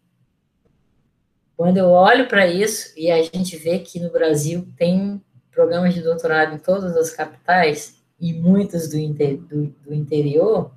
Quando 1.57 1.77
eu 1.77 1.89
olho 1.89 2.29
para 2.29 2.47
isso 2.47 2.93
e 2.97 3.11
a 3.11 3.23
gente 3.23 3.57
vê 3.57 3.81
que 3.81 4.01
no 4.01 4.11
Brasil 4.11 4.67
tem 4.77 5.23
programas 5.51 5.93
de 5.93 6.03
doutorado 6.03 6.55
em 6.55 6.59
todas 6.59 6.97
as 6.97 7.11
capitais 7.11 8.01
e 8.21 8.33
muitas 8.33 8.89
do, 8.89 8.97
inter, 8.97 9.37
do, 9.39 9.67
do 9.85 9.95
interior, 9.95 10.71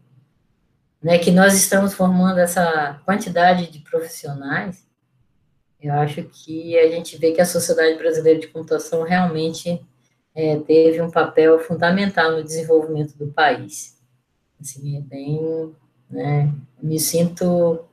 né, 1.02 1.18
que 1.18 1.32
nós 1.32 1.54
estamos 1.54 1.94
formando 1.94 2.40
essa 2.40 3.00
quantidade 3.06 3.72
de 3.72 3.80
profissionais, 3.80 4.86
eu 5.82 5.94
acho 5.94 6.24
que 6.24 6.78
a 6.78 6.90
gente 6.92 7.18
vê 7.18 7.32
que 7.32 7.42
a 7.42 7.46
Sociedade 7.46 7.98
Brasileira 7.98 8.40
de 8.40 8.48
Computação 8.48 9.04
realmente 9.04 9.82
é, 10.36 10.58
teve 10.60 11.02
um 11.02 11.10
papel 11.10 11.60
fundamental 11.60 12.32
no 12.32 12.44
desenvolvimento 12.44 13.18
do 13.18 13.28
país. 13.28 13.98
Assim, 14.60 14.98
é 14.98 15.02
bem, 15.02 15.76
né, 16.10 16.54
me 16.82 17.00
sinto 17.00 17.84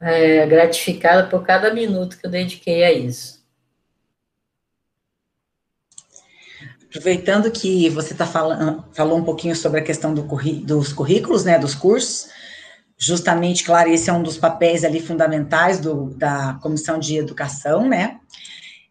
é, 0.00 0.46
gratificada 0.46 1.28
por 1.28 1.44
cada 1.44 1.72
minuto 1.72 2.18
que 2.18 2.26
eu 2.26 2.30
dediquei 2.30 2.84
a 2.84 2.92
isso. 2.92 3.36
Aproveitando 6.84 7.50
que 7.50 7.88
você 7.90 8.14
tá 8.14 8.26
falando, 8.26 8.84
falou 8.92 9.18
um 9.18 9.24
pouquinho 9.24 9.56
sobre 9.56 9.80
a 9.80 9.84
questão 9.84 10.14
do 10.14 10.22
dos 10.64 10.92
currículos, 10.92 11.44
né, 11.44 11.58
dos 11.58 11.74
cursos, 11.74 12.28
justamente, 12.96 13.64
claro, 13.64 13.90
esse 13.90 14.08
é 14.08 14.12
um 14.12 14.22
dos 14.22 14.38
papéis 14.38 14.84
ali 14.84 15.00
fundamentais 15.00 15.78
do, 15.78 16.10
da 16.14 16.58
Comissão 16.62 16.98
de 16.98 17.16
Educação, 17.16 17.88
né, 17.88 18.18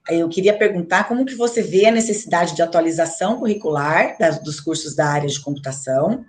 eu 0.10 0.30
queria 0.30 0.56
perguntar 0.56 1.06
como 1.06 1.26
que 1.26 1.36
você 1.36 1.62
vê 1.62 1.88
a 1.88 1.92
necessidade 1.92 2.56
de 2.56 2.62
atualização 2.62 3.40
curricular 3.40 4.16
das, 4.20 4.40
dos 4.40 4.60
cursos 4.60 4.96
da 4.96 5.08
área 5.08 5.28
de 5.28 5.40
computação, 5.40 6.24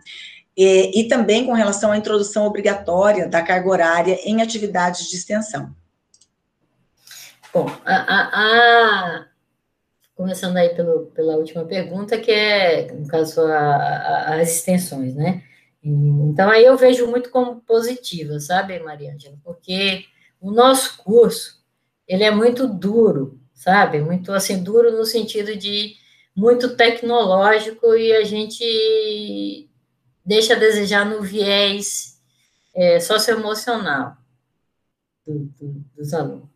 e, 0.57 1.01
e 1.01 1.09
também 1.09 1.45
com 1.45 1.53
relação 1.53 1.93
à 1.93 1.97
introdução 1.99 2.47
obrigatória 2.47 3.29
da 3.29 3.43
carga 3.43 3.69
horária 3.69 4.19
em 4.25 4.41
atividades 4.41 5.11
de 5.11 5.17
extensão. 5.17 5.75
Bom, 7.53 7.71
a, 7.85 7.95
a, 7.95 8.31
a, 8.33 9.27
começando 10.15 10.57
aí 10.57 10.71
pelo, 10.71 11.07
pela 11.07 11.37
última 11.37 11.65
pergunta, 11.67 12.19
que 12.19 12.31
é, 12.31 12.91
no 12.93 13.07
caso, 13.07 13.43
as 13.43 14.49
extensões, 14.49 15.15
né? 15.15 15.43
Então, 15.89 16.51
aí 16.51 16.65
eu 16.65 16.77
vejo 16.77 17.07
muito 17.07 17.31
como 17.31 17.61
positiva, 17.61 18.41
sabe, 18.41 18.79
Maria 18.81 19.15
Angela? 19.15 19.39
Porque 19.45 20.05
o 20.41 20.51
nosso 20.51 20.99
curso, 20.99 21.65
ele 22.09 22.25
é 22.25 22.31
muito 22.31 22.67
duro, 22.67 23.41
sabe? 23.55 24.01
Muito, 24.01 24.33
assim, 24.33 24.63
duro 24.63 24.91
no 24.91 25.05
sentido 25.05 25.55
de 25.55 25.95
muito 26.35 26.77
tecnológico 26.77 27.95
e 27.95 28.13
a 28.15 28.25
gente 28.25 29.71
deixa 30.25 30.55
a 30.55 30.59
desejar 30.59 31.07
no 31.07 31.23
viés 31.23 32.21
é, 32.75 32.99
socioemocional 32.99 34.17
do, 35.25 35.39
do, 35.39 35.85
dos 35.97 36.13
alunos, 36.13 36.49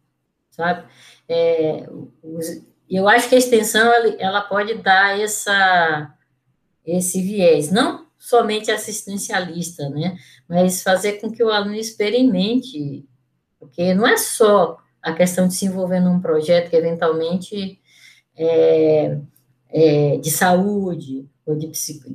sabe? 0.51 0.89
É, 1.29 1.87
os, 2.21 2.65
eu 2.89 3.09
acho 3.09 3.29
que 3.29 3.37
a 3.37 3.39
extensão 3.39 3.93
ela, 3.93 4.17
ela 4.19 4.41
pode 4.41 4.75
dar 4.75 5.19
essa, 5.21 6.13
esse 6.85 7.23
viés, 7.23 7.71
não 7.71 8.10
somente 8.21 8.71
assistencialista, 8.71 9.89
né? 9.89 10.17
Mas 10.47 10.83
fazer 10.83 11.15
com 11.15 11.33
que 11.33 11.43
o 11.43 11.49
aluno 11.49 11.75
experimente, 11.75 13.05
porque 13.59 13.95
não 13.95 14.07
é 14.07 14.19
só 14.19 14.77
a 15.03 15.15
questão 15.15 15.49
de 15.49 15.55
se 15.55 15.65
envolver 15.65 16.01
num 16.01 16.21
projeto 16.21 16.69
que 16.69 16.77
eventualmente 16.77 17.81
é, 18.37 19.19
é 19.71 20.19
de 20.19 20.31
saúde 20.31 21.27
ou 21.47 21.57
de, 21.57 21.69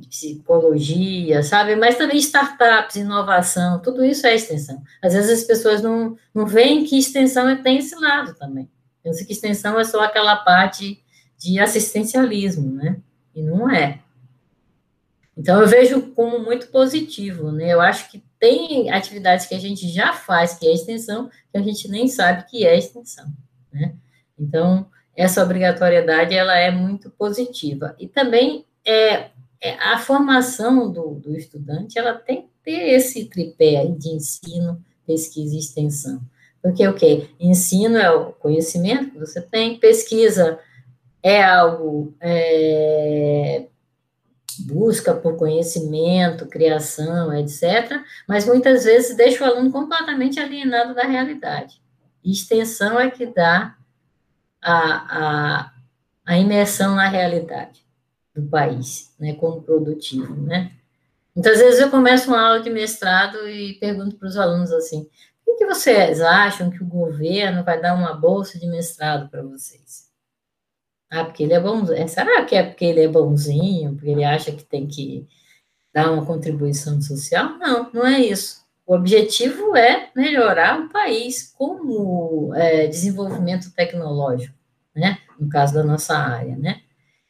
psicologia, 0.08 1.42
sabe? 1.42 1.74
Mas 1.74 1.96
também 1.96 2.16
startups, 2.18 2.96
inovação, 2.96 3.82
tudo 3.82 4.04
isso 4.04 4.26
é 4.28 4.34
extensão. 4.36 4.80
Às 5.02 5.12
vezes 5.12 5.40
as 5.40 5.44
pessoas 5.44 5.82
não, 5.82 6.16
não 6.32 6.46
veem 6.46 6.84
que 6.84 6.96
extensão 6.96 7.62
tem 7.62 7.78
esse 7.78 7.96
lado 7.96 8.32
também. 8.34 8.70
Pensam 9.02 9.26
que 9.26 9.32
extensão 9.32 9.78
é 9.78 9.84
só 9.84 10.00
aquela 10.04 10.36
parte 10.36 11.02
de 11.36 11.58
assistencialismo, 11.58 12.72
né? 12.72 12.96
E 13.34 13.42
não 13.42 13.68
é. 13.68 14.00
Então, 15.36 15.60
eu 15.60 15.68
vejo 15.68 16.00
como 16.14 16.38
muito 16.38 16.68
positivo, 16.68 17.52
né? 17.52 17.72
Eu 17.72 17.80
acho 17.80 18.10
que 18.10 18.24
tem 18.38 18.90
atividades 18.90 19.46
que 19.46 19.54
a 19.54 19.58
gente 19.58 19.88
já 19.88 20.12
faz, 20.12 20.54
que 20.54 20.66
é 20.66 20.72
extensão, 20.72 21.28
que 21.52 21.58
a 21.58 21.62
gente 21.62 21.88
nem 21.88 22.08
sabe 22.08 22.46
que 22.48 22.66
é 22.66 22.76
extensão, 22.76 23.26
né? 23.72 23.94
Então, 24.38 24.86
essa 25.14 25.42
obrigatoriedade, 25.42 26.34
ela 26.34 26.56
é 26.56 26.70
muito 26.70 27.10
positiva. 27.10 27.94
E 27.98 28.06
também, 28.06 28.64
é, 28.84 29.30
é 29.60 29.74
a 29.78 29.98
formação 29.98 30.90
do, 30.90 31.14
do 31.14 31.36
estudante, 31.36 31.98
ela 31.98 32.14
tem 32.14 32.42
que 32.42 32.48
ter 32.62 32.90
esse 32.94 33.24
tripé 33.26 33.86
de 33.86 34.10
ensino, 34.10 34.82
pesquisa 35.06 35.54
e 35.54 35.58
extensão. 35.58 36.20
Porque 36.62 36.86
o 36.86 36.90
okay, 36.90 37.20
que? 37.20 37.46
Ensino 37.46 37.96
é 37.96 38.10
o 38.10 38.32
conhecimento 38.32 39.10
que 39.10 39.18
você 39.18 39.40
tem, 39.40 39.78
pesquisa 39.78 40.58
é 41.22 41.42
algo 41.42 42.14
é, 42.20 43.66
busca 44.60 45.14
por 45.14 45.36
conhecimento, 45.36 46.46
criação, 46.46 47.32
etc., 47.34 48.00
mas 48.28 48.46
muitas 48.46 48.84
vezes 48.84 49.16
deixa 49.16 49.44
o 49.44 49.46
aluno 49.46 49.70
completamente 49.70 50.38
alienado 50.40 50.94
da 50.94 51.04
realidade. 51.04 51.80
Extensão 52.24 52.98
é 52.98 53.10
que 53.10 53.26
dá 53.26 53.76
a, 54.60 55.18
a, 55.18 55.72
a 56.24 56.38
imersão 56.38 56.94
na 56.94 57.08
realidade 57.08 57.84
do 58.34 58.42
país, 58.42 59.14
né, 59.18 59.34
como 59.34 59.62
produtivo, 59.62 60.34
né. 60.34 60.72
Muitas 61.34 61.58
vezes 61.58 61.80
eu 61.80 61.90
começo 61.90 62.28
uma 62.28 62.40
aula 62.40 62.60
de 62.60 62.70
mestrado 62.70 63.46
e 63.48 63.74
pergunto 63.74 64.16
para 64.16 64.28
os 64.28 64.38
alunos 64.38 64.72
assim, 64.72 65.08
por 65.44 65.56
que 65.56 65.66
vocês 65.66 66.20
acham 66.20 66.70
que 66.70 66.82
o 66.82 66.86
governo 66.86 67.62
vai 67.62 67.80
dar 67.80 67.94
uma 67.94 68.14
bolsa 68.14 68.58
de 68.58 68.66
mestrado 68.66 69.28
para 69.28 69.42
vocês? 69.42 70.06
Ah, 71.10 71.24
porque 71.24 71.44
ele 71.44 71.54
é 71.54 71.60
bonzinho. 71.60 71.98
É, 71.98 72.06
será 72.06 72.44
que 72.44 72.54
é 72.54 72.62
porque 72.64 72.84
ele 72.84 73.00
é 73.00 73.08
bonzinho, 73.08 73.94
porque 73.94 74.10
ele 74.10 74.24
acha 74.24 74.52
que 74.52 74.64
tem 74.64 74.86
que 74.86 75.26
dar 75.94 76.10
uma 76.12 76.26
contribuição 76.26 77.00
social? 77.00 77.58
Não, 77.58 77.90
não 77.92 78.06
é 78.06 78.20
isso. 78.20 78.64
O 78.86 78.94
objetivo 78.94 79.76
é 79.76 80.10
melhorar 80.14 80.80
o 80.80 80.88
país 80.88 81.52
como 81.56 82.54
é, 82.54 82.86
desenvolvimento 82.86 83.72
tecnológico, 83.72 84.54
né? 84.94 85.18
No 85.38 85.48
caso 85.48 85.74
da 85.74 85.82
nossa 85.82 86.16
área, 86.16 86.56
né? 86.56 86.82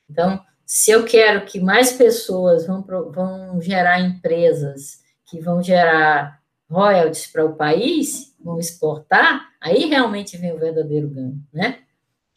Então, 0.08 0.40
se 0.64 0.90
eu 0.90 1.04
quero 1.04 1.44
que 1.46 1.60
mais 1.60 1.92
pessoas 1.92 2.66
vão, 2.66 2.82
vão 2.82 3.60
gerar 3.60 4.00
empresas 4.00 5.00
que 5.28 5.40
vão 5.40 5.62
gerar 5.62 6.40
royalties 6.68 7.26
para 7.26 7.44
o 7.44 7.54
país, 7.54 8.34
vão 8.40 8.58
exportar, 8.58 9.48
aí 9.60 9.86
realmente 9.86 10.36
vem 10.36 10.52
o 10.52 10.58
verdadeiro 10.58 11.08
ganho, 11.08 11.40
né? 11.52 11.78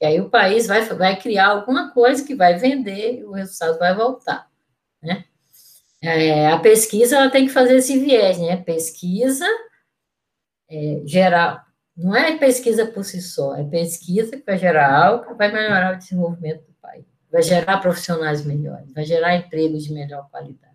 E 0.02 0.06
aí 0.06 0.22
o 0.22 0.30
país 0.30 0.68
vai, 0.68 0.82
vai 0.86 1.20
criar 1.20 1.48
alguma 1.48 1.92
coisa 1.92 2.26
que 2.26 2.34
vai 2.34 2.58
vender 2.58 3.20
e 3.20 3.26
o 3.26 3.32
resultado 3.32 3.78
vai 3.78 3.94
voltar, 3.94 4.50
né? 5.02 5.26
É, 6.02 6.48
a 6.48 6.58
pesquisa 6.58 7.18
ela 7.18 7.30
tem 7.30 7.46
que 7.46 7.52
fazer 7.52 7.76
esse 7.76 8.00
viés, 8.00 8.38
né? 8.38 8.56
Pesquisa 8.56 9.46
é, 10.70 11.02
gerar, 11.06 11.68
não 11.96 12.16
é 12.16 12.38
pesquisa 12.38 12.86
por 12.86 13.04
si 13.04 13.22
só, 13.22 13.58
é 13.58 13.64
pesquisa 13.66 14.38
que 14.38 14.46
vai 14.46 14.58
gerar 14.58 14.96
algo 14.96 15.26
que 15.26 15.34
vai 15.34 15.52
melhorar 15.52 15.96
o 15.96 15.98
desenvolvimento 15.98 16.62
do 16.62 16.74
país, 16.82 17.04
vai 17.30 17.42
gerar 17.42 17.80
profissionais 17.80 18.46
melhores, 18.46 18.94
vai 18.94 19.04
gerar 19.04 19.36
empregos 19.36 19.84
de 19.84 19.94
melhor 19.94 20.30
qualidade. 20.30 20.70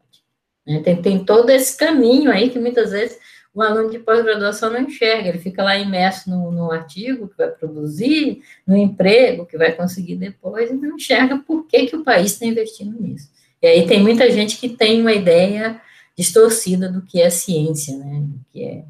Né? 0.66 0.82
Tem, 0.82 1.00
tem 1.00 1.24
todo 1.24 1.48
esse 1.48 1.74
caminho 1.76 2.30
aí 2.30 2.50
que 2.50 2.58
muitas 2.58 2.90
vezes 2.90 3.18
o 3.54 3.62
aluno 3.62 3.88
de 3.88 4.00
pós-graduação 4.00 4.72
não 4.72 4.80
enxerga, 4.80 5.28
ele 5.28 5.38
fica 5.38 5.62
lá 5.62 5.78
imerso 5.78 6.28
no, 6.28 6.50
no, 6.50 6.72
artigo 6.72 7.28
que 7.28 7.36
vai 7.36 7.48
produzir, 7.48 8.42
no 8.66 8.76
emprego 8.76 9.46
que 9.46 9.56
vai 9.56 9.72
conseguir 9.72 10.16
depois, 10.16 10.70
e 10.70 10.74
não 10.74 10.96
enxerga 10.96 11.38
por 11.38 11.64
que, 11.68 11.86
que 11.86 11.94
o 11.94 12.02
país 12.02 12.32
está 12.32 12.46
investindo 12.46 13.00
nisso. 13.00 13.30
E 13.62 13.66
aí 13.66 13.86
tem 13.86 14.02
muita 14.02 14.28
gente 14.28 14.58
que 14.58 14.68
tem 14.68 15.00
uma 15.00 15.12
ideia 15.12 15.80
distorcida 16.18 16.90
do 16.90 17.02
que 17.02 17.20
é 17.20 17.30
ciência, 17.30 17.96
né, 17.96 18.22
do 18.22 18.40
que 18.50 18.64
é, 18.64 18.84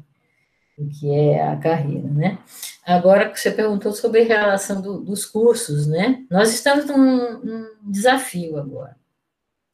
do 0.77 0.89
que 0.89 1.13
é 1.13 1.47
a 1.47 1.55
carreira, 1.57 2.07
né. 2.09 2.39
Agora, 2.83 3.31
você 3.33 3.51
perguntou 3.51 3.93
sobre 3.93 4.21
a 4.21 4.25
relação 4.25 4.81
do, 4.81 4.99
dos 4.99 5.25
cursos, 5.25 5.85
né, 5.85 6.25
nós 6.29 6.51
estamos 6.51 6.85
num, 6.85 7.39
num 7.39 7.67
desafio 7.83 8.57
agora. 8.57 8.97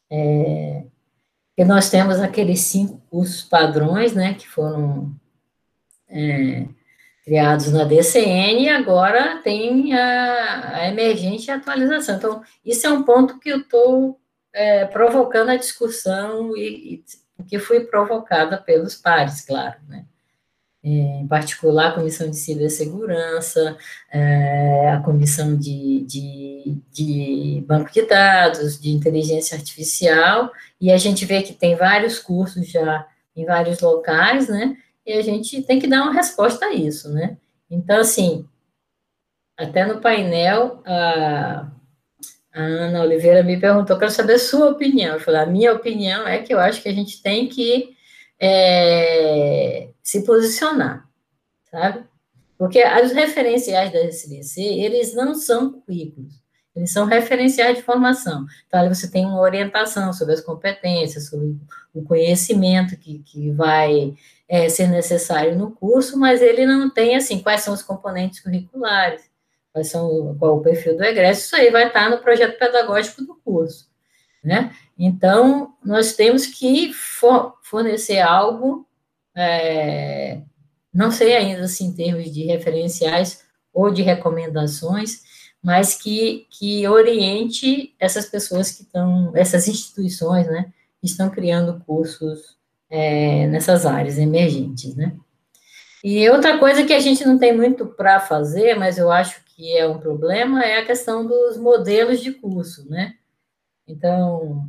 É, 0.10 0.84
porque 1.56 1.66
nós 1.66 1.90
temos 1.90 2.20
aqueles 2.20 2.62
cinco 2.62 3.02
cursos 3.10 3.44
padrões, 3.44 4.14
né, 4.14 4.34
que 4.34 4.48
foram 4.48 5.14
é, 6.10 6.66
criados 7.24 7.72
na 7.72 7.84
DCN, 7.84 8.64
e 8.64 8.70
agora 8.70 9.42
tem 9.44 9.94
a, 9.94 10.78
a, 10.78 10.88
emergente 10.88 11.52
atualização. 11.52 12.16
Então, 12.16 12.44
isso 12.66 12.88
é 12.88 12.90
um 12.90 13.04
ponto 13.04 13.40
que 13.40 13.50
eu 13.50 13.60
estou 13.60 14.20
é, 14.54 14.86
provocando 14.86 15.50
a 15.50 15.58
discussão 15.58 16.56
e, 16.56 17.04
e 17.38 17.44
que 17.44 17.60
fui 17.60 17.82
provocada 17.82 18.58
pelos 18.58 18.96
pares, 18.96 19.42
claro, 19.42 19.76
né 19.88 20.06
em 20.84 21.28
particular 21.28 21.90
a 21.90 21.92
Comissão 21.94 22.30
de 22.30 22.38
Cibersegurança, 22.38 23.78
é, 24.12 24.90
a 24.90 25.00
Comissão 25.00 25.56
de, 25.56 26.04
de, 26.08 26.78
de, 26.92 27.64
Banco 27.68 27.92
de 27.92 28.06
Dados, 28.06 28.80
de 28.82 28.92
Inteligência 28.92 29.56
Artificial, 29.56 30.52
e 30.80 30.92
a 30.92 30.98
gente 30.98 31.24
vê 31.26 31.44
que 31.44 31.54
tem 31.54 31.76
vários 31.76 32.18
cursos 32.18 32.68
já 32.68 33.08
em 33.36 33.46
vários 33.46 33.80
locais, 33.80 34.50
né, 34.50 34.76
e 35.06 35.14
a 35.14 35.22
gente 35.22 35.62
tem 35.62 35.80
que 35.80 35.88
dar 35.88 36.02
uma 36.04 36.14
resposta 36.14 36.66
a 36.66 36.74
isso, 36.74 37.10
né. 37.10 37.38
Então, 37.70 38.00
assim, 38.00 38.46
até 39.56 39.86
no 39.86 40.02
painel, 40.02 40.82
a, 40.84 41.68
a 42.54 42.60
Ana 42.60 43.04
Oliveira 43.04 43.44
me 43.44 43.60
perguntou, 43.60 44.00
quero 44.00 44.12
saber 44.12 44.34
a 44.34 44.40
sua 44.40 44.70
opinião, 44.72 45.14
eu 45.14 45.20
falei, 45.20 45.42
a 45.42 45.46
minha 45.46 45.74
opinião 45.74 46.28
é 46.28 46.40
que 46.40 46.52
eu 46.52 46.60
acho 46.60 46.82
que 46.82 46.90
a 46.90 46.94
gente 46.94 47.22
tem 47.22 47.48
que 47.48 47.96
é, 48.40 49.91
se 50.04 50.24
posicionar, 50.24 51.08
sabe? 51.70 52.06
Porque 52.58 52.84
os 53.04 53.12
referenciais 53.12 53.92
da 53.92 54.00
SBC, 54.00 54.62
eles 54.62 55.16
não 55.16 55.34
são 55.34 55.72
currículos, 55.72 56.42
eles 56.76 56.92
são 56.92 57.06
referenciais 57.06 57.78
de 57.78 57.84
formação. 57.84 58.46
Então, 58.68 58.88
você 58.88 59.10
tem 59.10 59.26
uma 59.26 59.42
orientação 59.42 60.14
sobre 60.14 60.36
as 60.36 60.42
competências, 60.42 61.28
sobre 61.28 61.58
o 61.94 62.04
conhecimento 62.04 62.96
que, 62.98 63.20
que 63.20 63.52
vai 63.52 64.14
é, 64.48 64.70
ser 64.70 64.88
necessário 64.88 65.58
no 65.58 65.72
curso, 65.72 66.18
mas 66.20 66.42
ele 66.42 66.66
não 66.66 66.90
tem, 66.90 67.16
assim, 67.16 67.40
quais 67.40 67.62
são 67.62 67.74
os 67.74 67.82
componentes 67.82 68.40
curriculares, 68.40 69.30
quais 69.74 69.90
são, 69.90 70.36
qual 70.38 70.58
o 70.58 70.62
perfil 70.62 70.96
do 70.96 71.04
egresso, 71.04 71.46
isso 71.46 71.56
aí 71.56 71.72
vai 71.72 71.88
estar 71.88 72.10
no 72.10 72.20
projeto 72.20 72.58
pedagógico 72.58 73.24
do 73.24 73.36
curso, 73.36 73.90
né? 74.44 74.76
Então, 74.98 75.74
nós 75.84 76.14
temos 76.14 76.46
que 76.46 76.94
for, 76.94 77.56
fornecer 77.64 78.20
algo, 78.20 78.88
é, 79.36 80.42
não 80.94 81.12
sei 81.12 81.36
ainda 81.36 81.64
assim, 81.64 81.88
em 81.88 81.94
termos 81.94 82.32
de 82.32 82.44
referenciais 82.44 83.44
ou 83.74 83.92
de 83.92 84.02
recomendações, 84.02 85.22
mas 85.64 85.96
que, 85.96 86.48
que 86.50 86.88
oriente 86.88 87.96
essas 88.00 88.26
pessoas 88.26 88.72
que 88.72 88.84
estão, 88.84 89.32
essas 89.36 89.68
instituições, 89.68 90.48
né, 90.48 90.74
que 91.00 91.08
estão 91.08 91.30
criando 91.30 91.84
cursos 91.86 92.58
é, 92.90 93.48
nessas 93.48 93.86
áreas 93.86 94.18
emergentes, 94.18 94.96
né. 94.96 95.16
E 96.04 96.28
outra 96.30 96.58
coisa 96.58 96.84
que 96.84 96.94
a 96.94 97.00
gente 97.00 97.24
não 97.24 97.38
tem 97.38 97.56
muito 97.56 97.86
para 97.86 98.20
fazer, 98.20 98.76
mas 98.76 98.98
eu 98.98 99.12
acho 99.12 99.44
que 99.46 99.78
é 99.78 99.88
um 99.88 100.00
problema, 100.00 100.64
é 100.64 100.80
a 100.80 100.86
questão 100.86 101.26
dos 101.28 101.58
modelos 101.58 102.20
de 102.20 102.32
curso, 102.32 102.90
né. 102.90 103.14
Então, 103.88 104.68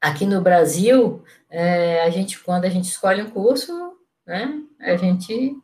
aqui 0.00 0.24
no 0.26 0.40
Brasil, 0.40 1.22
é, 1.50 2.02
a 2.02 2.10
gente, 2.10 2.38
quando 2.40 2.64
a 2.64 2.68
gente 2.68 2.84
escolhe 2.84 3.22
um 3.22 3.30
curso, 3.30 3.72
né, 4.26 4.60
a 4.80 4.96
gente 4.96 5.56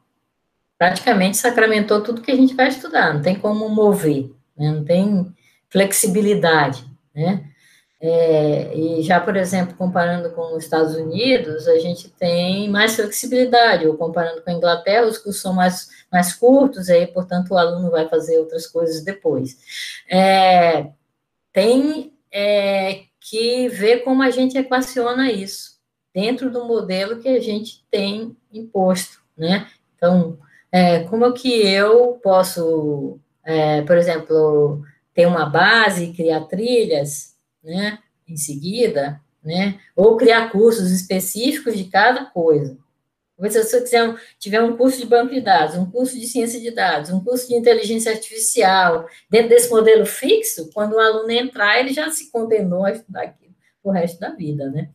praticamente 0.78 1.36
sacramentou 1.36 2.02
tudo 2.02 2.22
que 2.22 2.30
a 2.30 2.36
gente 2.36 2.54
vai 2.54 2.68
estudar, 2.68 3.14
não 3.14 3.22
tem 3.22 3.38
como 3.38 3.68
mover, 3.68 4.30
né, 4.56 4.70
não 4.70 4.84
tem 4.84 5.34
flexibilidade, 5.68 6.84
né? 7.14 7.50
É, 8.06 8.76
e 8.76 9.02
já, 9.02 9.18
por 9.18 9.34
exemplo, 9.34 9.74
comparando 9.76 10.30
com 10.32 10.54
os 10.54 10.64
Estados 10.64 10.94
Unidos, 10.94 11.66
a 11.66 11.78
gente 11.78 12.10
tem 12.10 12.68
mais 12.68 12.96
flexibilidade, 12.96 13.86
ou 13.86 13.96
comparando 13.96 14.42
com 14.42 14.50
a 14.50 14.52
Inglaterra, 14.52 15.06
os 15.06 15.16
cursos 15.16 15.40
são 15.40 15.54
mais, 15.54 15.88
mais 16.12 16.34
curtos, 16.34 16.90
aí, 16.90 17.06
portanto, 17.06 17.52
o 17.52 17.56
aluno 17.56 17.90
vai 17.90 18.06
fazer 18.06 18.38
outras 18.38 18.66
coisas 18.66 19.02
depois. 19.02 19.56
É, 20.06 20.90
tem 21.50 22.12
é, 22.30 23.04
que 23.28 23.68
ver 23.68 24.04
como 24.04 24.22
a 24.22 24.30
gente 24.30 24.58
equaciona 24.58 25.32
isso 25.32 25.74
dentro 26.14 26.50
do 26.50 26.64
modelo 26.64 27.20
que 27.20 27.28
a 27.28 27.40
gente 27.40 27.84
tem 27.90 28.36
imposto, 28.52 29.20
né? 29.36 29.66
Então, 29.96 30.38
é, 30.70 31.00
como 31.04 31.32
que 31.32 31.66
eu 31.66 32.20
posso, 32.22 33.18
é, 33.42 33.82
por 33.82 33.96
exemplo, 33.96 34.82
ter 35.14 35.26
uma 35.26 35.46
base, 35.46 36.12
criar 36.12 36.42
trilhas, 36.42 37.34
né? 37.62 37.98
Em 38.28 38.36
seguida, 38.36 39.20
né? 39.42 39.80
Ou 39.96 40.16
criar 40.16 40.50
cursos 40.50 40.90
específicos 40.90 41.76
de 41.76 41.84
cada 41.84 42.26
coisa. 42.26 42.76
Se 43.36 43.64
você 43.64 43.80
quiser, 43.82 44.14
tiver 44.38 44.62
um 44.62 44.76
curso 44.76 44.98
de 44.98 45.06
banco 45.06 45.34
de 45.34 45.40
dados, 45.40 45.76
um 45.76 45.90
curso 45.90 46.18
de 46.18 46.26
ciência 46.26 46.60
de 46.60 46.70
dados, 46.70 47.10
um 47.10 47.22
curso 47.22 47.48
de 47.48 47.54
inteligência 47.54 48.12
artificial, 48.12 49.08
dentro 49.28 49.48
desse 49.48 49.68
modelo 49.70 50.06
fixo, 50.06 50.70
quando 50.72 50.94
o 50.94 51.00
aluno 51.00 51.30
entrar, 51.30 51.80
ele 51.80 51.92
já 51.92 52.10
se 52.10 52.30
condenou 52.30 52.84
a 52.84 52.92
estudar 52.92 53.22
aquilo 53.22 53.44
o 53.84 53.90
resto 53.90 54.18
da 54.18 54.30
vida, 54.30 54.70
né? 54.70 54.88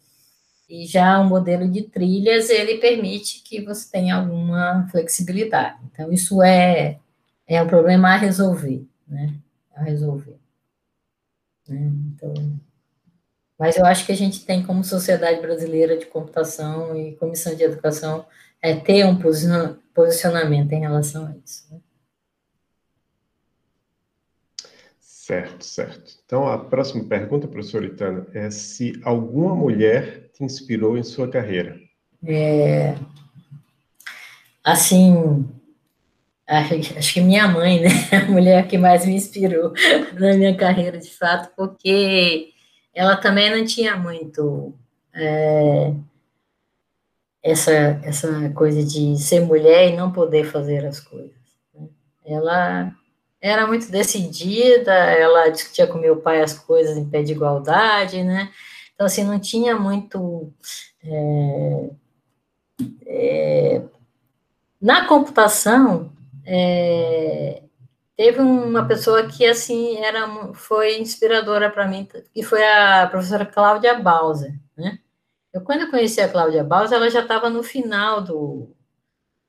E 0.67 0.85
já 0.85 1.19
o 1.19 1.27
modelo 1.27 1.69
de 1.69 1.83
trilhas, 1.83 2.49
ele 2.49 2.79
permite 2.79 3.41
que 3.43 3.61
você 3.61 3.89
tenha 3.91 4.15
alguma 4.15 4.87
flexibilidade. 4.89 5.79
Então, 5.91 6.11
isso 6.11 6.41
é, 6.41 6.99
é 7.47 7.61
um 7.61 7.67
problema 7.67 8.09
a 8.09 8.17
resolver, 8.17 8.85
né? 9.07 9.33
A 9.75 9.83
resolver. 9.83 10.37
Né? 11.67 11.91
Então, 12.13 12.33
mas 13.60 13.76
eu 13.76 13.86
acho 13.86 14.05
que 14.05 14.14
a 14.14 14.16
gente 14.16 14.45
tem, 14.45 14.64
como 14.64 14.86
Sociedade 14.86 15.41
Brasileira 15.41 15.97
de 15.97 16.05
Computação 16.05 16.95
e 16.95 17.12
Comissão 17.18 17.53
de 17.53 17.64
Educação, 17.64 18.26
é, 18.62 18.74
ter 18.74 19.05
um 19.05 19.20
posicionamento 19.93 20.72
em 20.72 20.80
relação 20.80 21.28
a 21.28 21.36
isso. 21.45 21.66
Né? 21.70 21.80
Certo, 25.01 25.64
certo. 25.64 26.14
Então, 26.26 26.47
a 26.47 26.57
próxima 26.57 27.03
pergunta, 27.03 27.47
professora 27.47 27.86
Itana, 27.86 28.26
é 28.34 28.49
se 28.49 28.99
alguma 29.03 29.53
mulher 29.53 30.30
te 30.34 30.43
inspirou 30.43 30.97
em 30.97 31.03
sua 31.03 31.30
carreira. 31.30 31.78
É, 32.26 32.95
assim, 34.64 35.47
acho 36.47 37.14
que 37.14 37.22
minha 37.22 37.47
mãe, 37.47 37.82
né, 37.82 37.89
a 38.12 38.32
mulher 38.32 38.68
que 38.68 38.78
mais 38.78 39.05
me 39.05 39.16
inspirou 39.16 39.74
na 40.18 40.34
minha 40.34 40.55
carreira, 40.55 40.97
de 40.97 41.12
fato, 41.12 41.53
porque 41.55 42.53
ela 43.00 43.16
também 43.16 43.50
não 43.50 43.66
tinha 43.66 43.95
muito 43.95 44.74
é, 45.14 45.93
essa, 47.41 47.72
essa 48.04 48.50
coisa 48.50 48.84
de 48.84 49.18
ser 49.18 49.39
mulher 49.39 49.88
e 49.88 49.95
não 49.95 50.12
poder 50.12 50.43
fazer 50.43 50.86
as 50.86 51.00
coisas. 51.00 51.32
Né? 51.74 51.88
Ela 52.26 52.93
era 53.39 53.66
muito 53.66 53.89
decidida, 53.89 54.91
ela 54.91 55.47
discutia 55.47 55.88
com 55.88 55.97
meu 55.97 56.18
pai 56.18 56.41
as 56.41 56.60
coisas 56.60 56.97
em 56.97 57.10
pé 57.10 57.24
de 57.24 57.32
igualdade, 57.32 58.22
né? 58.22 58.52
Então, 58.93 59.08
assim, 59.08 59.24
não 59.24 59.39
tinha 59.39 59.78
muito. 59.78 60.52
É, 61.02 61.89
é, 63.06 63.82
na 64.82 65.08
computação, 65.08 66.12
é, 66.45 67.64
Teve 68.20 68.41
uma 68.41 68.86
pessoa 68.86 69.26
que, 69.28 69.45
assim, 69.45 69.95
era, 69.95 70.28
foi 70.53 70.99
inspiradora 70.99 71.72
para 71.72 71.88
mim, 71.88 72.05
que 72.34 72.43
foi 72.43 72.61
a 72.61 73.07
professora 73.07 73.45
Cláudia 73.45 73.97
Bauser, 73.97 74.59
né? 74.76 74.99
Eu, 75.53 75.61
quando 75.61 75.84
eu 75.84 75.89
conheci 75.89 76.20
a 76.20 76.28
Cláudia 76.28 76.61
Bauser, 76.61 76.97
ela 76.97 77.09
já 77.09 77.22
estava 77.22 77.49
no 77.49 77.63
final 77.63 78.22
do... 78.22 78.76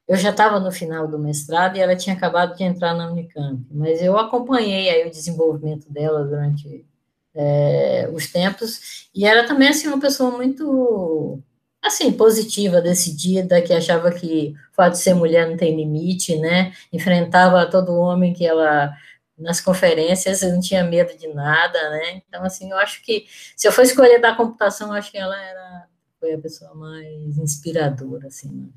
Eu 0.07 0.17
já 0.17 0.31
estava 0.31 0.61
no 0.61 0.71
final 0.71 1.09
do 1.09 1.19
mestrado 1.19 1.77
e 1.77 1.81
ela 1.81 1.97
tinha 1.97 2.15
acabado 2.15 2.57
de 2.57 2.63
entrar 2.63 2.95
na 2.95 3.11
Unicamp, 3.11 3.61
mas 3.73 4.01
eu 4.01 4.17
acompanhei 4.17 4.89
aí 4.89 5.05
o 5.05 5.11
desenvolvimento 5.11 5.93
dela 5.93 6.23
durante 6.25 6.87
é, 7.35 8.09
os 8.15 8.31
tempos, 8.31 9.11
e 9.13 9.27
era 9.27 9.49
também, 9.49 9.71
assim, 9.71 9.89
uma 9.89 9.99
pessoa 9.99 10.31
muito 10.31 11.43
assim, 11.83 12.13
positiva, 12.13 12.81
decidida, 12.81 13.63
que 13.63 13.73
achava 13.73 14.11
que 14.13 14.55
o 14.73 14.75
fato 14.75 14.93
de 14.93 14.99
ser 14.99 15.15
mulher 15.15 15.49
não 15.49 15.57
tem 15.57 15.77
limite, 15.77 16.37
né? 16.37 16.73
Enfrentava 16.93 17.71
todo 17.71 17.97
homem 17.97 18.33
que 18.33 18.47
ela 18.47 18.93
nas 19.39 19.61
conferências 19.61 20.43
não 20.43 20.61
tinha 20.61 20.85
medo 20.85 21.17
de 21.17 21.27
nada, 21.29 21.91
né? 21.91 22.23
Então, 22.29 22.45
assim, 22.45 22.71
eu 22.71 22.77
acho 22.77 23.03
que 23.03 23.27
se 23.57 23.67
eu 23.67 23.73
for 23.73 23.83
escolher 23.83 24.21
da 24.21 24.35
computação, 24.35 24.89
eu 24.89 24.95
acho 24.95 25.11
que 25.11 25.19
ela 25.19 25.43
era 25.43 25.89
foi 26.21 26.35
a 26.35 26.39
pessoa 26.39 26.75
mais 26.75 27.39
inspiradora, 27.39 28.29
assim. 28.29 28.51
Né? 28.51 28.69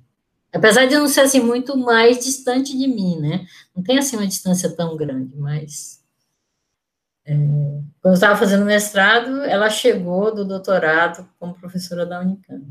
Apesar 0.53 0.85
de 0.85 0.95
não 0.95 1.07
ser 1.09 1.21
assim 1.21 1.41
muito 1.41 1.75
mais 1.75 2.23
distante 2.23 2.77
de 2.77 2.87
mim, 2.87 3.19
né? 3.19 3.45
Não 3.75 3.83
tem 3.83 3.97
assim 3.97 4.15
uma 4.15 4.25
distância 4.25 4.73
tão 4.73 4.95
grande, 4.95 5.35
mas 5.35 6.01
é, 7.25 7.33
quando 7.33 8.13
eu 8.13 8.13
estava 8.13 8.37
fazendo 8.37 8.63
mestrado, 8.63 9.41
ela 9.43 9.69
chegou 9.69 10.33
do 10.33 10.45
doutorado 10.45 11.27
como 11.37 11.53
professora 11.53 12.05
da 12.05 12.21
Unicamp. 12.21 12.65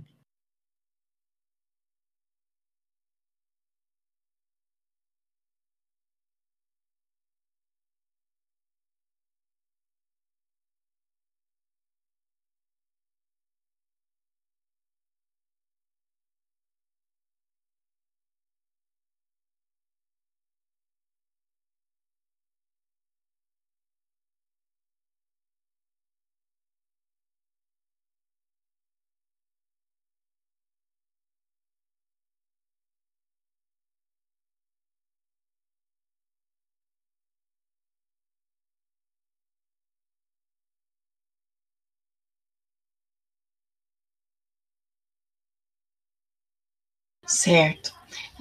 Certo. 47.32 47.92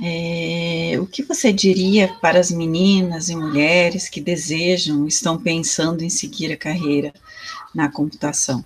É, 0.04 1.00
o 1.00 1.08
que 1.08 1.24
você 1.24 1.54
diria 1.54 2.10
para 2.22 2.40
as 2.40 2.52
meninas 2.52 3.30
e 3.30 3.36
mulheres 3.36 4.10
que 4.10 4.20
desejam, 4.20 5.08
estão 5.08 5.42
pensando 5.42 6.04
em 6.04 6.10
seguir 6.10 6.52
a 6.52 6.58
carreira 6.58 7.14
na 7.74 7.90
computação? 7.90 8.66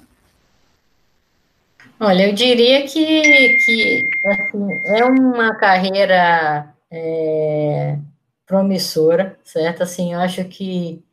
Olha, 2.00 2.28
eu 2.28 2.34
diria 2.34 2.88
que, 2.88 3.22
que 3.66 4.10
assim, 4.26 4.68
é 4.86 5.06
uma 5.06 5.56
carreira 5.56 6.74
é, 6.90 7.98
promissora, 8.48 9.40
certo? 9.44 9.84
Assim, 9.84 10.14
eu 10.14 10.20
acho 10.20 10.44
que 10.46 11.04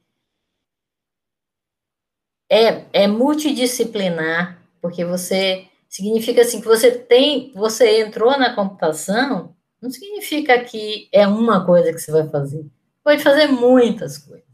é, 2.50 2.84
é 2.92 3.06
multidisciplinar, 3.06 4.58
porque 4.80 5.04
você 5.04 5.68
Significa 5.92 6.40
assim 6.40 6.58
que 6.58 6.66
você 6.66 6.90
tem, 6.90 7.52
você 7.54 8.00
entrou 8.00 8.30
na 8.38 8.54
computação, 8.54 9.54
não 9.78 9.90
significa 9.90 10.58
que 10.64 11.06
é 11.12 11.26
uma 11.26 11.66
coisa 11.66 11.92
que 11.92 11.98
você 11.98 12.10
vai 12.10 12.26
fazer. 12.30 12.64
Pode 13.04 13.22
fazer 13.22 13.48
muitas 13.48 14.16
coisas, 14.16 14.48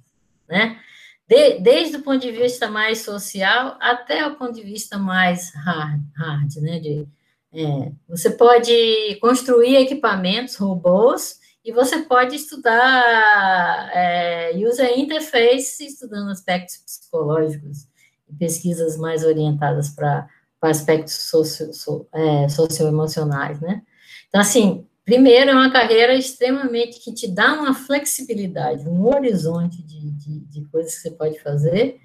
né? 0.49 0.81
De, 1.29 1.61
desde 1.61 1.99
o 1.99 2.03
ponto 2.03 2.19
de 2.19 2.33
vista 2.33 2.69
mais 2.69 3.03
social 3.03 3.77
até 3.81 4.27
o 4.27 4.35
ponto 4.35 4.53
de 4.53 4.65
vista 4.65 4.99
mais 4.99 5.55
hard, 5.55 6.01
hard 6.17 6.57
né? 6.57 6.81
De, 6.81 7.07
é, 7.53 7.93
você 8.09 8.31
pode 8.31 9.17
construir 9.21 9.77
equipamentos, 9.77 10.57
robôs, 10.57 11.39
e 11.65 11.71
você 11.71 12.01
pode 12.01 12.35
estudar 12.35 13.93
é, 13.95 14.57
user 14.57 14.99
interface, 14.99 15.87
estudando 15.87 16.31
aspectos 16.31 16.79
psicológicos 16.79 17.87
e 18.29 18.35
pesquisas 18.35 18.97
mais 18.97 19.25
orientadas 19.25 19.91
para 19.91 20.29
para 20.61 20.71
aspectos 20.71 21.15
socio, 21.15 21.73
so, 21.73 22.07
é, 22.13 22.49
socioemocionais, 22.49 23.61
né? 23.61 23.83
Então, 24.29 24.41
assim, 24.41 24.87
primeiro, 25.05 25.51
é 25.51 25.55
uma 25.55 25.73
carreira 25.73 26.15
extremamente 26.15 27.01
que 27.01 27.13
te 27.13 27.29
dá 27.29 27.55
uma 27.55 27.75
flexibilidade, 27.75 28.89
um 28.89 29.07
horizonte 29.07 29.83
de, 29.83 30.11
de, 30.11 30.41
de 30.41 30.65
coisas 30.67 30.95
que 30.95 31.01
você 31.01 31.11
pode 31.13 31.41
fazer, 31.41 32.01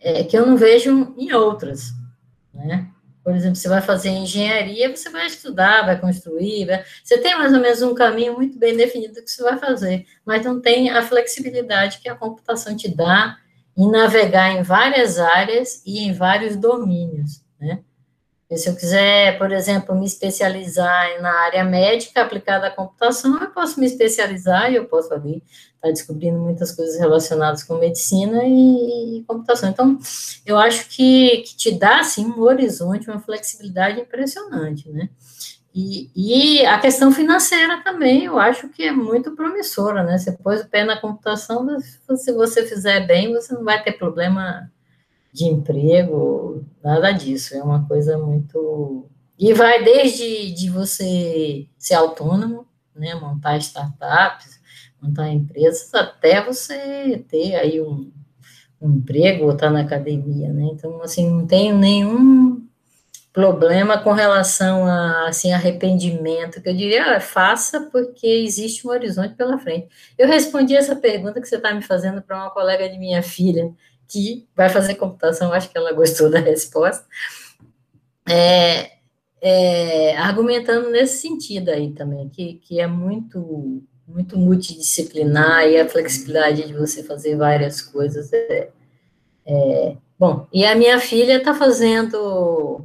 é, 0.00 0.24
que 0.24 0.36
eu 0.36 0.46
não 0.46 0.56
vejo 0.56 1.14
em 1.16 1.32
outras, 1.32 1.92
né? 2.52 2.90
Por 3.22 3.34
exemplo, 3.34 3.56
você 3.56 3.68
vai 3.68 3.82
fazer 3.82 4.08
engenharia, 4.08 4.94
você 4.96 5.10
vai 5.10 5.26
estudar, 5.26 5.84
vai 5.84 6.00
construir, 6.00 6.64
vai... 6.64 6.82
você 7.04 7.18
tem 7.18 7.36
mais 7.36 7.52
ou 7.52 7.60
menos 7.60 7.82
um 7.82 7.94
caminho 7.94 8.34
muito 8.34 8.58
bem 8.58 8.74
definido 8.74 9.14
do 9.14 9.22
que 9.22 9.30
você 9.30 9.42
vai 9.42 9.58
fazer, 9.58 10.06
mas 10.24 10.44
não 10.44 10.58
tem 10.60 10.88
a 10.90 11.02
flexibilidade 11.02 11.98
que 11.98 12.08
a 12.08 12.14
computação 12.14 12.74
te 12.74 12.88
dá 12.88 13.36
em 13.76 13.90
navegar 13.90 14.50
em 14.52 14.62
várias 14.62 15.18
áreas 15.18 15.82
e 15.84 16.00
em 16.00 16.12
vários 16.14 16.56
domínios, 16.56 17.42
né? 17.60 17.82
Se 18.56 18.68
eu 18.68 18.74
quiser, 18.74 19.38
por 19.38 19.52
exemplo, 19.52 19.94
me 19.94 20.04
especializar 20.04 21.22
na 21.22 21.32
área 21.42 21.62
médica 21.62 22.22
aplicada 22.22 22.66
à 22.66 22.70
computação, 22.70 23.40
eu 23.40 23.50
posso 23.50 23.78
me 23.78 23.86
especializar 23.86 24.72
e 24.72 24.74
eu 24.74 24.86
posso 24.86 25.14
ali 25.14 25.36
estar 25.36 25.82
tá 25.82 25.90
descobrindo 25.90 26.38
muitas 26.38 26.72
coisas 26.72 26.98
relacionadas 26.98 27.62
com 27.62 27.78
medicina 27.78 28.42
e, 28.44 29.18
e 29.18 29.24
computação. 29.24 29.70
Então, 29.70 29.96
eu 30.44 30.58
acho 30.58 30.88
que, 30.88 31.44
que 31.46 31.56
te 31.56 31.70
dá, 31.70 32.00
assim, 32.00 32.26
um 32.26 32.40
horizonte, 32.40 33.08
uma 33.08 33.20
flexibilidade 33.20 34.00
impressionante, 34.00 34.88
né? 34.88 35.08
E, 35.72 36.10
e, 36.16 36.66
a 36.66 36.80
questão 36.80 37.12
financeira 37.12 37.80
também, 37.84 38.24
eu 38.24 38.36
acho 38.36 38.68
que 38.70 38.82
é 38.82 38.90
muito 38.90 39.36
promissora, 39.36 40.02
né? 40.02 40.18
Você 40.18 40.32
pôs 40.32 40.60
o 40.62 40.68
pé 40.68 40.84
na 40.84 41.00
computação, 41.00 41.64
se 42.16 42.32
você 42.32 42.66
fizer 42.66 43.06
bem, 43.06 43.32
você 43.32 43.54
não 43.54 43.62
vai 43.62 43.80
ter 43.80 43.92
problema 43.92 44.68
de 45.32 45.44
emprego, 45.44 46.64
nada 46.82 47.12
disso. 47.12 47.54
É 47.54 47.62
uma 47.62 47.86
coisa 47.86 48.18
muito. 48.18 49.08
E 49.38 49.52
vai 49.54 49.82
desde 49.82 50.52
de 50.52 50.68
você 50.70 51.66
ser 51.78 51.94
autônomo, 51.94 52.66
né? 52.94 53.14
Montar 53.14 53.56
startups, 53.58 54.60
montar 55.00 55.30
empresas, 55.30 55.92
até 55.94 56.44
você 56.44 57.24
ter 57.28 57.54
aí 57.56 57.80
um, 57.80 58.12
um 58.80 58.90
emprego 58.96 59.44
ou 59.44 59.52
estar 59.52 59.68
tá 59.68 59.72
na 59.72 59.80
academia, 59.80 60.52
né? 60.52 60.68
Então, 60.72 61.02
assim, 61.02 61.28
não 61.30 61.46
tenho 61.46 61.76
nenhum 61.76 62.66
problema 63.32 63.98
com 63.98 64.12
relação 64.12 64.86
a 64.86 65.28
assim 65.28 65.52
arrependimento, 65.52 66.60
que 66.60 66.68
eu 66.68 66.76
diria, 66.76 67.16
ah, 67.16 67.20
faça 67.20 67.88
porque 67.92 68.26
existe 68.26 68.86
um 68.86 68.90
horizonte 68.90 69.34
pela 69.34 69.58
frente. 69.58 69.88
Eu 70.18 70.26
respondi 70.26 70.74
essa 70.74 70.96
pergunta 70.96 71.40
que 71.40 71.46
você 71.46 71.56
está 71.56 71.72
me 71.72 71.82
fazendo 71.82 72.20
para 72.22 72.36
uma 72.36 72.50
colega 72.50 72.88
de 72.88 72.98
minha 72.98 73.22
filha, 73.22 73.72
que 74.10 74.48
vai 74.54 74.68
fazer 74.68 74.96
computação, 74.96 75.52
acho 75.52 75.70
que 75.70 75.78
ela 75.78 75.92
gostou 75.92 76.30
da 76.30 76.40
resposta, 76.40 77.06
é, 78.28 78.92
é, 79.40 80.16
argumentando 80.16 80.90
nesse 80.90 81.22
sentido 81.22 81.70
aí 81.70 81.92
também, 81.92 82.28
que, 82.28 82.54
que 82.54 82.80
é 82.80 82.86
muito 82.86 83.82
muito 84.06 84.36
multidisciplinar 84.36 85.68
e 85.68 85.78
a 85.78 85.88
flexibilidade 85.88 86.66
de 86.66 86.74
você 86.74 87.02
fazer 87.04 87.36
várias 87.36 87.80
coisas 87.80 88.32
é, 88.32 88.68
é 89.46 89.96
bom. 90.18 90.48
E 90.52 90.64
a 90.66 90.74
minha 90.74 90.98
filha 90.98 91.36
está 91.36 91.54
fazendo 91.54 92.84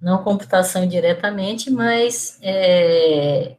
não 0.00 0.22
computação 0.22 0.86
diretamente, 0.86 1.70
mas 1.70 2.38
é, 2.40 3.56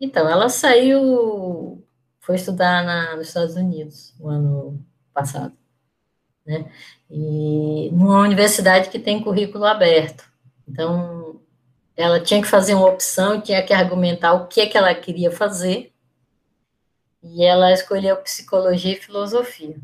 então 0.00 0.28
ela 0.28 0.48
saiu, 0.48 1.82
foi 2.20 2.36
estudar 2.36 2.84
na, 2.84 3.16
nos 3.16 3.28
Estados 3.28 3.56
Unidos 3.56 4.14
no 4.18 4.28
ano 4.28 4.84
passado, 5.14 5.56
né? 6.48 6.64
E 7.10 7.90
numa 7.92 8.20
universidade 8.20 8.88
que 8.88 8.98
tem 8.98 9.22
currículo 9.22 9.66
aberto. 9.66 10.24
Então 10.66 11.40
ela 11.94 12.18
tinha 12.20 12.40
que 12.40 12.48
fazer 12.48 12.74
uma 12.74 12.88
opção, 12.88 13.40
tinha 13.40 13.62
que 13.62 13.72
argumentar 13.72 14.32
o 14.32 14.46
que 14.46 14.62
é 14.62 14.66
que 14.66 14.78
ela 14.78 14.94
queria 14.94 15.30
fazer. 15.30 15.92
E 17.22 17.44
ela 17.44 17.72
escolheu 17.72 18.16
psicologia 18.16 18.92
e 18.92 19.00
filosofia. 19.00 19.76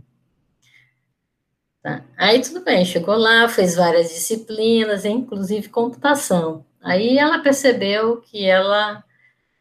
Tá? 1.82 2.02
Aí 2.16 2.40
tudo 2.40 2.64
bem, 2.64 2.84
chegou 2.84 3.16
lá, 3.16 3.46
fez 3.48 3.74
várias 3.74 4.08
disciplinas, 4.08 5.04
inclusive 5.04 5.68
computação. 5.68 6.64
Aí 6.80 7.18
ela 7.18 7.40
percebeu 7.40 8.22
que 8.22 8.46
ela 8.46 9.04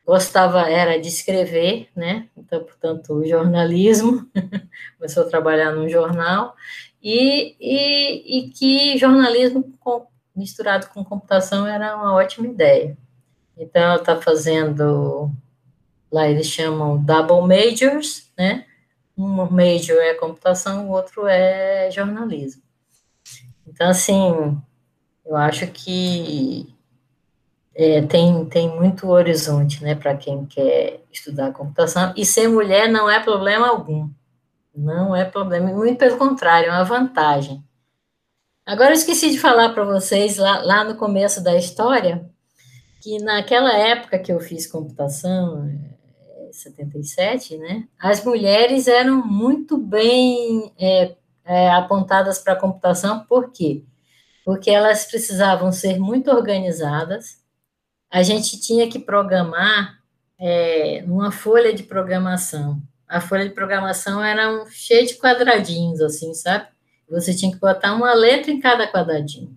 gostava 0.06 0.70
era 0.70 0.99
de 0.99 1.08
escrever, 1.08 1.89
né? 1.95 2.28
Então, 2.38 2.64
portanto, 2.64 3.26
jornalismo, 3.26 4.30
começou 4.97 5.24
a 5.24 5.30
trabalhar 5.30 5.72
num 5.72 5.88
jornal, 5.89 6.56
e, 7.04 7.56
e, 7.60 8.39
e 8.39 8.49
que 8.51 8.97
jornalismo 8.97 9.74
com, 9.80 10.08
misturado 10.36 10.88
com 10.88 11.04
computação 11.04 11.68
era 11.68 11.95
uma 11.95 12.14
ótima 12.16 12.47
ideia. 12.47 12.97
Então, 13.58 13.82
ela 13.82 13.95
está 13.97 14.20
fazendo, 14.20 15.30
lá 16.12 16.28
eles 16.28 16.47
chamam 16.47 16.97
double 16.97 17.41
majors, 17.41 18.32
né? 18.38 18.66
um 19.18 19.45
major 19.49 19.97
é 19.97 20.14
computação, 20.16 20.88
o 20.88 20.91
outro 20.91 21.28
é 21.28 21.89
jornalismo. 21.91 22.64
Então, 23.68 23.89
assim, 23.89 24.58
eu 25.26 25.36
acho 25.36 25.68
que 25.68 26.74
é, 27.76 28.01
tem, 28.01 28.45
tem 28.45 28.70
muito 28.70 29.08
horizonte, 29.08 29.84
né, 29.84 29.95
para 29.95 30.16
quem 30.16 30.45
quer 30.45 31.01
estudar 31.12 31.54
computação, 31.54 32.14
e 32.16 32.26
ser 32.26 32.47
mulher 32.47 32.89
não 32.89 33.10
é 33.10 33.20
problema 33.20 33.68
algum, 33.68 34.10
não 34.76 35.15
é 35.15 35.26
problema, 35.26 35.71
muito 35.71 35.97
pelo 35.97 36.17
contrário, 36.17 36.69
é 36.69 36.71
uma 36.71 36.84
vantagem. 36.84 37.63
Agora, 38.65 38.91
eu 38.91 38.95
esqueci 38.95 39.30
de 39.30 39.39
falar 39.39 39.74
para 39.74 39.84
vocês, 39.84 40.38
lá, 40.38 40.61
lá 40.61 40.84
no 40.84 40.95
começo 40.95 41.43
da 41.43 41.55
história, 41.55 42.30
que 43.01 43.19
naquela 43.19 43.78
época 43.78 44.17
que 44.17 44.32
eu 44.32 44.39
fiz 44.39 44.65
computação, 44.65 45.69
77, 46.51 47.57
né, 47.57 47.88
as 47.99 48.24
mulheres 48.24 48.88
eram 48.88 49.26
muito 49.26 49.78
bem 49.78 50.71
é, 50.80 51.15
é, 51.43 51.71
apontadas 51.71 52.39
para 52.39 52.53
a 52.53 52.59
computação, 52.59 53.26
por 53.26 53.51
quê? 53.51 53.84
Porque 54.45 54.69
elas 54.69 55.05
precisavam 55.05 55.71
ser 55.71 55.99
muito 55.99 56.32
organizadas, 56.32 57.41
a 58.09 58.24
gente 58.24 58.59
tinha 58.61 58.89
que 58.89 58.99
programar 58.99 59.99
é, 60.39 61.01
numa 61.01 61.32
folha 61.32 61.74
de 61.74 61.84
programação. 61.84 62.82
A 63.14 63.22
folha 63.22 63.47
de 63.47 63.53
programação 63.53 64.24
era 64.24 64.51
um, 64.51 64.66
cheia 64.66 65.05
de 65.05 65.14
quadradinhos, 65.14 66.01
assim, 66.01 66.34
sabe? 66.34 66.66
Você 67.07 67.32
tinha 67.32 67.51
que 67.51 67.59
botar 67.59 67.93
uma 67.93 68.11
letra 68.11 68.49
em 68.49 68.59
cada 68.59 68.91
quadradinho, 68.91 69.55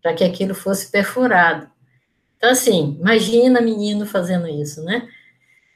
para 0.00 0.14
que 0.14 0.24
aquilo 0.24 0.54
fosse 0.54 0.90
perfurado. 0.90 1.70
Então, 2.38 2.50
assim, 2.50 2.96
imagina 2.98 3.60
menino 3.60 4.06
fazendo 4.06 4.48
isso, 4.48 4.82
né? 4.82 5.06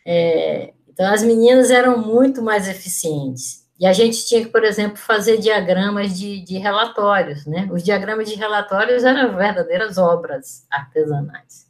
É, 0.07 0.73
então, 0.89 1.12
as 1.12 1.23
meninas 1.23 1.71
eram 1.71 1.99
muito 1.99 2.41
mais 2.41 2.66
eficientes. 2.66 3.68
E 3.79 3.87
a 3.87 3.93
gente 3.93 4.27
tinha 4.27 4.43
que, 4.43 4.49
por 4.49 4.64
exemplo, 4.64 4.97
fazer 4.97 5.37
diagramas 5.37 6.18
de, 6.18 6.41
de 6.41 6.57
relatórios, 6.57 7.45
né? 7.45 7.68
Os 7.71 7.83
diagramas 7.83 8.31
de 8.31 8.35
relatórios 8.35 9.05
eram 9.05 9.37
verdadeiras 9.37 9.99
obras 9.99 10.66
artesanais. 10.71 11.70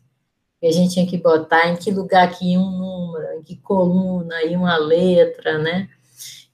E 0.62 0.68
a 0.68 0.72
gente 0.72 0.94
tinha 0.94 1.06
que 1.06 1.16
botar 1.16 1.68
em 1.68 1.76
que 1.76 1.90
lugar 1.90 2.30
que 2.30 2.52
ia 2.52 2.60
um 2.60 2.70
número, 2.70 3.38
em 3.38 3.42
que 3.42 3.56
coluna 3.56 4.42
ia 4.44 4.58
uma 4.58 4.76
letra, 4.76 5.58
né? 5.58 5.88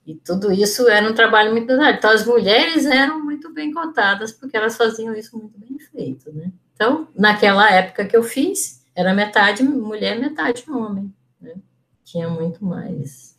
E 0.07 0.15
tudo 0.15 0.53
isso 0.53 0.89
era 0.89 1.09
um 1.09 1.15
trabalho 1.15 1.51
muito 1.51 1.67
pesado. 1.67 1.99
Então, 1.99 2.11
as 2.11 2.25
mulheres 2.25 2.87
eram 2.87 3.25
muito 3.25 3.53
bem 3.53 3.73
cotadas, 3.73 4.31
porque 4.31 4.57
elas 4.57 4.77
faziam 4.77 5.15
isso 5.15 5.37
muito 5.37 5.59
bem 5.59 5.79
feito, 5.79 6.33
né? 6.33 6.53
Então, 6.75 7.09
naquela 7.17 7.71
época 7.73 8.05
que 8.05 8.17
eu 8.17 8.23
fiz, 8.23 8.85
era 8.95 9.13
metade 9.13 9.63
mulher, 9.65 10.19
metade 10.19 10.65
homem 10.71 11.13
tinha 12.07 12.31
muito 12.31 12.65
mais. 12.65 13.37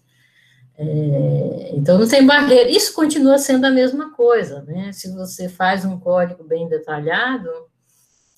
É, 0.78 1.72
então, 1.74 1.98
não 1.98 2.08
tem 2.08 2.26
barreira. 2.26 2.70
Isso 2.70 2.94
continua 2.94 3.40
sendo 3.40 3.66
a 3.66 3.72
mesma 3.72 4.12
coisa, 4.12 4.62
né? 4.64 4.92
Se 4.92 5.12
você 5.12 5.50
faz 5.50 5.84
um 5.86 6.00
código 6.00 6.44
bem 6.44 6.68
detalhado, 6.68 7.50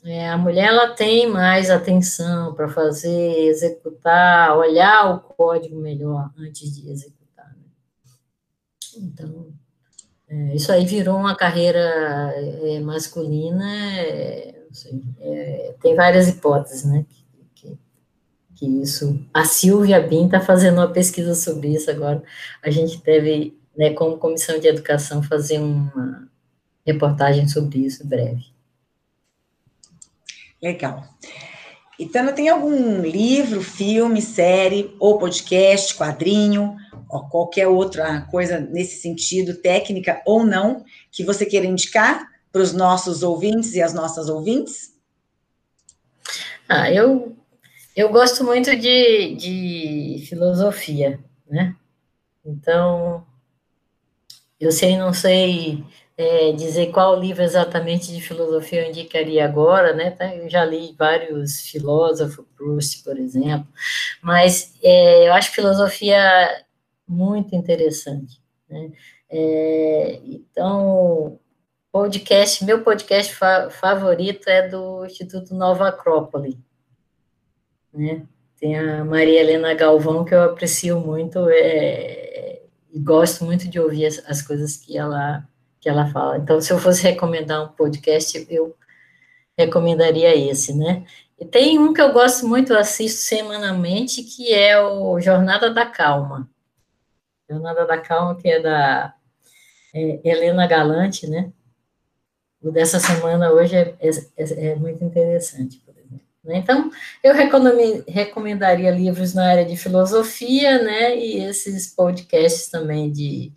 é, 0.03 0.29
a 0.29 0.37
mulher 0.37 0.67
ela 0.67 0.89
tem 0.95 1.29
mais 1.29 1.69
atenção 1.69 2.53
para 2.53 2.69
fazer, 2.69 3.47
executar, 3.47 4.57
olhar 4.57 5.13
o 5.13 5.19
código 5.19 5.79
melhor 5.79 6.31
antes 6.37 6.75
de 6.75 6.89
executar. 6.89 7.47
Né? 7.47 7.65
Então, 8.97 9.47
é, 10.27 10.55
isso 10.55 10.71
aí 10.71 10.85
virou 10.85 11.17
uma 11.17 11.35
carreira 11.35 11.79
é, 11.79 12.79
masculina, 12.79 13.65
é, 13.99 14.63
é, 15.19 15.75
tem 15.81 15.95
várias 15.95 16.27
hipóteses, 16.27 16.85
né? 16.85 17.05
que 18.59 18.65
isso. 18.65 19.25
A 19.33 19.45
Silvia 19.45 20.01
Bin 20.01 20.25
está 20.25 20.41
fazendo 20.41 20.75
uma 20.79 20.91
pesquisa 20.91 21.33
sobre 21.33 21.69
isso 21.69 21.89
agora. 21.89 22.21
A 22.61 22.69
gente 22.69 23.01
deve, 23.01 23.57
né, 23.75 23.93
como 23.93 24.17
comissão 24.17 24.59
de 24.59 24.67
educação, 24.67 25.23
fazer 25.23 25.59
uma 25.59 26.27
reportagem 26.85 27.47
sobre 27.47 27.79
isso 27.79 28.05
breve. 28.05 28.48
Legal. 30.61 31.03
Então, 31.99 32.33
tem 32.33 32.47
algum 32.47 33.01
livro, 33.01 33.61
filme, 33.61 34.21
série, 34.21 34.95
ou 34.99 35.17
podcast, 35.17 35.95
quadrinho, 35.95 36.77
ou 37.09 37.27
qualquer 37.27 37.67
outra 37.67 38.21
coisa 38.21 38.59
nesse 38.59 39.01
sentido, 39.01 39.55
técnica 39.55 40.21
ou 40.25 40.45
não, 40.45 40.85
que 41.11 41.25
você 41.25 41.45
queira 41.45 41.65
indicar 41.65 42.25
para 42.51 42.61
os 42.61 42.73
nossos 42.73 43.21
ouvintes 43.21 43.75
e 43.75 43.81
as 43.81 43.93
nossas 43.93 44.29
ouvintes? 44.29 44.93
Ah, 46.67 46.91
eu 46.91 47.35
eu 47.95 48.09
gosto 48.09 48.45
muito 48.45 48.73
de, 48.77 49.35
de 49.35 50.25
filosofia, 50.29 51.19
né? 51.49 51.75
Então, 52.45 53.25
eu 54.57 54.71
sei, 54.71 54.97
não 54.97 55.11
sei 55.11 55.83
é, 56.19 56.51
dizer 56.51 56.91
qual 56.91 57.17
livro 57.17 57.41
exatamente 57.41 58.11
de 58.11 58.19
filosofia 58.19 58.83
eu 58.83 58.89
indicaria 58.89 59.45
agora, 59.45 59.93
né? 59.93 60.11
Tá? 60.11 60.35
Eu 60.35 60.49
já 60.49 60.65
li 60.65 60.93
vários 60.97 61.61
filósofos, 61.61 62.45
Proust, 62.57 63.03
por 63.05 63.17
exemplo, 63.17 63.65
mas 64.21 64.73
é, 64.83 65.29
eu 65.29 65.33
acho 65.33 65.51
filosofia 65.51 66.17
muito 67.07 67.55
interessante, 67.55 68.41
né? 68.69 68.91
É, 69.29 70.19
Então, 70.25 71.39
podcast, 71.89 72.65
meu 72.65 72.83
podcast 72.83 73.33
fa 73.33 73.69
favorito 73.69 74.49
é 74.49 74.67
do 74.67 75.05
Instituto 75.05 75.55
Nova 75.55 75.87
Acrópole, 75.87 76.59
né? 77.93 78.25
Tem 78.59 78.77
a 78.77 79.05
Maria 79.05 79.39
Helena 79.39 79.73
Galvão, 79.73 80.25
que 80.25 80.35
eu 80.35 80.43
aprecio 80.43 80.99
muito 80.99 81.47
é, 81.49 82.61
e 82.91 82.99
gosto 82.99 83.45
muito 83.45 83.69
de 83.69 83.79
ouvir 83.79 84.05
as, 84.07 84.19
as, 84.27 84.41
coisas 84.41 84.75
que 84.75 84.97
ela, 84.97 85.47
que 85.79 85.89
ela 85.89 86.07
fala. 86.11 86.37
Então, 86.37 86.59
se 86.59 86.71
eu 86.71 86.79
fosse 86.79 87.03
recomendar 87.03 87.63
um 87.63 87.69
podcast, 87.69 88.45
eu 88.49 88.75
recomendaria 89.57 90.35
esse, 90.35 90.73
né? 90.73 91.05
E 91.39 91.45
tem 91.45 91.79
um 91.79 91.93
que 91.93 92.01
eu 92.01 92.11
gosto 92.11 92.47
muito, 92.47 92.73
eu 92.73 92.79
assisto 92.79 93.21
semanalmente, 93.21 94.23
que 94.23 94.53
é 94.53 94.79
o 94.81 95.19
Jornada 95.19 95.73
da 95.73 95.85
Calma. 95.85 96.49
Jornada 97.49 97.85
da 97.85 97.97
Calma, 97.97 98.35
que 98.35 98.49
é 98.49 98.59
da 98.59 99.13
é, 99.93 100.19
Helena 100.23 100.67
Galante, 100.67 101.27
né? 101.27 101.51
O 102.61 102.71
dessa 102.71 102.99
semana 102.99 103.51
hoje 103.51 103.75
é, 103.75 103.95
é, 104.01 104.09
é, 104.37 104.67
é 104.71 104.75
muito 104.75 105.03
interessante, 105.03 105.77
por 105.77 105.97
exemplo. 105.97 106.25
Né? 106.43 106.57
Então, 106.57 106.91
eu 107.23 107.33
recomendaria 107.33 108.91
livros 108.91 109.33
na 109.33 109.49
área 109.49 109.65
de 109.65 109.77
filosofia, 109.77 110.83
né? 110.83 111.17
E 111.17 111.39
esses 111.39 111.87
podcasts 111.87 112.69
também 112.69 113.09
de, 113.09 113.53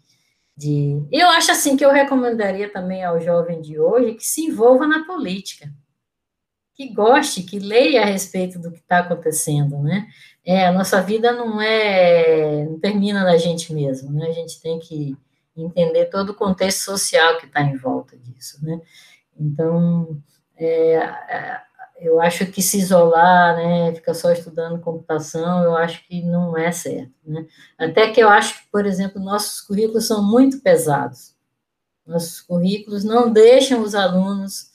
de. 0.57 1.07
Eu 1.11 1.29
acho 1.31 1.51
assim 1.53 1.77
que 1.77 1.85
eu 1.85 1.93
recomendaria 1.93 2.71
também 2.73 3.05
ao 3.05 3.21
jovem 3.21 3.61
de 3.61 3.79
hoje 3.79 4.15
que 4.15 4.25
se 4.25 4.43
envolva 4.43 4.87
na 4.87 5.05
política, 5.05 5.73
que 6.75 6.93
goste, 6.93 7.43
que 7.43 7.59
leia 7.59 8.03
a 8.03 8.07
respeito 8.07 8.59
do 8.59 8.71
que 8.71 8.79
está 8.79 8.99
acontecendo, 8.99 9.79
né? 9.79 10.07
É, 10.45 10.67
a 10.67 10.73
nossa 10.73 11.01
vida 11.01 11.33
não 11.33 11.61
é, 11.61 12.65
não 12.65 12.79
termina 12.79 13.23
na 13.23 13.37
gente 13.37 13.73
mesmo, 13.73 14.13
né? 14.13 14.27
A 14.27 14.33
gente 14.33 14.61
tem 14.61 14.79
que 14.79 15.17
entender 15.57 16.07
todo 16.07 16.31
o 16.31 16.35
contexto 16.35 16.81
social 16.81 17.39
que 17.39 17.47
está 17.47 17.63
em 17.63 17.77
volta 17.77 18.17
disso, 18.17 18.59
né? 18.65 18.81
Então, 19.39 20.21
é, 20.57 20.99
eu 22.03 22.21
acho 22.21 22.47
que 22.47 22.61
se 22.61 22.79
isolar, 22.79 23.57
né, 23.57 23.95
ficar 23.95 24.15
só 24.15 24.33
estudando 24.33 24.81
computação, 24.81 25.63
eu 25.63 25.77
acho 25.77 26.07
que 26.07 26.23
não 26.23 26.57
é 26.57 26.73
certo, 26.73 27.13
né? 27.25 27.47
Até 27.79 28.11
que 28.11 28.21
eu 28.21 28.29
acho 28.29 28.63
que, 28.63 28.71
por 28.71 28.85
exemplo, 28.85 29.23
nossos 29.23 29.61
currículos 29.61 30.07
são 30.07 30.23
muito 30.23 30.61
pesados. 30.61 31.35
Nossos 32.07 32.41
currículos 32.41 33.05
não 33.05 33.33
deixam 33.33 33.83
os 33.83 33.95
alunos, 33.95 34.71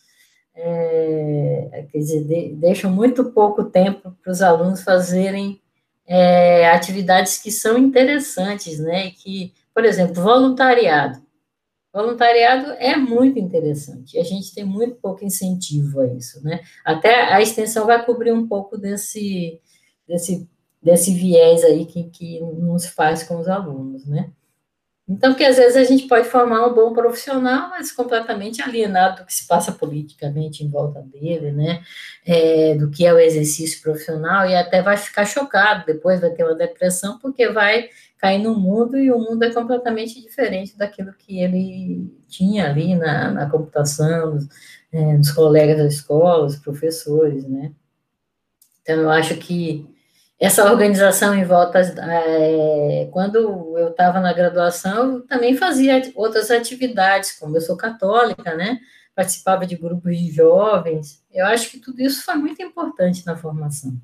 é, 0.56 1.86
quer 1.92 1.98
dizer, 1.98 2.24
de, 2.24 2.56
deixam 2.56 2.90
muito 2.90 3.26
pouco 3.32 3.66
tempo 3.66 4.16
para 4.24 4.32
os 4.32 4.42
alunos 4.42 4.82
fazerem 4.84 5.62
é, 6.08 6.70
atividades 6.72 7.38
que 7.38 7.52
são 7.52 7.78
interessantes, 7.78 8.80
né, 8.80 9.12
que 9.12 9.54
por 9.78 9.86
exemplo, 9.86 10.24
voluntariado. 10.24 11.22
Voluntariado 11.98 12.74
é 12.74 12.96
muito 12.96 13.40
interessante. 13.40 14.20
A 14.20 14.24
gente 14.24 14.54
tem 14.54 14.64
muito 14.64 14.98
pouco 14.98 15.26
incentivo 15.26 16.00
a 16.02 16.06
isso, 16.06 16.44
né? 16.44 16.62
Até 16.86 17.34
a 17.34 17.42
extensão 17.42 17.88
vai 17.88 18.06
cobrir 18.06 18.32
um 18.32 18.48
pouco 18.48 18.78
desse, 18.78 19.60
desse, 20.08 20.48
desse 20.80 21.12
viés 21.12 21.64
aí 21.64 21.88
que, 21.88 22.04
que 22.04 22.40
não 22.40 22.78
se 22.78 22.92
faz 22.92 23.24
com 23.24 23.40
os 23.40 23.48
alunos, 23.48 24.06
né? 24.06 24.30
Então, 25.10 25.34
que 25.34 25.44
às 25.44 25.58
vezes 25.58 25.76
a 25.76 25.86
gente 25.86 26.06
pode 26.06 26.28
formar 26.28 26.68
um 26.68 26.74
bom 26.76 26.94
profissional, 26.94 27.70
mas 27.70 27.92
completamente 27.92 28.62
alienado 28.62 29.22
do 29.22 29.26
que 29.26 29.34
se 29.34 29.48
passa 29.48 29.72
politicamente 29.72 30.64
em 30.64 30.70
volta 30.70 31.02
dele, 31.02 31.52
né? 31.52 31.82
É, 32.24 32.76
do 32.76 32.92
que 32.92 33.08
é 33.08 33.14
o 33.14 33.18
exercício 33.18 33.82
profissional, 33.82 34.48
e 34.48 34.56
até 34.56 34.84
vai 34.84 34.98
ficar 34.98 35.26
chocado, 35.26 35.86
depois 35.88 36.20
vai 36.20 36.30
ter 36.30 36.44
uma 36.44 36.54
depressão, 36.54 37.18
porque 37.18 37.50
vai 37.50 37.90
cair 38.18 38.40
no 38.40 38.56
mundo 38.56 38.98
e 38.98 39.12
o 39.12 39.20
mundo 39.20 39.44
é 39.44 39.54
completamente 39.54 40.22
diferente 40.22 40.78
daquilo 40.78 41.14
que 41.14 41.40
ele 41.40 42.12
tinha 42.28 42.70
ali 42.70 42.96
na, 42.96 43.32
na 43.32 43.50
computação, 43.50 44.34
nos, 44.34 44.48
é, 44.92 45.18
nos 45.18 45.32
colegas 45.32 45.78
da 45.78 45.86
escola, 45.86 46.46
os 46.46 46.56
professores, 46.58 47.48
né? 47.48 47.72
Então, 48.82 49.02
eu 49.02 49.10
acho 49.10 49.36
que 49.38 49.86
essa 50.40 50.72
organização 50.72 51.34
em 51.36 51.44
volta, 51.44 51.80
é, 51.80 53.10
quando 53.12 53.78
eu 53.78 53.90
estava 53.90 54.20
na 54.20 54.32
graduação, 54.34 55.16
eu 55.16 55.22
também 55.28 55.58
fazia 55.58 56.02
outras 56.16 56.52
atividades, 56.52 57.38
como 57.40 57.58
eu 57.58 57.62
sou 57.62 57.76
católica, 57.76 58.56
né? 58.56 58.80
Participava 59.16 59.66
de 59.66 59.76
grupos 59.76 60.16
de 60.18 60.32
jovens. 60.32 61.24
Eu 61.32 61.46
acho 61.48 61.72
que 61.72 61.80
tudo 61.80 62.02
isso 62.02 62.24
foi 62.24 62.36
muito 62.36 62.62
importante 62.62 63.26
na 63.26 63.36
formação. 63.36 64.00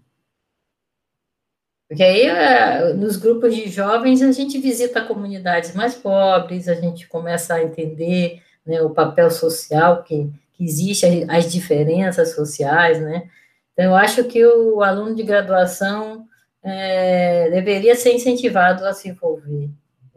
Porque 1.93 2.01
aí, 2.01 2.25
é, 2.25 2.91
nos 2.95 3.17
grupos 3.17 3.55
de 3.55 3.69
jovens, 3.69 4.23
a 4.23 4.31
gente 4.31 4.57
visita 4.57 5.05
comunidades 5.05 5.75
mais 5.75 5.93
pobres, 5.93 6.67
a 6.67 6.73
gente 6.73 7.07
começa 7.07 7.53
a 7.53 7.63
entender 7.63 8.41
né, 8.65 8.81
o 8.81 8.89
papel 8.89 9.29
social 9.29 10.01
que, 10.01 10.27
que 10.53 10.65
existe, 10.65 11.05
as 11.29 11.51
diferenças 11.51 12.33
sociais, 12.33 12.99
né? 12.99 13.29
Então, 13.73 13.85
eu 13.85 13.95
acho 13.95 14.23
que 14.23 14.43
o 14.43 14.81
aluno 14.81 15.13
de 15.13 15.21
graduação 15.21 16.25
é, 16.63 17.51
deveria 17.51 17.93
ser 17.93 18.15
incentivado 18.15 18.83
a 18.87 18.93
se 18.93 19.09
envolver 19.09 19.69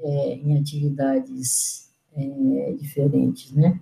é, 0.03 0.33
em 0.33 0.59
atividades 0.59 1.91
é, 2.17 2.73
diferentes, 2.73 3.53
né? 3.53 3.79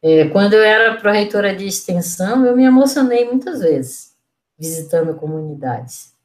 É, 0.00 0.26
quando 0.28 0.54
eu 0.54 0.62
era 0.62 0.96
pró-reitora 0.96 1.54
de 1.54 1.66
extensão, 1.66 2.46
eu 2.46 2.56
me 2.56 2.64
emocionei 2.64 3.26
muitas 3.26 3.60
vezes 3.60 4.16
visitando 4.58 5.14
comunidades. 5.16 6.15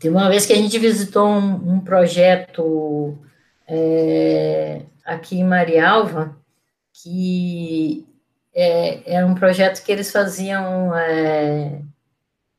Tem 0.00 0.10
uma 0.10 0.30
vez 0.30 0.46
que 0.46 0.54
a 0.54 0.56
gente 0.56 0.78
visitou 0.78 1.28
um, 1.28 1.74
um 1.74 1.80
projeto 1.80 3.18
é, 3.68 4.80
aqui 5.04 5.38
em 5.38 5.44
Marialva, 5.44 6.34
que 6.90 8.06
é, 8.54 9.14
era 9.14 9.26
um 9.26 9.34
projeto 9.34 9.84
que 9.84 9.92
eles 9.92 10.10
faziam 10.10 10.96
é, 10.96 11.82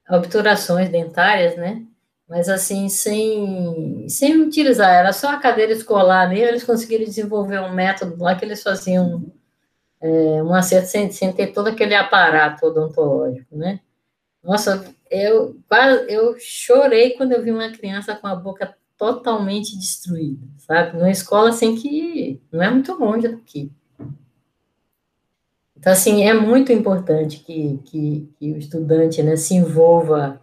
obturações 0.07 0.89
dentárias, 0.89 1.57
né? 1.57 1.83
Mas 2.29 2.47
assim, 2.47 2.87
sem, 2.87 4.05
sem 4.07 4.39
utilizar, 4.39 4.93
era 4.93 5.11
só 5.11 5.29
a 5.31 5.39
cadeira 5.39 5.73
escolar 5.73 6.29
mesmo, 6.29 6.45
eles 6.45 6.63
conseguiram 6.63 7.05
desenvolver 7.05 7.59
um 7.59 7.73
método 7.73 8.23
lá 8.23 8.35
que 8.35 8.45
eles 8.45 8.61
faziam 8.61 9.25
é, 9.99 10.07
um 10.43 10.53
acerto 10.53 10.89
sem, 10.89 11.11
sem 11.11 11.33
ter 11.33 11.47
todo 11.47 11.69
aquele 11.69 11.95
aparato 11.95 12.67
odontológico, 12.67 13.57
né? 13.57 13.79
Nossa, 14.43 14.83
eu 15.09 15.55
eu 16.07 16.35
chorei 16.39 17.11
quando 17.11 17.33
eu 17.33 17.43
vi 17.43 17.51
uma 17.51 17.71
criança 17.71 18.15
com 18.15 18.27
a 18.27 18.35
boca 18.35 18.75
totalmente 18.97 19.77
destruída, 19.77 20.45
sabe? 20.57 20.97
Numa 20.97 21.09
escola 21.09 21.49
assim 21.49 21.75
que 21.75 22.39
não 22.51 22.61
é 22.61 22.69
muito 22.69 22.93
longe 22.93 23.27
daqui. 23.27 23.71
Então, 25.81 25.91
assim, 25.91 26.23
é 26.23 26.33
muito 26.33 26.71
importante 26.71 27.39
que, 27.39 27.79
que, 27.85 28.31
que 28.37 28.51
o 28.51 28.57
estudante 28.57 29.23
né, 29.23 29.35
se 29.35 29.55
envolva, 29.55 30.39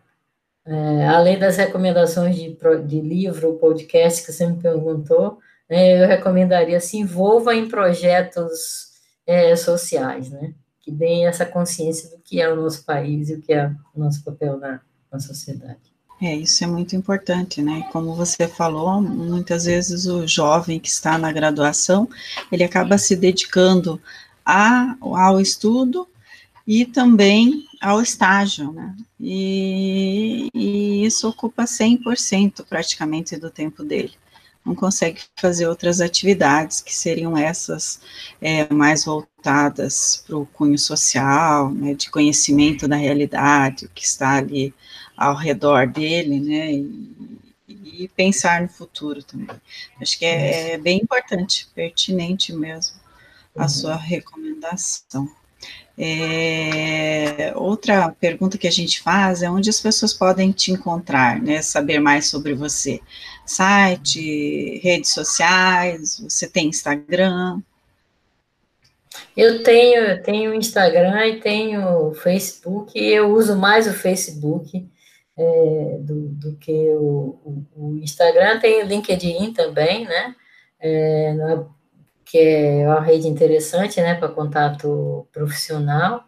é, 0.67 1.07
além 1.07 1.39
das 1.39 1.57
recomendações 1.57 2.35
de, 2.35 2.59
de 2.85 3.01
livro, 3.01 3.57
podcast 3.59 4.27
que 4.27 4.33
você 4.33 4.45
me 4.45 4.61
perguntou, 4.61 5.39
né, 5.71 6.03
eu 6.03 6.09
recomendaria 6.09 6.81
se 6.81 6.97
envolva 6.99 7.55
em 7.55 7.69
projetos 7.69 8.89
é, 9.25 9.55
sociais, 9.55 10.29
né? 10.31 10.53
Que 10.89 10.93
deem 10.95 11.26
essa 11.26 11.45
consciência 11.45 12.09
do 12.09 12.16
que 12.24 12.41
é 12.41 12.51
o 12.51 12.57
nosso 12.57 12.82
país 12.82 13.28
e 13.28 13.34
o 13.34 13.43
que 13.43 13.53
é 13.53 13.70
o 13.95 14.01
nosso 14.01 14.24
papel 14.24 14.57
na, 14.57 14.80
na 15.12 15.20
sociedade. 15.20 15.78
É, 16.20 16.34
isso 16.34 16.64
é 16.64 16.66
muito 16.66 16.97
importante, 16.97 17.61
né? 17.61 17.86
Como 17.93 18.14
você 18.14 18.49
falou, 18.49 19.03
muitas 19.03 19.66
vezes 19.66 20.07
o 20.07 20.26
jovem 20.26 20.80
que 20.80 20.89
está 20.89 21.18
na 21.18 21.30
graduação, 21.30 22.09
ele 22.51 22.64
acaba 22.64 22.97
se 22.97 23.14
dedicando 23.14 24.01
a, 24.45 24.97
ao 25.01 25.39
estudo 25.39 26.09
e 26.66 26.86
também 26.86 27.66
ao 27.80 28.01
estágio, 28.01 28.72
né? 28.72 28.97
E, 29.20 30.49
e 30.55 31.05
isso 31.05 31.28
ocupa 31.28 31.64
100% 31.64 32.64
praticamente 32.66 33.36
do 33.36 33.51
tempo 33.51 33.84
dele 33.84 34.14
não 34.69 34.75
consegue 34.75 35.23
fazer 35.35 35.66
outras 35.66 36.01
atividades 36.01 36.81
que 36.81 36.95
seriam 36.95 37.37
essas 37.37 38.01
é, 38.41 38.73
mais 38.73 39.05
voltadas 39.05 40.23
para 40.27 40.37
o 40.37 40.47
cunho 40.47 40.79
social, 40.79 41.73
né, 41.73 41.95
de 41.95 42.11
conhecimento 42.11 42.87
da 42.87 42.97
realidade, 42.97 43.87
o 43.87 43.89
que 43.89 44.05
está 44.05 44.37
ali 44.37 44.75
ao 45.16 45.35
redor 45.35 45.87
dele, 45.87 46.39
né, 46.39 46.73
e, 46.73 48.05
e 48.05 48.09
pensar 48.09 48.61
no 48.61 48.69
futuro 48.69 49.23
também. 49.23 49.57
Acho 50.01 50.19
que 50.19 50.27
é, 50.27 50.73
é 50.73 50.79
bem 50.79 51.01
importante, 51.03 51.69
pertinente 51.75 52.53
mesmo 52.53 52.97
a 53.57 53.62
uhum. 53.62 53.69
sua 53.69 53.97
recomendação. 53.97 55.29
É, 56.01 57.53
outra 57.57 58.11
pergunta 58.21 58.57
que 58.57 58.69
a 58.69 58.71
gente 58.71 59.01
faz 59.01 59.43
é 59.43 59.51
onde 59.51 59.69
as 59.69 59.81
pessoas 59.81 60.14
podem 60.14 60.53
te 60.53 60.71
encontrar, 60.71 61.43
né? 61.43 61.61
Saber 61.61 61.99
mais 61.99 62.29
sobre 62.29 62.55
você. 62.55 63.01
Site, 63.49 64.79
redes 64.83 65.13
sociais, 65.13 66.21
você 66.21 66.49
tem 66.49 66.69
Instagram? 66.69 67.61
Eu 69.37 69.63
tenho, 69.63 70.03
eu 70.03 70.23
tenho 70.23 70.55
Instagram 70.55 71.27
e 71.27 71.41
tenho 71.41 72.13
Facebook, 72.15 72.99
e 72.99 73.13
eu 73.13 73.33
uso 73.33 73.57
mais 73.57 73.87
o 73.87 73.93
Facebook 73.93 74.89
é, 75.37 75.99
do, 76.01 76.29
do, 76.29 76.57
que 76.57 76.91
o, 76.91 77.39
o, 77.45 77.67
o, 77.77 77.99
Instagram. 77.99 78.59
Tem 78.59 78.83
o 78.83 78.87
LinkedIn 78.87 79.53
também, 79.53 80.05
né? 80.05 80.35
É, 80.81 81.35
que 82.25 82.39
é 82.39 82.87
uma 82.87 83.01
rede 83.01 83.27
interessante, 83.27 84.01
né, 84.01 84.15
para 84.15 84.29
contato 84.29 85.27
profissional. 85.33 86.25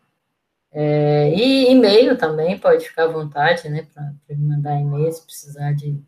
É, 0.72 1.30
e 1.34 1.70
e-mail 1.70 2.16
também, 2.16 2.58
pode 2.58 2.88
ficar 2.88 3.04
à 3.04 3.08
vontade, 3.08 3.68
né, 3.68 3.86
para 3.92 4.36
mandar 4.36 4.80
e-mail 4.80 5.12
se 5.12 5.22
precisar 5.22 5.72
de, 5.72 6.00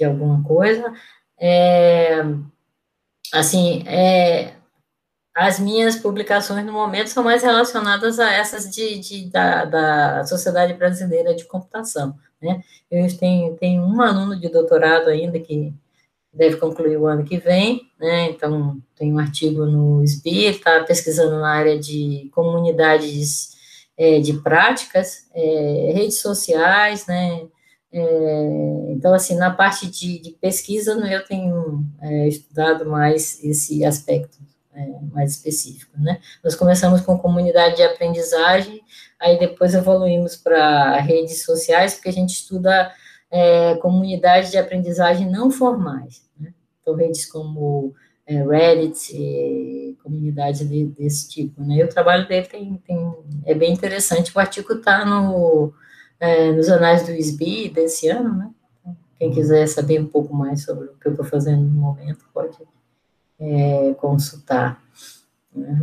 de 0.00 0.04
alguma 0.06 0.42
coisa. 0.42 0.92
É, 1.38 2.22
assim, 3.32 3.84
é, 3.86 4.54
as 5.34 5.60
minhas 5.60 5.96
publicações 5.96 6.64
no 6.64 6.72
momento 6.72 7.08
são 7.08 7.22
mais 7.22 7.42
relacionadas 7.42 8.18
a 8.18 8.32
essas 8.32 8.70
de, 8.70 8.98
de 8.98 9.30
da, 9.30 9.64
da 9.66 10.24
Sociedade 10.24 10.72
Brasileira 10.74 11.34
de 11.34 11.44
Computação, 11.44 12.16
né? 12.40 12.62
Eu 12.90 13.06
tenho, 13.18 13.56
tenho 13.56 13.82
um 13.82 14.00
aluno 14.00 14.38
de 14.40 14.48
doutorado 14.48 15.08
ainda 15.08 15.38
que 15.38 15.72
deve 16.32 16.56
concluir 16.56 16.96
o 16.96 17.06
ano 17.06 17.24
que 17.24 17.38
vem, 17.38 17.82
né? 17.98 18.30
Então, 18.30 18.80
tem 18.96 19.12
um 19.12 19.18
artigo 19.18 19.66
no 19.66 20.02
SBI, 20.02 20.46
está 20.46 20.82
pesquisando 20.84 21.38
na 21.40 21.50
área 21.50 21.78
de 21.78 22.30
comunidades 22.32 23.50
é, 23.98 24.18
de 24.18 24.32
práticas, 24.34 25.28
é, 25.34 25.92
redes 25.94 26.20
sociais, 26.20 27.06
né? 27.06 27.46
É, 27.92 28.92
então, 28.92 29.12
assim, 29.12 29.36
na 29.36 29.50
parte 29.50 29.88
de, 29.88 30.20
de 30.20 30.30
pesquisa, 30.32 30.92
eu 30.92 31.24
tenho 31.24 31.84
é, 32.00 32.28
estudado 32.28 32.86
mais 32.86 33.42
esse 33.42 33.84
aspecto 33.84 34.38
é, 34.72 34.86
mais 35.12 35.32
específico, 35.32 35.98
né? 35.98 36.20
Nós 36.44 36.54
começamos 36.54 37.00
com 37.00 37.18
comunidade 37.18 37.76
de 37.76 37.82
aprendizagem, 37.82 38.80
aí 39.18 39.38
depois 39.38 39.74
evoluímos 39.74 40.36
para 40.36 41.00
redes 41.00 41.44
sociais, 41.44 41.94
porque 41.94 42.08
a 42.08 42.12
gente 42.12 42.34
estuda 42.34 42.92
é, 43.30 43.74
comunidades 43.76 44.50
de 44.50 44.58
aprendizagem 44.58 45.28
não 45.28 45.50
formais, 45.50 46.22
né? 46.38 46.52
Então, 46.80 46.94
redes 46.94 47.26
como 47.26 47.92
é, 48.24 48.44
Reddit, 48.44 49.96
comunidades 50.04 50.68
de, 50.68 50.86
desse 50.86 51.28
tipo, 51.28 51.62
né? 51.62 51.76
E 51.76 51.84
o 51.84 51.88
trabalho 51.88 52.28
dele 52.28 52.46
tem, 52.46 52.76
tem, 52.86 53.14
é 53.44 53.54
bem 53.54 53.72
interessante, 53.72 54.30
o 54.34 54.38
artigo 54.38 54.74
está 54.74 55.04
no 55.04 55.72
é, 56.20 56.52
nos 56.52 56.68
anais 56.68 57.06
do 57.06 57.12
SBI 57.12 57.70
desse 57.70 58.08
ano, 58.08 58.36
né? 58.36 58.50
Quem 59.18 59.32
quiser 59.32 59.66
saber 59.66 60.00
um 60.00 60.06
pouco 60.06 60.34
mais 60.34 60.62
sobre 60.62 60.86
o 60.86 60.94
que 60.94 61.08
eu 61.08 61.12
estou 61.12 61.26
fazendo 61.26 61.62
no 61.62 61.80
momento, 61.80 62.24
pode 62.32 62.56
é, 63.38 63.94
consultar. 63.94 64.82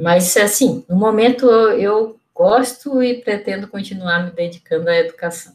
Mas, 0.02 0.38
assim, 0.38 0.86
no 0.88 0.96
momento 0.96 1.46
eu 1.50 2.20
gosto 2.34 3.02
e 3.02 3.22
pretendo 3.22 3.68
continuar 3.68 4.24
me 4.24 4.32
dedicando 4.32 4.90
à 4.90 4.96
educação. 4.96 5.54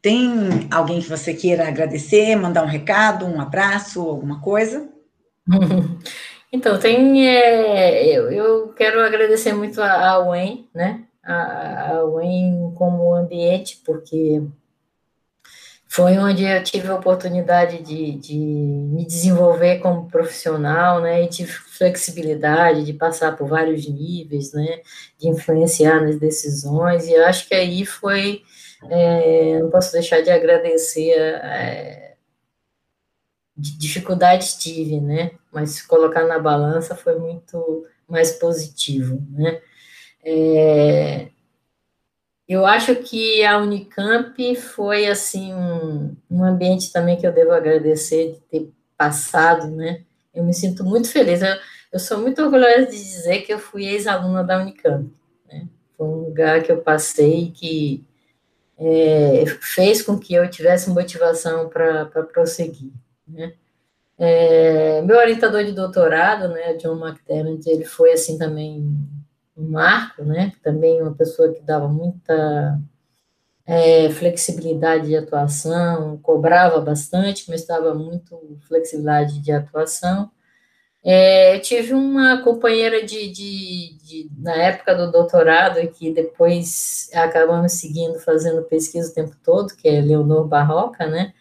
Tem 0.00 0.68
alguém 0.70 1.00
que 1.00 1.08
você 1.08 1.34
queira 1.34 1.66
agradecer, 1.66 2.36
mandar 2.36 2.62
um 2.62 2.68
recado, 2.68 3.26
um 3.26 3.40
abraço, 3.40 4.00
alguma 4.00 4.40
coisa? 4.40 4.88
Então, 6.52 6.78
tem, 6.78 7.28
é, 7.28 8.06
eu, 8.16 8.30
eu, 8.30 8.68
quero 8.68 9.04
agradecer 9.04 9.52
muito 9.52 9.82
a, 9.82 10.10
a 10.10 10.30
UEM, 10.30 10.70
né, 10.72 11.04
a, 11.26 11.96
a 11.96 12.04
UEM 12.04 12.72
como 12.74 13.12
ambiente, 13.12 13.82
porque 13.84 14.42
foi 15.88 16.18
onde 16.18 16.44
eu 16.44 16.62
tive 16.62 16.88
a 16.88 16.94
oportunidade 16.94 17.82
de, 17.82 18.12
de 18.16 18.36
me 18.36 19.04
desenvolver 19.04 19.78
como 19.78 20.08
profissional, 20.08 21.00
né, 21.00 21.22
e 21.22 21.28
tive 21.28 21.50
flexibilidade 21.50 22.84
de 22.84 22.92
passar 22.92 23.36
por 23.36 23.48
vários 23.48 23.88
níveis, 23.88 24.52
né, 24.52 24.82
de 25.18 25.28
influenciar 25.28 26.00
nas 26.02 26.18
decisões, 26.18 27.06
e 27.06 27.14
eu 27.14 27.24
acho 27.24 27.48
que 27.48 27.54
aí 27.54 27.86
foi, 27.86 28.42
é, 28.90 29.58
não 29.58 29.70
posso 29.70 29.92
deixar 29.92 30.20
de 30.22 30.30
agradecer, 30.30 31.12
é, 31.12 32.16
dificuldades 33.56 34.54
tive, 34.54 35.00
né, 35.00 35.30
mas 35.52 35.80
colocar 35.80 36.24
na 36.24 36.38
balança 36.38 36.94
foi 36.94 37.18
muito 37.18 37.86
mais 38.06 38.32
positivo, 38.32 39.24
né, 39.30 39.62
é, 40.28 41.28
eu 42.48 42.66
acho 42.66 42.96
que 42.96 43.44
a 43.44 43.58
Unicamp 43.58 44.56
foi, 44.56 45.06
assim, 45.06 45.54
um, 45.54 46.16
um 46.28 46.44
ambiente 46.44 46.92
também 46.92 47.16
que 47.16 47.24
eu 47.24 47.32
devo 47.32 47.52
agradecer 47.52 48.32
de 48.32 48.40
ter 48.40 48.70
passado, 48.98 49.68
né? 49.68 50.02
Eu 50.34 50.42
me 50.42 50.52
sinto 50.52 50.82
muito 50.82 51.10
feliz. 51.10 51.42
Eu, 51.42 51.56
eu 51.92 52.00
sou 52.00 52.18
muito 52.18 52.42
orgulhosa 52.42 52.86
de 52.86 52.96
dizer 52.96 53.42
que 53.42 53.52
eu 53.52 53.58
fui 53.60 53.86
ex-aluna 53.86 54.42
da 54.42 54.60
Unicamp. 54.60 55.08
Né? 55.46 55.68
Foi 55.96 56.06
um 56.08 56.24
lugar 56.24 56.62
que 56.62 56.72
eu 56.72 56.78
passei 56.82 57.52
que 57.54 58.04
é, 58.76 59.44
fez 59.60 60.02
com 60.02 60.18
que 60.18 60.34
eu 60.34 60.50
tivesse 60.50 60.90
motivação 60.90 61.68
para 61.68 62.04
prosseguir. 62.32 62.90
Né? 63.28 63.54
É, 64.18 65.02
meu 65.02 65.18
orientador 65.18 65.64
de 65.64 65.72
doutorado, 65.72 66.48
né, 66.48 66.74
John 66.74 66.98
McDermott, 66.98 67.68
ele 67.68 67.84
foi 67.84 68.12
assim 68.12 68.38
também 68.38 68.98
o 69.56 69.62
Marco, 69.62 70.22
né, 70.22 70.52
também 70.62 71.00
uma 71.00 71.14
pessoa 71.14 71.52
que 71.52 71.62
dava 71.62 71.88
muita 71.88 72.78
é, 73.66 74.10
flexibilidade 74.10 75.08
de 75.08 75.16
atuação, 75.16 76.18
cobrava 76.18 76.80
bastante, 76.80 77.46
mas 77.48 77.66
dava 77.66 77.94
muito 77.94 78.58
flexibilidade 78.68 79.40
de 79.40 79.50
atuação. 79.50 80.30
É, 81.04 81.56
eu 81.56 81.60
tive 81.62 81.94
uma 81.94 82.42
companheira 82.42 83.04
de, 83.04 83.30
de, 83.30 83.96
de, 84.02 84.30
na 84.38 84.54
época 84.54 84.94
do 84.94 85.10
doutorado, 85.10 85.86
que 85.88 86.12
depois 86.12 87.08
acabamos 87.14 87.72
seguindo, 87.72 88.18
fazendo 88.18 88.62
pesquisa 88.64 89.10
o 89.10 89.14
tempo 89.14 89.36
todo, 89.42 89.74
que 89.76 89.88
é 89.88 90.00
Leonor 90.00 90.46
Barroca, 90.46 91.06
né, 91.06 91.32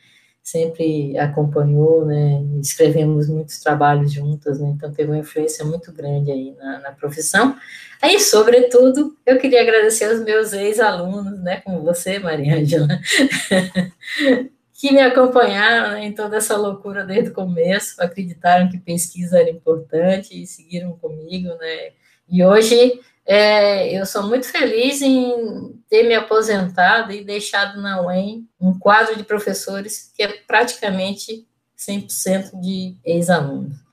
sempre 0.45 1.17
acompanhou, 1.17 2.05
né, 2.05 2.39
escrevemos 2.61 3.27
muitos 3.27 3.59
trabalhos 3.59 4.13
juntas, 4.13 4.59
né, 4.59 4.71
então 4.75 4.93
teve 4.93 5.09
uma 5.09 5.17
influência 5.17 5.65
muito 5.65 5.91
grande 5.91 6.31
aí 6.31 6.53
na, 6.55 6.81
na 6.81 6.91
profissão. 6.91 7.57
Aí, 7.99 8.19
sobretudo, 8.19 9.17
eu 9.25 9.39
queria 9.39 9.63
agradecer 9.63 10.05
aos 10.05 10.23
meus 10.23 10.53
ex-alunos, 10.53 11.41
né, 11.41 11.61
como 11.61 11.81
você, 11.81 12.19
Maria 12.19 12.57
Ângela, 12.57 12.87
que 14.71 14.91
me 14.91 15.01
acompanharam 15.01 15.93
né, 15.93 16.05
em 16.05 16.13
toda 16.13 16.37
essa 16.37 16.55
loucura 16.55 17.03
desde 17.03 17.31
o 17.31 17.33
começo, 17.33 17.99
acreditaram 17.99 18.69
que 18.69 18.77
pesquisa 18.77 19.39
era 19.39 19.49
importante 19.49 20.39
e 20.39 20.45
seguiram 20.45 20.95
comigo, 20.95 21.49
né, 21.55 21.89
e 22.29 22.45
hoje 22.45 22.99
é, 23.25 23.99
eu 23.99 24.05
sou 24.05 24.27
muito 24.27 24.45
feliz 24.47 25.01
em 25.01 25.81
ter 25.89 26.03
me 26.03 26.13
aposentado 26.13 27.11
e 27.11 27.23
deixado 27.23 27.81
na 27.81 28.01
UEM 28.01 28.47
um 28.59 28.77
quadro 28.77 29.15
de 29.15 29.23
professores 29.23 30.11
que 30.15 30.21
é 30.21 30.27
praticamente 30.43 31.47
100% 31.77 32.59
de 32.61 32.95
ex-alunos. 33.03 33.83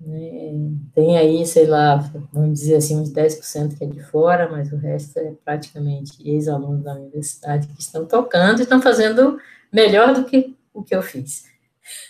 É, 0.00 0.52
tem 0.94 1.18
aí, 1.18 1.44
sei 1.46 1.66
lá, 1.66 1.96
vamos 2.32 2.60
dizer 2.60 2.76
assim, 2.76 2.96
uns 2.96 3.12
10% 3.12 3.76
que 3.76 3.84
é 3.84 3.86
de 3.86 4.00
fora, 4.02 4.48
mas 4.48 4.72
o 4.72 4.76
resto 4.76 5.18
é 5.18 5.32
praticamente 5.44 6.12
ex-alunos 6.28 6.84
da 6.84 6.94
universidade 6.94 7.66
que 7.68 7.80
estão 7.80 8.06
tocando 8.06 8.60
e 8.60 8.62
estão 8.62 8.80
fazendo 8.82 9.40
melhor 9.72 10.14
do 10.14 10.24
que 10.24 10.56
o 10.72 10.82
que 10.82 10.94
eu 10.94 11.02
fiz. 11.02 11.44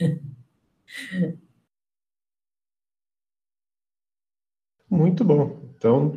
Muito 4.91 5.25
bom. 5.25 5.57
Então, 5.77 6.17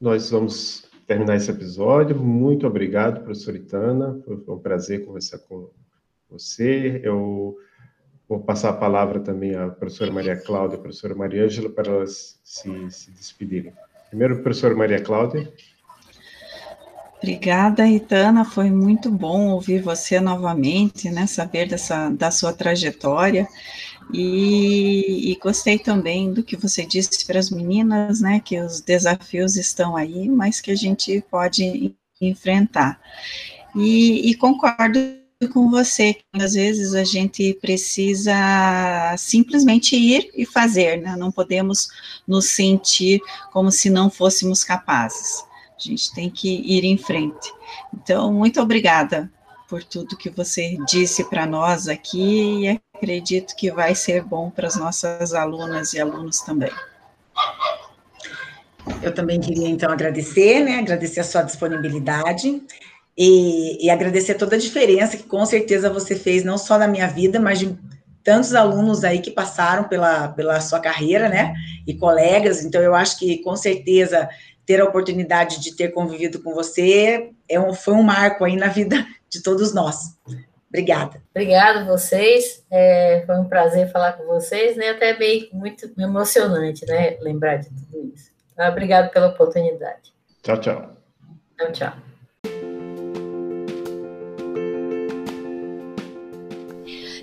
nós 0.00 0.30
vamos 0.30 0.84
terminar 1.06 1.36
esse 1.36 1.50
episódio. 1.50 2.16
Muito 2.16 2.66
obrigado, 2.66 3.22
professora 3.22 3.56
Itana. 3.56 4.20
Foi 4.24 4.54
um 4.54 4.58
prazer 4.58 5.04
conversar 5.04 5.38
com 5.38 5.68
você. 6.30 7.00
Eu 7.04 7.56
Vou 8.32 8.40
passar 8.40 8.70
a 8.70 8.72
palavra 8.72 9.20
também 9.20 9.54
à 9.54 9.68
professora 9.68 10.10
Maria 10.10 10.34
Cláudia 10.34 10.76
e 10.76 10.78
à 10.78 10.80
professora 10.80 11.14
Maria 11.14 11.44
Ângela 11.44 11.68
para 11.68 11.92
elas 11.92 12.40
se, 12.42 12.90
se 12.90 13.10
despedirem. 13.10 13.74
Primeiro, 14.08 14.42
professora 14.42 14.74
Maria 14.74 15.02
Cláudia. 15.02 15.52
Obrigada, 17.18 17.86
Itana. 17.86 18.42
Foi 18.42 18.70
muito 18.70 19.10
bom 19.10 19.48
ouvir 19.48 19.82
você 19.82 20.18
novamente, 20.18 21.10
né? 21.10 21.26
Saber 21.26 21.68
dessa, 21.68 22.08
da 22.08 22.30
sua 22.30 22.54
trajetória. 22.54 23.46
E, 24.12 25.32
e, 25.32 25.36
gostei 25.36 25.78
também 25.78 26.32
do 26.32 26.42
que 26.42 26.56
você 26.56 26.84
disse 26.84 27.24
para 27.26 27.38
as 27.38 27.50
meninas, 27.50 28.20
né? 28.20 28.40
Que 28.40 28.60
os 28.60 28.80
desafios 28.80 29.56
estão 29.56 29.96
aí, 29.96 30.28
mas 30.28 30.60
que 30.60 30.70
a 30.70 30.76
gente 30.76 31.22
pode 31.30 31.94
enfrentar. 32.20 33.00
E, 33.74 34.30
e 34.30 34.34
concordo 34.34 34.98
com 35.52 35.70
você 35.70 36.14
que 36.14 36.42
às 36.42 36.52
vezes 36.52 36.94
a 36.94 37.04
gente 37.04 37.54
precisa 37.60 39.14
simplesmente 39.18 39.96
ir 39.96 40.30
e 40.34 40.46
fazer, 40.46 41.00
né? 41.00 41.16
Não 41.16 41.32
podemos 41.32 41.88
nos 42.26 42.50
sentir 42.50 43.20
como 43.52 43.70
se 43.70 43.90
não 43.90 44.10
fôssemos 44.10 44.62
capazes. 44.62 45.44
A 45.76 45.82
gente 45.82 46.14
tem 46.14 46.30
que 46.30 46.48
ir 46.48 46.84
em 46.84 46.96
frente. 46.96 47.52
Então, 47.92 48.32
muito 48.32 48.60
obrigada 48.60 49.30
por 49.68 49.82
tudo 49.82 50.16
que 50.16 50.30
você 50.30 50.76
disse 50.86 51.24
para 51.24 51.46
nós 51.46 51.88
aqui 51.88 52.66
e 52.66 52.68
acredito 53.02 53.56
que 53.56 53.68
vai 53.68 53.96
ser 53.96 54.22
bom 54.22 54.48
para 54.48 54.68
as 54.68 54.76
nossas 54.76 55.34
alunas 55.34 55.92
e 55.92 56.00
alunos 56.00 56.40
também. 56.40 56.70
Eu 59.02 59.12
também 59.12 59.40
queria, 59.40 59.68
então, 59.68 59.90
agradecer, 59.90 60.60
né? 60.60 60.78
Agradecer 60.78 61.20
a 61.20 61.24
sua 61.24 61.42
disponibilidade 61.42 62.62
e, 63.18 63.84
e, 63.84 63.90
agradecer 63.90 64.34
toda 64.34 64.54
a 64.54 64.58
diferença 64.58 65.16
que 65.16 65.24
com 65.24 65.44
certeza 65.44 65.90
você 65.90 66.14
fez, 66.14 66.44
não 66.44 66.56
só 66.56 66.78
na 66.78 66.86
minha 66.86 67.08
vida, 67.08 67.40
mas 67.40 67.58
de 67.58 67.76
tantos 68.22 68.54
alunos 68.54 69.02
aí 69.02 69.18
que 69.18 69.32
passaram 69.32 69.88
pela, 69.88 70.28
pela 70.28 70.60
sua 70.60 70.78
carreira, 70.78 71.28
né? 71.28 71.54
E 71.86 71.94
colegas, 71.94 72.64
então 72.64 72.80
eu 72.80 72.94
acho 72.94 73.18
que 73.18 73.38
com 73.38 73.56
certeza 73.56 74.28
ter 74.64 74.80
a 74.80 74.84
oportunidade 74.84 75.60
de 75.60 75.74
ter 75.74 75.88
convivido 75.88 76.40
com 76.40 76.54
você 76.54 77.32
é 77.48 77.58
um, 77.58 77.74
foi 77.74 77.94
um 77.94 78.02
marco 78.02 78.44
aí 78.44 78.54
na 78.54 78.68
vida 78.68 79.04
de 79.28 79.42
todos 79.42 79.74
nós. 79.74 80.16
Obrigada. 80.72 81.22
Obrigado 81.30 81.84
vocês. 81.84 82.64
É, 82.70 83.22
foi 83.26 83.38
um 83.38 83.44
prazer 83.44 83.92
falar 83.92 84.14
com 84.14 84.24
vocês, 84.24 84.74
né? 84.74 84.88
Até 84.88 85.16
meio 85.18 85.46
muito 85.52 85.92
emocionante, 85.98 86.86
né? 86.86 87.18
Lembrar 87.20 87.56
de 87.56 87.68
tudo 87.68 88.10
isso. 88.14 88.30
Então, 88.54 88.66
obrigado 88.70 89.10
pela 89.10 89.28
oportunidade. 89.28 90.14
Tchau, 90.42 90.58
tchau. 90.58 90.96
Tchau, 91.58 91.72
tchau. 91.72 91.92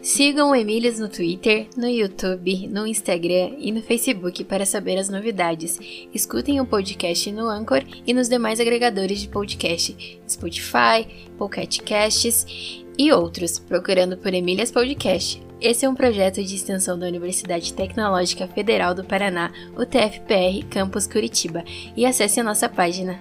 Sigam 0.04 0.52
o 0.52 0.56
Emílias 0.56 1.00
no 1.00 1.10
Twitter, 1.10 1.68
no 1.76 1.88
YouTube, 1.88 2.68
no 2.68 2.86
Instagram 2.86 3.56
e 3.58 3.72
no 3.72 3.82
Facebook 3.82 4.44
para 4.44 4.66
saber 4.66 4.98
as 4.98 5.10
novidades. 5.10 5.80
Escutem 6.14 6.62
o 6.62 6.66
podcast 6.66 7.32
no 7.32 7.48
Anchor 7.48 7.84
e 8.06 8.14
nos 8.14 8.30
demais 8.30 8.60
agregadores 8.60 9.20
de 9.20 9.28
podcast, 9.28 10.22
Spotify, 10.28 11.30
Pocket 11.38 11.80
Casts 11.82 12.86
e 13.00 13.14
outros, 13.14 13.58
procurando 13.58 14.18
por 14.18 14.34
Emílias 14.34 14.70
Podcast. 14.70 15.42
Esse 15.62 15.86
é 15.86 15.90
um 15.90 15.96
projeto 15.96 16.44
de 16.44 16.54
extensão 16.54 17.00
da 17.00 17.08
Universidade 17.08 17.74
Tecnológica 17.74 18.46
Federal 18.50 18.94
do 18.94 19.06
Paraná, 19.06 19.54
o 19.78 19.86
TFPR 19.86 20.66
Campus 20.70 21.08
Curitiba, 21.08 21.64
e 21.96 22.06
acesse 22.06 22.42
a 22.42 22.44
nossa 22.44 22.68
página 22.68 23.18